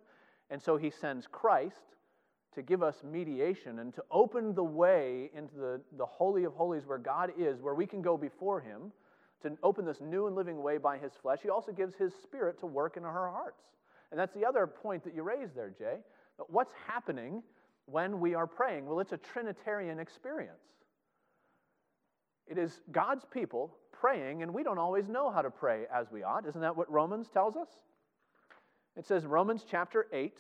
And 0.50 0.62
so 0.62 0.78
he 0.78 0.90
sends 0.90 1.28
Christ 1.28 1.84
to 2.56 2.62
give 2.62 2.82
us 2.82 3.04
mediation 3.04 3.80
and 3.80 3.94
to 3.94 4.04
open 4.10 4.56
the 4.56 4.64
way 4.64 5.30
into 5.36 5.56
the, 5.56 5.82
the 5.98 6.06
Holy 6.06 6.46
of 6.46 6.54
Holies 6.54 6.84
where 6.86 6.98
God 6.98 7.34
is, 7.38 7.62
where 7.62 7.76
we 7.76 7.86
can 7.86 8.02
go 8.02 8.16
before 8.16 8.62
him, 8.62 8.94
to 9.44 9.52
open 9.62 9.86
this 9.86 10.00
new 10.00 10.28
and 10.28 10.36
living 10.36 10.64
way 10.64 10.78
by 10.78 10.98
his 10.98 11.12
flesh. 11.22 11.40
He 11.44 11.50
also 11.50 11.74
gives 11.74 11.94
his 11.96 12.14
spirit 12.24 12.60
to 12.62 12.66
work 12.66 12.96
in 12.96 13.04
our 13.04 13.30
hearts. 13.30 13.62
And 14.12 14.20
that's 14.20 14.34
the 14.34 14.46
other 14.46 14.66
point 14.66 15.04
that 15.04 15.14
you 15.14 15.24
raised 15.24 15.54
there, 15.56 15.74
Jay. 15.78 15.98
But 16.38 16.50
what's 16.50 16.72
happening 16.88 17.44
when 17.86 18.22
we 18.22 18.34
are 18.34 18.48
praying? 18.48 18.86
Well, 18.86 19.02
it's 19.02 19.12
a 19.12 19.18
Trinitarian 19.18 20.00
experience. 20.00 20.58
It 22.48 22.58
is 22.58 22.82
God's 22.92 23.26
people 23.26 23.76
praying, 23.92 24.44
and 24.44 24.54
we 24.54 24.64
don't 24.64 24.78
always 24.78 25.10
know 25.10 25.30
how 25.30 25.42
to 25.42 25.50
pray 25.50 25.86
as 25.94 26.12
we 26.12 26.24
ought. 26.24 26.48
Isn't 26.48 26.62
that 26.62 26.78
what 26.78 26.92
Romans 26.92 27.28
tells 27.30 27.56
us? 27.56 27.68
It 28.96 29.06
says, 29.06 29.26
Romans 29.26 29.66
chapter 29.70 30.08
8. 30.12 30.38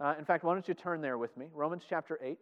Uh, 0.00 0.14
in 0.18 0.24
fact, 0.24 0.44
why 0.44 0.54
don't 0.54 0.66
you 0.66 0.74
turn 0.74 1.00
there 1.00 1.18
with 1.18 1.36
me? 1.36 1.46
Romans 1.54 1.82
chapter 1.88 2.18
8. 2.22 2.38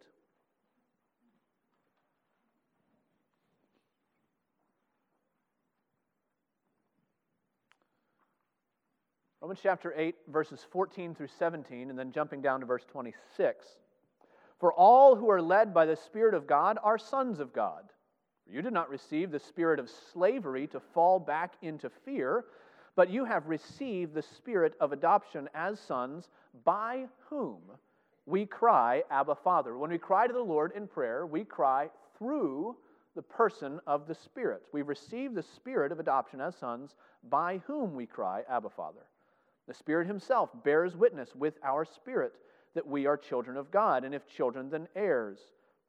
Romans 9.40 9.60
chapter 9.62 9.94
8, 9.96 10.14
verses 10.28 10.66
14 10.70 11.14
through 11.14 11.28
17, 11.38 11.90
and 11.90 11.98
then 11.98 12.12
jumping 12.12 12.42
down 12.42 12.60
to 12.60 12.66
verse 12.66 12.84
26. 12.90 13.64
For 14.58 14.72
all 14.72 15.16
who 15.16 15.30
are 15.30 15.40
led 15.40 15.72
by 15.72 15.86
the 15.86 15.96
Spirit 15.96 16.34
of 16.34 16.46
God 16.46 16.78
are 16.82 16.98
sons 16.98 17.40
of 17.40 17.52
God. 17.52 17.84
You 18.50 18.62
did 18.62 18.72
not 18.72 18.88
receive 18.88 19.30
the 19.30 19.38
spirit 19.38 19.78
of 19.78 19.90
slavery 20.12 20.66
to 20.68 20.80
fall 20.80 21.18
back 21.18 21.54
into 21.60 21.90
fear, 21.90 22.46
but 22.96 23.10
you 23.10 23.24
have 23.24 23.46
received 23.46 24.14
the 24.14 24.22
spirit 24.22 24.74
of 24.80 24.92
adoption 24.92 25.48
as 25.54 25.78
sons, 25.78 26.28
by 26.64 27.06
whom 27.28 27.58
we 28.26 28.46
cry, 28.46 29.02
Abba, 29.10 29.34
Father. 29.34 29.76
When 29.76 29.90
we 29.90 29.98
cry 29.98 30.26
to 30.26 30.32
the 30.32 30.40
Lord 30.40 30.72
in 30.74 30.86
prayer, 30.86 31.26
we 31.26 31.44
cry 31.44 31.90
through 32.18 32.76
the 33.14 33.22
person 33.22 33.80
of 33.86 34.06
the 34.06 34.14
Spirit. 34.14 34.62
We 34.72 34.82
receive 34.82 35.34
the 35.34 35.42
spirit 35.42 35.92
of 35.92 36.00
adoption 36.00 36.40
as 36.40 36.56
sons, 36.56 36.94
by 37.28 37.60
whom 37.66 37.94
we 37.94 38.06
cry, 38.06 38.42
Abba, 38.48 38.70
Father. 38.70 39.06
The 39.66 39.74
Spirit 39.74 40.06
Himself 40.06 40.50
bears 40.64 40.96
witness 40.96 41.34
with 41.34 41.54
our 41.62 41.84
spirit 41.84 42.32
that 42.74 42.86
we 42.86 43.06
are 43.06 43.16
children 43.16 43.56
of 43.56 43.70
God, 43.70 44.04
and 44.04 44.14
if 44.14 44.26
children, 44.26 44.70
then 44.70 44.88
heirs. 44.94 45.38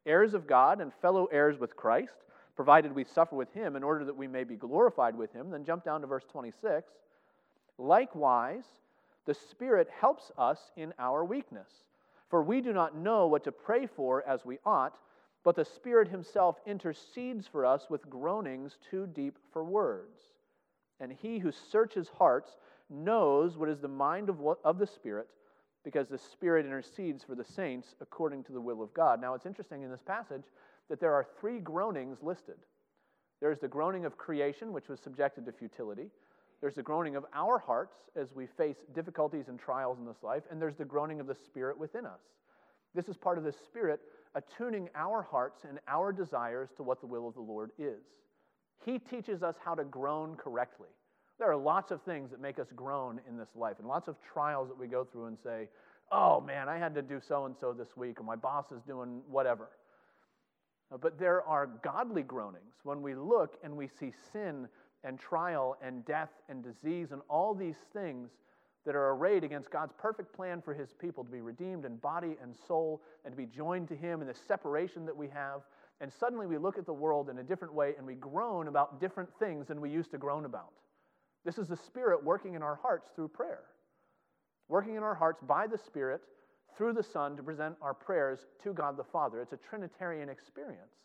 Heirs 0.05 0.33
of 0.33 0.47
God 0.47 0.81
and 0.81 0.93
fellow 1.01 1.25
heirs 1.27 1.59
with 1.59 1.75
Christ 1.75 2.15
provided 2.59 2.93
we 2.93 3.05
suffer 3.05 3.37
with 3.37 3.53
him 3.53 3.77
in 3.77 3.83
order 3.83 4.03
that 4.03 4.17
we 4.17 4.27
may 4.27 4.43
be 4.43 4.57
glorified 4.57 5.17
with 5.17 5.31
him. 5.31 5.49
Then 5.49 5.63
jump 5.63 5.85
down 5.85 6.01
to 6.01 6.07
verse 6.07 6.25
26. 6.29 6.91
Likewise, 7.77 8.65
the 9.25 9.33
Spirit 9.33 9.87
helps 10.01 10.29
us 10.37 10.59
in 10.75 10.93
our 10.99 11.23
weakness. 11.23 11.69
For 12.27 12.43
we 12.43 12.59
do 12.59 12.73
not 12.73 12.97
know 12.97 13.27
what 13.27 13.45
to 13.45 13.53
pray 13.53 13.87
for 13.87 14.27
as 14.27 14.43
we 14.43 14.57
ought, 14.65 14.97
but 15.45 15.55
the 15.55 15.63
Spirit 15.63 16.09
Himself 16.09 16.57
intercedes 16.65 17.47
for 17.47 17.65
us 17.65 17.85
with 17.89 18.09
groanings 18.09 18.75
too 18.91 19.07
deep 19.07 19.37
for 19.53 19.63
words. 19.63 20.19
And 20.99 21.13
He 21.13 21.39
who 21.39 21.53
searches 21.71 22.09
hearts 22.17 22.57
knows 22.89 23.55
what 23.55 23.69
is 23.69 23.79
the 23.79 23.87
mind 23.87 24.27
of, 24.27 24.41
what, 24.41 24.57
of 24.65 24.79
the 24.79 24.87
Spirit, 24.87 25.29
because 25.85 26.09
the 26.09 26.17
Spirit 26.17 26.65
intercedes 26.65 27.23
for 27.23 27.35
the 27.35 27.45
saints 27.45 27.95
according 28.01 28.43
to 28.43 28.51
the 28.51 28.59
will 28.59 28.83
of 28.83 28.93
God. 28.93 29.21
Now, 29.21 29.33
it's 29.33 29.45
interesting 29.45 29.81
in 29.81 29.89
this 29.89 30.03
passage 30.05 30.43
that 30.89 30.99
there 30.99 31.13
are 31.13 31.27
three 31.39 31.59
groanings 31.59 32.17
listed 32.21 32.57
there's 33.41 33.59
the 33.59 33.67
groaning 33.67 34.05
of 34.05 34.17
creation, 34.17 34.73
which 34.73 34.89
was 34.89 34.99
subjected 34.99 35.45
to 35.45 35.51
futility. 35.51 36.09
There's 36.61 36.75
the 36.75 36.83
groaning 36.83 37.15
of 37.15 37.25
our 37.33 37.57
hearts 37.57 37.95
as 38.15 38.35
we 38.35 38.47
face 38.47 38.75
difficulties 38.93 39.47
and 39.47 39.57
trials 39.57 39.97
in 39.97 40.05
this 40.05 40.23
life. 40.23 40.43
And 40.51 40.61
there's 40.61 40.75
the 40.75 40.85
groaning 40.85 41.19
of 41.19 41.27
the 41.27 41.35
Spirit 41.35 41.77
within 41.77 42.05
us. 42.05 42.19
This 42.93 43.07
is 43.07 43.15
part 43.15 43.37
of 43.37 43.45
the 43.45 43.53
Spirit 43.53 44.01
attuning 44.35 44.89
our 44.93 45.21
hearts 45.21 45.63
and 45.67 45.79
our 45.87 46.11
desires 46.11 46.69
to 46.75 46.83
what 46.83 46.99
the 46.99 47.07
will 47.07 47.27
of 47.27 47.33
the 47.33 47.41
Lord 47.41 47.71
is. 47.79 48.03
He 48.85 48.99
teaches 48.99 49.41
us 49.41 49.55
how 49.63 49.73
to 49.75 49.83
groan 49.85 50.35
correctly. 50.35 50.89
There 51.37 51.49
are 51.49 51.57
lots 51.57 51.91
of 51.91 52.01
things 52.01 52.31
that 52.31 52.41
make 52.41 52.59
us 52.59 52.67
groan 52.75 53.21
in 53.27 53.37
this 53.37 53.49
life 53.55 53.77
and 53.79 53.87
lots 53.87 54.09
of 54.09 54.17
trials 54.33 54.67
that 54.67 54.77
we 54.77 54.87
go 54.87 55.05
through 55.05 55.27
and 55.27 55.37
say, 55.41 55.69
oh 56.11 56.41
man, 56.41 56.67
I 56.67 56.77
had 56.77 56.93
to 56.95 57.01
do 57.01 57.21
so 57.25 57.45
and 57.45 57.55
so 57.57 57.71
this 57.71 57.95
week, 57.95 58.19
or 58.19 58.23
my 58.23 58.35
boss 58.35 58.65
is 58.71 58.81
doing 58.85 59.21
whatever. 59.29 59.69
Uh, 60.91 60.97
but 60.97 61.19
there 61.19 61.43
are 61.43 61.67
godly 61.83 62.23
groanings 62.23 62.75
when 62.83 63.01
we 63.01 63.15
look 63.15 63.57
and 63.63 63.75
we 63.75 63.87
see 63.87 64.11
sin 64.33 64.67
and 65.03 65.19
trial 65.19 65.77
and 65.83 66.05
death 66.05 66.31
and 66.49 66.63
disease 66.63 67.11
and 67.11 67.21
all 67.29 67.53
these 67.53 67.77
things 67.93 68.29
that 68.85 68.95
are 68.95 69.11
arrayed 69.11 69.43
against 69.43 69.69
God's 69.69 69.93
perfect 69.97 70.33
plan 70.33 70.61
for 70.61 70.73
his 70.73 70.93
people 70.93 71.23
to 71.23 71.29
be 71.29 71.41
redeemed 71.41 71.85
in 71.85 71.97
body 71.97 72.37
and 72.41 72.55
soul 72.67 73.01
and 73.23 73.31
to 73.31 73.37
be 73.37 73.45
joined 73.45 73.87
to 73.89 73.95
him 73.95 74.21
in 74.21 74.27
the 74.27 74.33
separation 74.33 75.05
that 75.05 75.15
we 75.15 75.27
have. 75.27 75.61
And 76.01 76.11
suddenly 76.11 76.47
we 76.47 76.57
look 76.57 76.77
at 76.77 76.85
the 76.85 76.93
world 76.93 77.29
in 77.29 77.39
a 77.39 77.43
different 77.43 77.73
way 77.73 77.93
and 77.97 78.07
we 78.07 78.15
groan 78.15 78.67
about 78.67 78.99
different 78.99 79.29
things 79.37 79.67
than 79.67 79.81
we 79.81 79.89
used 79.89 80.11
to 80.11 80.17
groan 80.17 80.45
about. 80.45 80.71
This 81.45 81.57
is 81.57 81.67
the 81.67 81.77
Spirit 81.77 82.23
working 82.23 82.55
in 82.55 82.63
our 82.63 82.75
hearts 82.75 83.09
through 83.15 83.29
prayer, 83.29 83.63
working 84.67 84.95
in 84.95 85.03
our 85.03 85.15
hearts 85.15 85.41
by 85.45 85.67
the 85.67 85.77
Spirit 85.77 86.21
through 86.79 86.93
the 86.93 87.03
Son 87.03 87.35
to 87.35 87.43
present 87.43 87.75
our 87.81 87.93
prayers 87.93 88.39
to 88.63 88.71
God 88.71 88.95
the 88.95 89.03
Father. 89.03 89.41
It's 89.41 89.51
a 89.51 89.57
Trinitarian 89.57 90.29
experience. 90.29 90.95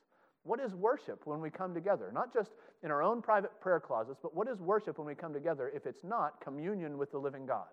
What 0.44 0.60
is 0.60 0.72
worship 0.72 1.22
when 1.24 1.40
we 1.40 1.50
come 1.50 1.74
together? 1.74 2.12
Not 2.14 2.32
just 2.32 2.52
in 2.84 2.92
our 2.92 3.02
own 3.02 3.20
private 3.20 3.60
prayer 3.60 3.80
closets, 3.80 4.20
but 4.22 4.36
what 4.36 4.46
is 4.46 4.60
worship 4.60 4.98
when 4.98 5.06
we 5.08 5.16
come 5.16 5.32
together 5.32 5.72
if 5.74 5.84
it's 5.84 6.04
not 6.04 6.40
communion 6.40 6.96
with 6.96 7.10
the 7.10 7.18
living 7.18 7.44
God? 7.44 7.66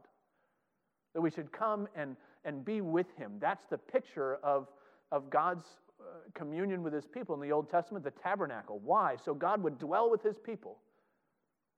That 1.14 1.22
we 1.22 1.30
should 1.30 1.52
come 1.52 1.88
and, 1.96 2.16
and 2.44 2.66
be 2.66 2.82
with 2.82 3.06
Him. 3.18 3.34
That's 3.40 3.66
the 3.70 3.78
picture 3.78 4.40
of, 4.42 4.68
of 5.12 5.30
God's 5.30 5.68
uh, 6.00 6.04
communion 6.34 6.82
with 6.82 6.94
His 6.94 7.06
people 7.06 7.36
in 7.36 7.42
the 7.42 7.52
Old 7.52 7.70
Testament, 7.70 8.04
the 8.04 8.10
tabernacle. 8.10 8.82
Why? 8.84 9.16
So 9.24 9.36
God 9.36 9.62
would 9.62 9.78
dwell 9.78 10.10
with 10.10 10.24
His 10.24 10.40
people. 10.40 10.78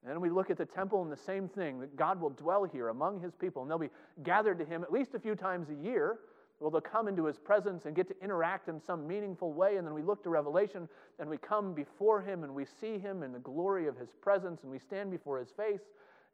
And 0.04 0.12
then 0.12 0.20
we 0.20 0.30
look 0.30 0.50
at 0.50 0.58
the 0.58 0.66
temple 0.66 1.02
and 1.02 1.12
the 1.12 1.16
same 1.16 1.48
thing 1.48 1.80
that 1.80 1.96
God 1.96 2.20
will 2.20 2.32
dwell 2.32 2.66
here 2.66 2.90
among 2.90 3.22
his 3.22 3.34
people, 3.34 3.62
and 3.62 3.72
they'll 3.72 3.78
be 3.78 3.90
gathered 4.22 4.60
to 4.60 4.66
him 4.66 4.84
at 4.84 4.92
least 4.92 5.14
a 5.14 5.20
few 5.20 5.34
times 5.34 5.70
a 5.70 5.76
year. 5.76 6.20
Well, 6.60 6.70
they'll 6.70 6.82
come 6.82 7.08
into 7.08 7.26
his 7.26 7.38
presence 7.38 7.86
and 7.86 7.96
get 7.96 8.08
to 8.10 8.16
interact 8.22 8.68
in 8.68 8.82
some 8.82 9.08
meaningful 9.08 9.54
way. 9.54 9.78
And 9.78 9.88
then 9.88 9.94
we 9.94 10.02
look 10.02 10.24
to 10.24 10.30
Revelation 10.30 10.88
and 11.20 11.30
we 11.30 11.38
come 11.38 11.74
before 11.74 12.22
him 12.22 12.44
and 12.44 12.54
we 12.54 12.66
see 12.66 12.98
him 12.98 13.24
in 13.24 13.34
the 13.34 13.40
glory 13.40 13.88
of 13.88 13.98
his 13.98 14.10
presence 14.22 14.62
and 14.64 14.72
we 14.72 14.80
stand 14.80 15.12
before 15.12 15.40
his 15.40 15.50
face. 15.52 15.82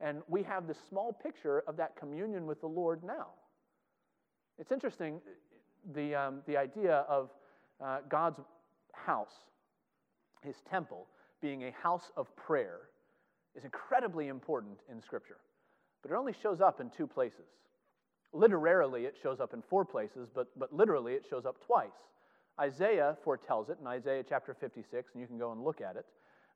And 0.01 0.21
we 0.27 0.43
have 0.43 0.67
this 0.67 0.77
small 0.87 1.13
picture 1.13 1.63
of 1.67 1.77
that 1.77 1.95
communion 1.95 2.45
with 2.45 2.61
the 2.61 2.67
Lord 2.67 3.03
now. 3.03 3.27
It's 4.59 4.71
interesting 4.71 5.19
the, 5.93 6.13
um, 6.13 6.41
the 6.45 6.57
idea 6.57 7.05
of 7.09 7.31
uh, 7.83 7.99
God's 8.07 8.39
house, 8.93 9.33
his 10.43 10.57
temple, 10.69 11.07
being 11.41 11.63
a 11.63 11.71
house 11.71 12.11
of 12.17 12.35
prayer 12.35 12.88
is 13.59 13.65
incredibly 13.65 14.29
important 14.29 14.79
in 14.89 15.01
Scripture, 15.01 15.37
but 16.01 16.11
it 16.11 16.15
only 16.15 16.33
shows 16.41 16.61
up 16.61 16.79
in 16.79 16.89
two 16.89 17.05
places. 17.05 17.45
Literarily, 18.31 19.03
it 19.03 19.17
shows 19.21 19.39
up 19.39 19.53
in 19.53 19.61
four 19.61 19.83
places, 19.83 20.29
but, 20.33 20.47
but 20.57 20.73
literally, 20.73 21.13
it 21.13 21.25
shows 21.29 21.45
up 21.45 21.57
twice. 21.65 21.89
Isaiah 22.59 23.17
foretells 23.23 23.69
it 23.69 23.77
in 23.81 23.87
Isaiah 23.87 24.23
chapter 24.27 24.53
56, 24.53 25.11
and 25.13 25.21
you 25.21 25.27
can 25.27 25.37
go 25.37 25.51
and 25.51 25.63
look 25.63 25.81
at 25.81 25.97
it. 25.97 26.05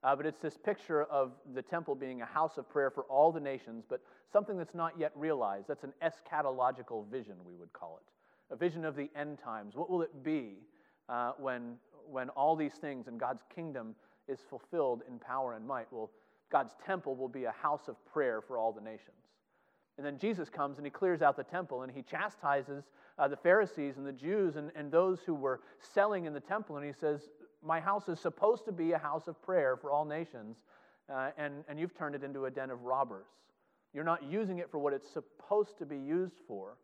Uh, 0.03 0.15
but 0.15 0.25
it's 0.25 0.39
this 0.39 0.57
picture 0.57 1.03
of 1.03 1.31
the 1.53 1.61
temple 1.61 1.95
being 1.95 2.21
a 2.21 2.25
house 2.25 2.57
of 2.57 2.69
prayer 2.69 2.89
for 2.89 3.03
all 3.03 3.31
the 3.31 3.39
nations, 3.39 3.83
but 3.87 4.01
something 4.31 4.57
that's 4.57 4.75
not 4.75 4.93
yet 4.97 5.11
realized. 5.15 5.67
That's 5.67 5.83
an 5.83 5.93
eschatological 6.01 7.09
vision, 7.09 7.35
we 7.45 7.55
would 7.55 7.73
call 7.73 7.99
it. 8.01 8.53
A 8.53 8.57
vision 8.57 8.85
of 8.85 8.95
the 8.95 9.09
end 9.15 9.39
times. 9.39 9.75
What 9.75 9.89
will 9.89 10.01
it 10.01 10.23
be 10.23 10.55
uh, 11.09 11.31
when, 11.37 11.75
when 12.09 12.29
all 12.29 12.55
these 12.55 12.73
things 12.73 13.07
in 13.07 13.17
God's 13.17 13.43
kingdom 13.53 13.95
is 14.27 14.39
fulfilled 14.49 15.03
in 15.09 15.19
power 15.19 15.53
and 15.53 15.65
might? 15.65 15.91
Well, 15.91 16.11
God's 16.53 16.75
temple 16.85 17.15
will 17.15 17.27
be 17.27 17.45
a 17.45 17.51
house 17.51 17.87
of 17.87 17.95
prayer 18.05 18.39
for 18.39 18.59
all 18.59 18.71
the 18.71 18.79
nations. 18.79 19.17
And 19.97 20.05
then 20.05 20.19
Jesus 20.19 20.49
comes 20.49 20.77
and 20.77 20.85
he 20.85 20.91
clears 20.91 21.23
out 21.23 21.35
the 21.35 21.43
temple 21.43 21.81
and 21.81 21.91
he 21.91 22.03
chastises 22.03 22.83
uh, 23.17 23.27
the 23.27 23.35
Pharisees 23.35 23.97
and 23.97 24.05
the 24.05 24.13
Jews 24.13 24.55
and, 24.55 24.71
and 24.75 24.91
those 24.91 25.21
who 25.25 25.33
were 25.33 25.61
selling 25.79 26.25
in 26.25 26.33
the 26.33 26.39
temple. 26.39 26.77
And 26.77 26.85
he 26.85 26.93
says, 26.93 27.21
My 27.63 27.79
house 27.79 28.07
is 28.07 28.19
supposed 28.19 28.65
to 28.65 28.71
be 28.71 28.91
a 28.91 28.99
house 28.99 29.27
of 29.27 29.41
prayer 29.41 29.75
for 29.75 29.91
all 29.91 30.05
nations, 30.05 30.57
uh, 31.11 31.31
and, 31.39 31.63
and 31.67 31.79
you've 31.79 31.95
turned 31.97 32.13
it 32.13 32.23
into 32.23 32.45
a 32.45 32.51
den 32.51 32.69
of 32.69 32.83
robbers. 32.83 33.27
You're 33.91 34.03
not 34.03 34.23
using 34.23 34.59
it 34.59 34.69
for 34.69 34.77
what 34.77 34.93
it's 34.93 35.09
supposed 35.09 35.79
to 35.79 35.85
be 35.87 35.97
used 35.97 36.37
for. 36.47 36.77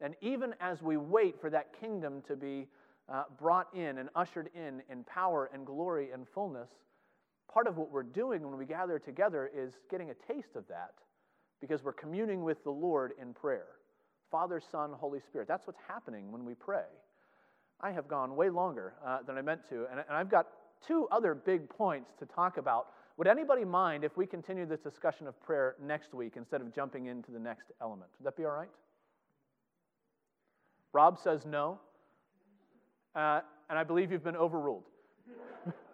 And 0.00 0.14
even 0.20 0.54
as 0.60 0.82
we 0.82 0.96
wait 0.96 1.40
for 1.40 1.50
that 1.50 1.78
kingdom 1.80 2.22
to 2.28 2.36
be 2.36 2.68
uh, 3.08 3.24
brought 3.38 3.68
in 3.74 3.98
and 3.98 4.08
ushered 4.14 4.50
in 4.54 4.82
in 4.90 5.04
power 5.04 5.50
and 5.52 5.66
glory 5.66 6.10
and 6.12 6.26
fullness, 6.28 6.70
part 7.52 7.66
of 7.66 7.76
what 7.76 7.90
we're 7.90 8.02
doing 8.02 8.42
when 8.42 8.58
we 8.58 8.66
gather 8.66 8.98
together 8.98 9.50
is 9.54 9.74
getting 9.90 10.10
a 10.10 10.32
taste 10.32 10.56
of 10.56 10.66
that 10.68 10.94
because 11.60 11.82
we're 11.82 11.92
communing 11.92 12.42
with 12.42 12.62
the 12.64 12.70
Lord 12.70 13.12
in 13.20 13.32
prayer. 13.32 13.66
Father, 14.30 14.60
Son, 14.60 14.92
Holy 14.92 15.20
Spirit. 15.20 15.48
That's 15.48 15.66
what's 15.66 15.78
happening 15.88 16.32
when 16.32 16.44
we 16.44 16.54
pray. 16.54 16.84
I 17.80 17.92
have 17.92 18.08
gone 18.08 18.36
way 18.36 18.50
longer 18.50 18.94
uh, 19.04 19.18
than 19.26 19.36
I 19.38 19.42
meant 19.42 19.68
to, 19.68 19.86
and, 19.90 20.00
and 20.00 20.16
I've 20.16 20.30
got 20.30 20.46
two 20.86 21.06
other 21.10 21.34
big 21.34 21.68
points 21.68 22.10
to 22.18 22.26
talk 22.26 22.56
about. 22.56 22.88
Would 23.16 23.26
anybody 23.26 23.64
mind 23.64 24.04
if 24.04 24.16
we 24.16 24.26
continue 24.26 24.66
this 24.66 24.80
discussion 24.80 25.26
of 25.26 25.40
prayer 25.42 25.76
next 25.82 26.12
week 26.12 26.34
instead 26.36 26.60
of 26.60 26.74
jumping 26.74 27.06
into 27.06 27.30
the 27.30 27.38
next 27.38 27.72
element? 27.80 28.10
Would 28.18 28.26
that 28.26 28.36
be 28.36 28.44
all 28.44 28.52
right? 28.52 28.68
Rob 30.92 31.18
says 31.18 31.44
no, 31.44 31.78
uh, 33.14 33.40
and 33.68 33.78
I 33.78 33.84
believe 33.84 34.10
you've 34.10 34.24
been 34.24 34.36
overruled. 34.36 34.84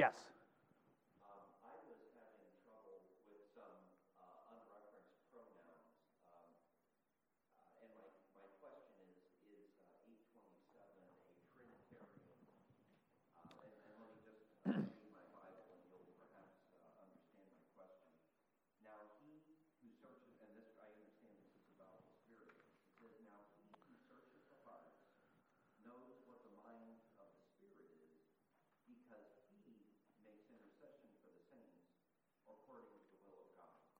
Yes. 0.00 0.29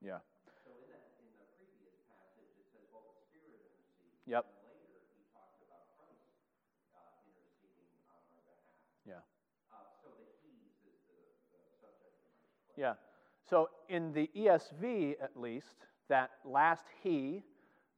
Yeah. 0.00 0.24
So 0.64 0.72
in 0.72 0.88
that, 0.88 1.12
in 1.20 1.28
the 1.36 1.44
previous 1.60 1.92
passage, 2.08 2.48
it 2.56 2.64
says, 2.72 2.88
well, 2.88 3.04
the 3.12 3.20
Spirit 3.28 3.60
intercedes. 3.60 4.16
Yep. 4.24 4.48
And 4.48 4.64
later, 4.64 4.96
he 5.12 5.28
talks 5.36 5.60
about 5.60 5.92
Christ 6.00 6.24
uh, 6.96 7.28
interceding 7.28 7.92
on 8.08 8.16
our 8.16 8.24
behalf. 8.32 8.64
Yeah. 9.04 9.20
Uh, 9.68 9.84
so 10.00 10.08
the 10.16 10.24
he's 10.40 10.72
is 10.88 10.96
the, 11.04 11.20
the 11.52 11.60
subject 11.76 11.76
of 11.76 11.84
my 11.84 11.92
question. 12.00 12.32
Yeah. 12.80 12.96
So 13.44 13.68
in 13.92 14.16
the 14.16 14.32
ESV, 14.32 15.20
at 15.20 15.36
least, 15.36 15.84
that 16.08 16.30
last 16.48 16.88
he, 17.04 17.44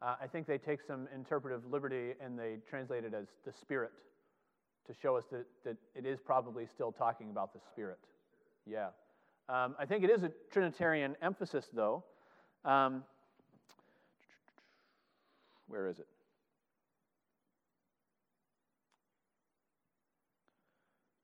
uh, 0.03 0.17
I 0.19 0.27
think 0.27 0.47
they 0.47 0.59
take 0.59 0.83
some 0.83 1.07
interpretive 1.15 1.71
liberty 1.71 2.19
and 2.19 2.35
they 2.39 2.59
translate 2.69 3.05
it 3.05 3.15
as 3.15 3.27
the 3.47 3.53
Spirit 3.53 3.93
to 4.87 4.93
show 4.93 5.17
us 5.17 5.25
that, 5.31 5.47
that 5.65 5.77
it 5.95 6.05
is 6.05 6.19
probably 6.19 6.67
still 6.67 6.91
talking 6.91 7.31
about 7.31 7.55
the 7.55 7.61
Spirit. 7.61 7.99
Yeah. 8.67 8.89
Um, 9.49 9.77
I 9.79 9.87
think 9.87 10.05
it 10.05 10.11
is 10.11 10.23
a 10.23 10.31
Trinitarian 10.51 11.17
emphasis, 11.21 11.69
though. 11.73 12.05
Um, 12.65 13.03
where 15.67 15.89
is 15.89 15.99
it? 15.99 16.07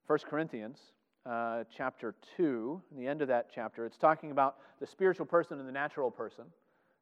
First 0.05 0.25
Corinthians, 0.25 0.79
uh, 1.25 1.63
chapter 1.75 2.15
2, 2.35 2.81
in 2.91 2.97
the 2.97 3.07
end 3.07 3.21
of 3.21 3.27
that 3.27 3.49
chapter, 3.53 3.85
it's 3.85 3.97
talking 3.97 4.31
about 4.31 4.55
the 4.79 4.87
spiritual 4.87 5.25
person 5.25 5.59
and 5.59 5.67
the 5.67 5.71
natural 5.71 6.09
person 6.09 6.45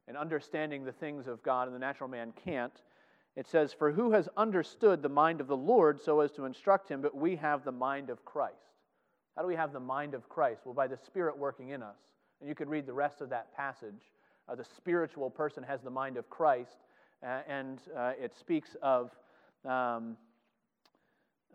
and 0.07 0.18
understanding 0.18 0.84
the 0.84 0.91
things 0.91 1.28
of 1.28 1.41
God 1.41 1.68
and 1.68 1.76
the 1.76 1.80
natural 1.80 2.09
man 2.09 2.34
can't. 2.43 2.82
It 3.36 3.47
says, 3.47 3.72
For 3.72 3.91
who 3.91 4.11
has 4.11 4.28
understood 4.36 5.01
the 5.01 5.09
mind 5.09 5.41
of 5.41 5.47
the 5.47 5.55
Lord 5.55 6.01
so 6.01 6.20
as 6.20 6.32
to 6.34 6.45
instruct 6.45 6.89
him, 6.89 7.01
but 7.01 7.15
we 7.15 7.36
have 7.38 7.63
the 7.63 7.72
mind 7.72 8.09
of 8.09 8.26
Christ. 8.26 8.76
How 9.38 9.44
do 9.44 9.48
we 9.48 9.56
have 9.56 9.72
the 9.72 9.80
mind 9.80 10.16
of 10.16 10.28
Christ? 10.28 10.62
Well, 10.66 10.74
by 10.74 10.88
the 10.88 10.98
Spirit 10.98 11.38
working 11.38 11.70
in 11.70 11.84
us. 11.84 11.96
And 12.40 12.50
you 12.50 12.56
could 12.56 12.68
read 12.68 12.88
the 12.88 12.94
rest 12.94 13.22
of 13.22 13.30
that 13.30 13.56
passage. 13.56 14.12
Uh, 14.50 14.56
the 14.56 14.66
spiritual 14.78 15.30
person 15.30 15.62
has 15.62 15.80
the 15.82 15.92
mind 15.92 16.18
of 16.18 16.28
Christ, 16.28 16.78
uh, 17.24 17.42
and 17.48 17.80
uh, 17.96 18.14
it 18.20 18.34
speaks 18.40 18.76
of, 18.82 19.12
um, 19.64 20.18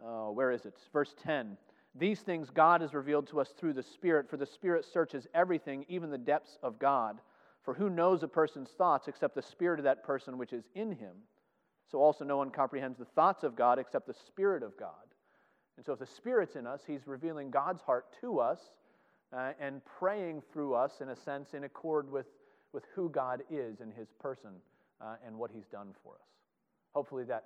oh, 0.05 0.31
where 0.31 0.53
is 0.53 0.65
it? 0.65 0.75
Verse 0.93 1.13
10. 1.25 1.57
These 1.97 2.21
things 2.21 2.51
God 2.51 2.83
has 2.83 2.95
revealed 2.95 3.27
to 3.29 3.41
us 3.41 3.53
through 3.59 3.73
the 3.73 3.83
Spirit, 3.83 4.31
for 4.31 4.37
the 4.37 4.47
Spirit 4.47 4.85
searches 4.85 5.27
everything, 5.35 5.85
even 5.89 6.11
the 6.11 6.19
depths 6.19 6.59
of 6.63 6.79
God. 6.79 7.19
For 7.65 7.75
who 7.75 7.91
knows 7.91 8.23
a 8.23 8.29
person's 8.29 8.71
thoughts 8.71 9.09
except 9.09 9.35
the 9.35 9.43
Spirit 9.43 9.81
of 9.81 9.85
that 9.85 10.05
person 10.05 10.39
which 10.39 10.53
is 10.53 10.65
in 10.77 10.93
him? 10.93 11.17
So 11.91 11.99
also 11.99 12.25
no 12.25 12.37
one 12.37 12.51
comprehends 12.51 12.99
the 12.99 13.07
thoughts 13.07 13.43
of 13.43 13.57
God 13.57 13.81
except 13.81 14.07
the 14.07 14.15
Spirit 14.29 14.63
of 14.63 14.77
God. 14.77 15.12
And 15.77 15.87
so, 15.87 15.93
if 15.93 15.99
the 15.99 16.07
Spirit's 16.07 16.57
in 16.57 16.67
us, 16.67 16.83
He's 16.87 17.07
revealing 17.07 17.51
God's 17.51 17.83
heart 17.83 18.07
to 18.21 18.41
us 18.41 18.59
uh, 19.33 19.53
and 19.61 19.81
praying 19.99 20.43
through 20.53 20.75
us, 20.75 21.01
in 21.01 21.09
a 21.09 21.17
sense, 21.17 21.55
in 21.55 21.65
accord 21.65 22.11
with, 22.11 22.27
with 22.73 22.85
who 22.95 23.09
God 23.09 23.43
is 23.51 23.81
in 23.81 23.91
His 23.91 24.09
person 24.21 24.51
uh, 25.01 25.15
and 25.27 25.37
what 25.37 25.51
He's 25.55 25.67
done 25.67 25.89
for 26.03 26.15
us. 26.15 26.29
Hopefully, 26.93 27.25
that, 27.25 27.45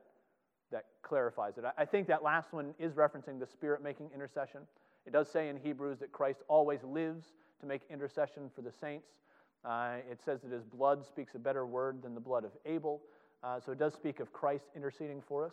that 0.72 0.86
clarifies 1.02 1.56
it. 1.58 1.64
I, 1.64 1.82
I 1.82 1.84
think 1.84 2.08
that 2.08 2.22
last 2.22 2.52
one 2.52 2.74
is 2.78 2.92
referencing 2.92 3.38
the 3.38 3.46
Spirit 3.46 3.82
making 3.82 4.10
intercession. 4.14 4.62
It 5.06 5.12
does 5.12 5.30
say 5.30 5.48
in 5.48 5.56
Hebrews 5.56 6.00
that 6.00 6.10
Christ 6.10 6.40
always 6.48 6.82
lives 6.82 7.26
to 7.60 7.66
make 7.66 7.82
intercession 7.88 8.50
for 8.54 8.62
the 8.62 8.72
saints. 8.72 9.06
Uh, 9.64 9.96
it 10.10 10.20
says 10.24 10.40
that 10.42 10.52
his 10.52 10.64
blood 10.64 11.04
speaks 11.06 11.34
a 11.34 11.38
better 11.38 11.66
word 11.66 12.02
than 12.02 12.14
the 12.14 12.20
blood 12.20 12.44
of 12.44 12.50
Abel. 12.66 13.00
Uh, 13.42 13.60
so 13.60 13.72
it 13.72 13.78
does 13.78 13.94
speak 13.94 14.20
of 14.20 14.32
Christ 14.32 14.64
interceding 14.74 15.22
for 15.26 15.46
us. 15.46 15.52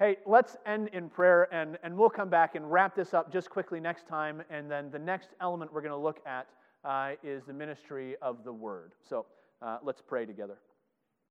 Hey, 0.00 0.18
let's 0.26 0.56
end 0.64 0.90
in 0.92 1.10
prayer, 1.10 1.52
and, 1.52 1.76
and 1.82 1.98
we'll 1.98 2.08
come 2.08 2.30
back 2.30 2.54
and 2.54 2.70
wrap 2.70 2.94
this 2.94 3.14
up 3.14 3.32
just 3.32 3.50
quickly 3.50 3.80
next 3.80 4.06
time. 4.06 4.44
And 4.48 4.70
then 4.70 4.92
the 4.92 4.98
next 4.98 5.30
element 5.40 5.72
we're 5.72 5.80
going 5.80 5.90
to 5.90 5.96
look 5.96 6.20
at 6.24 6.46
uh, 6.84 7.14
is 7.24 7.42
the 7.44 7.52
ministry 7.52 8.14
of 8.22 8.44
the 8.44 8.52
Word. 8.52 8.92
So 9.02 9.26
uh, 9.60 9.78
let's 9.82 10.00
pray 10.00 10.24
together. 10.24 10.58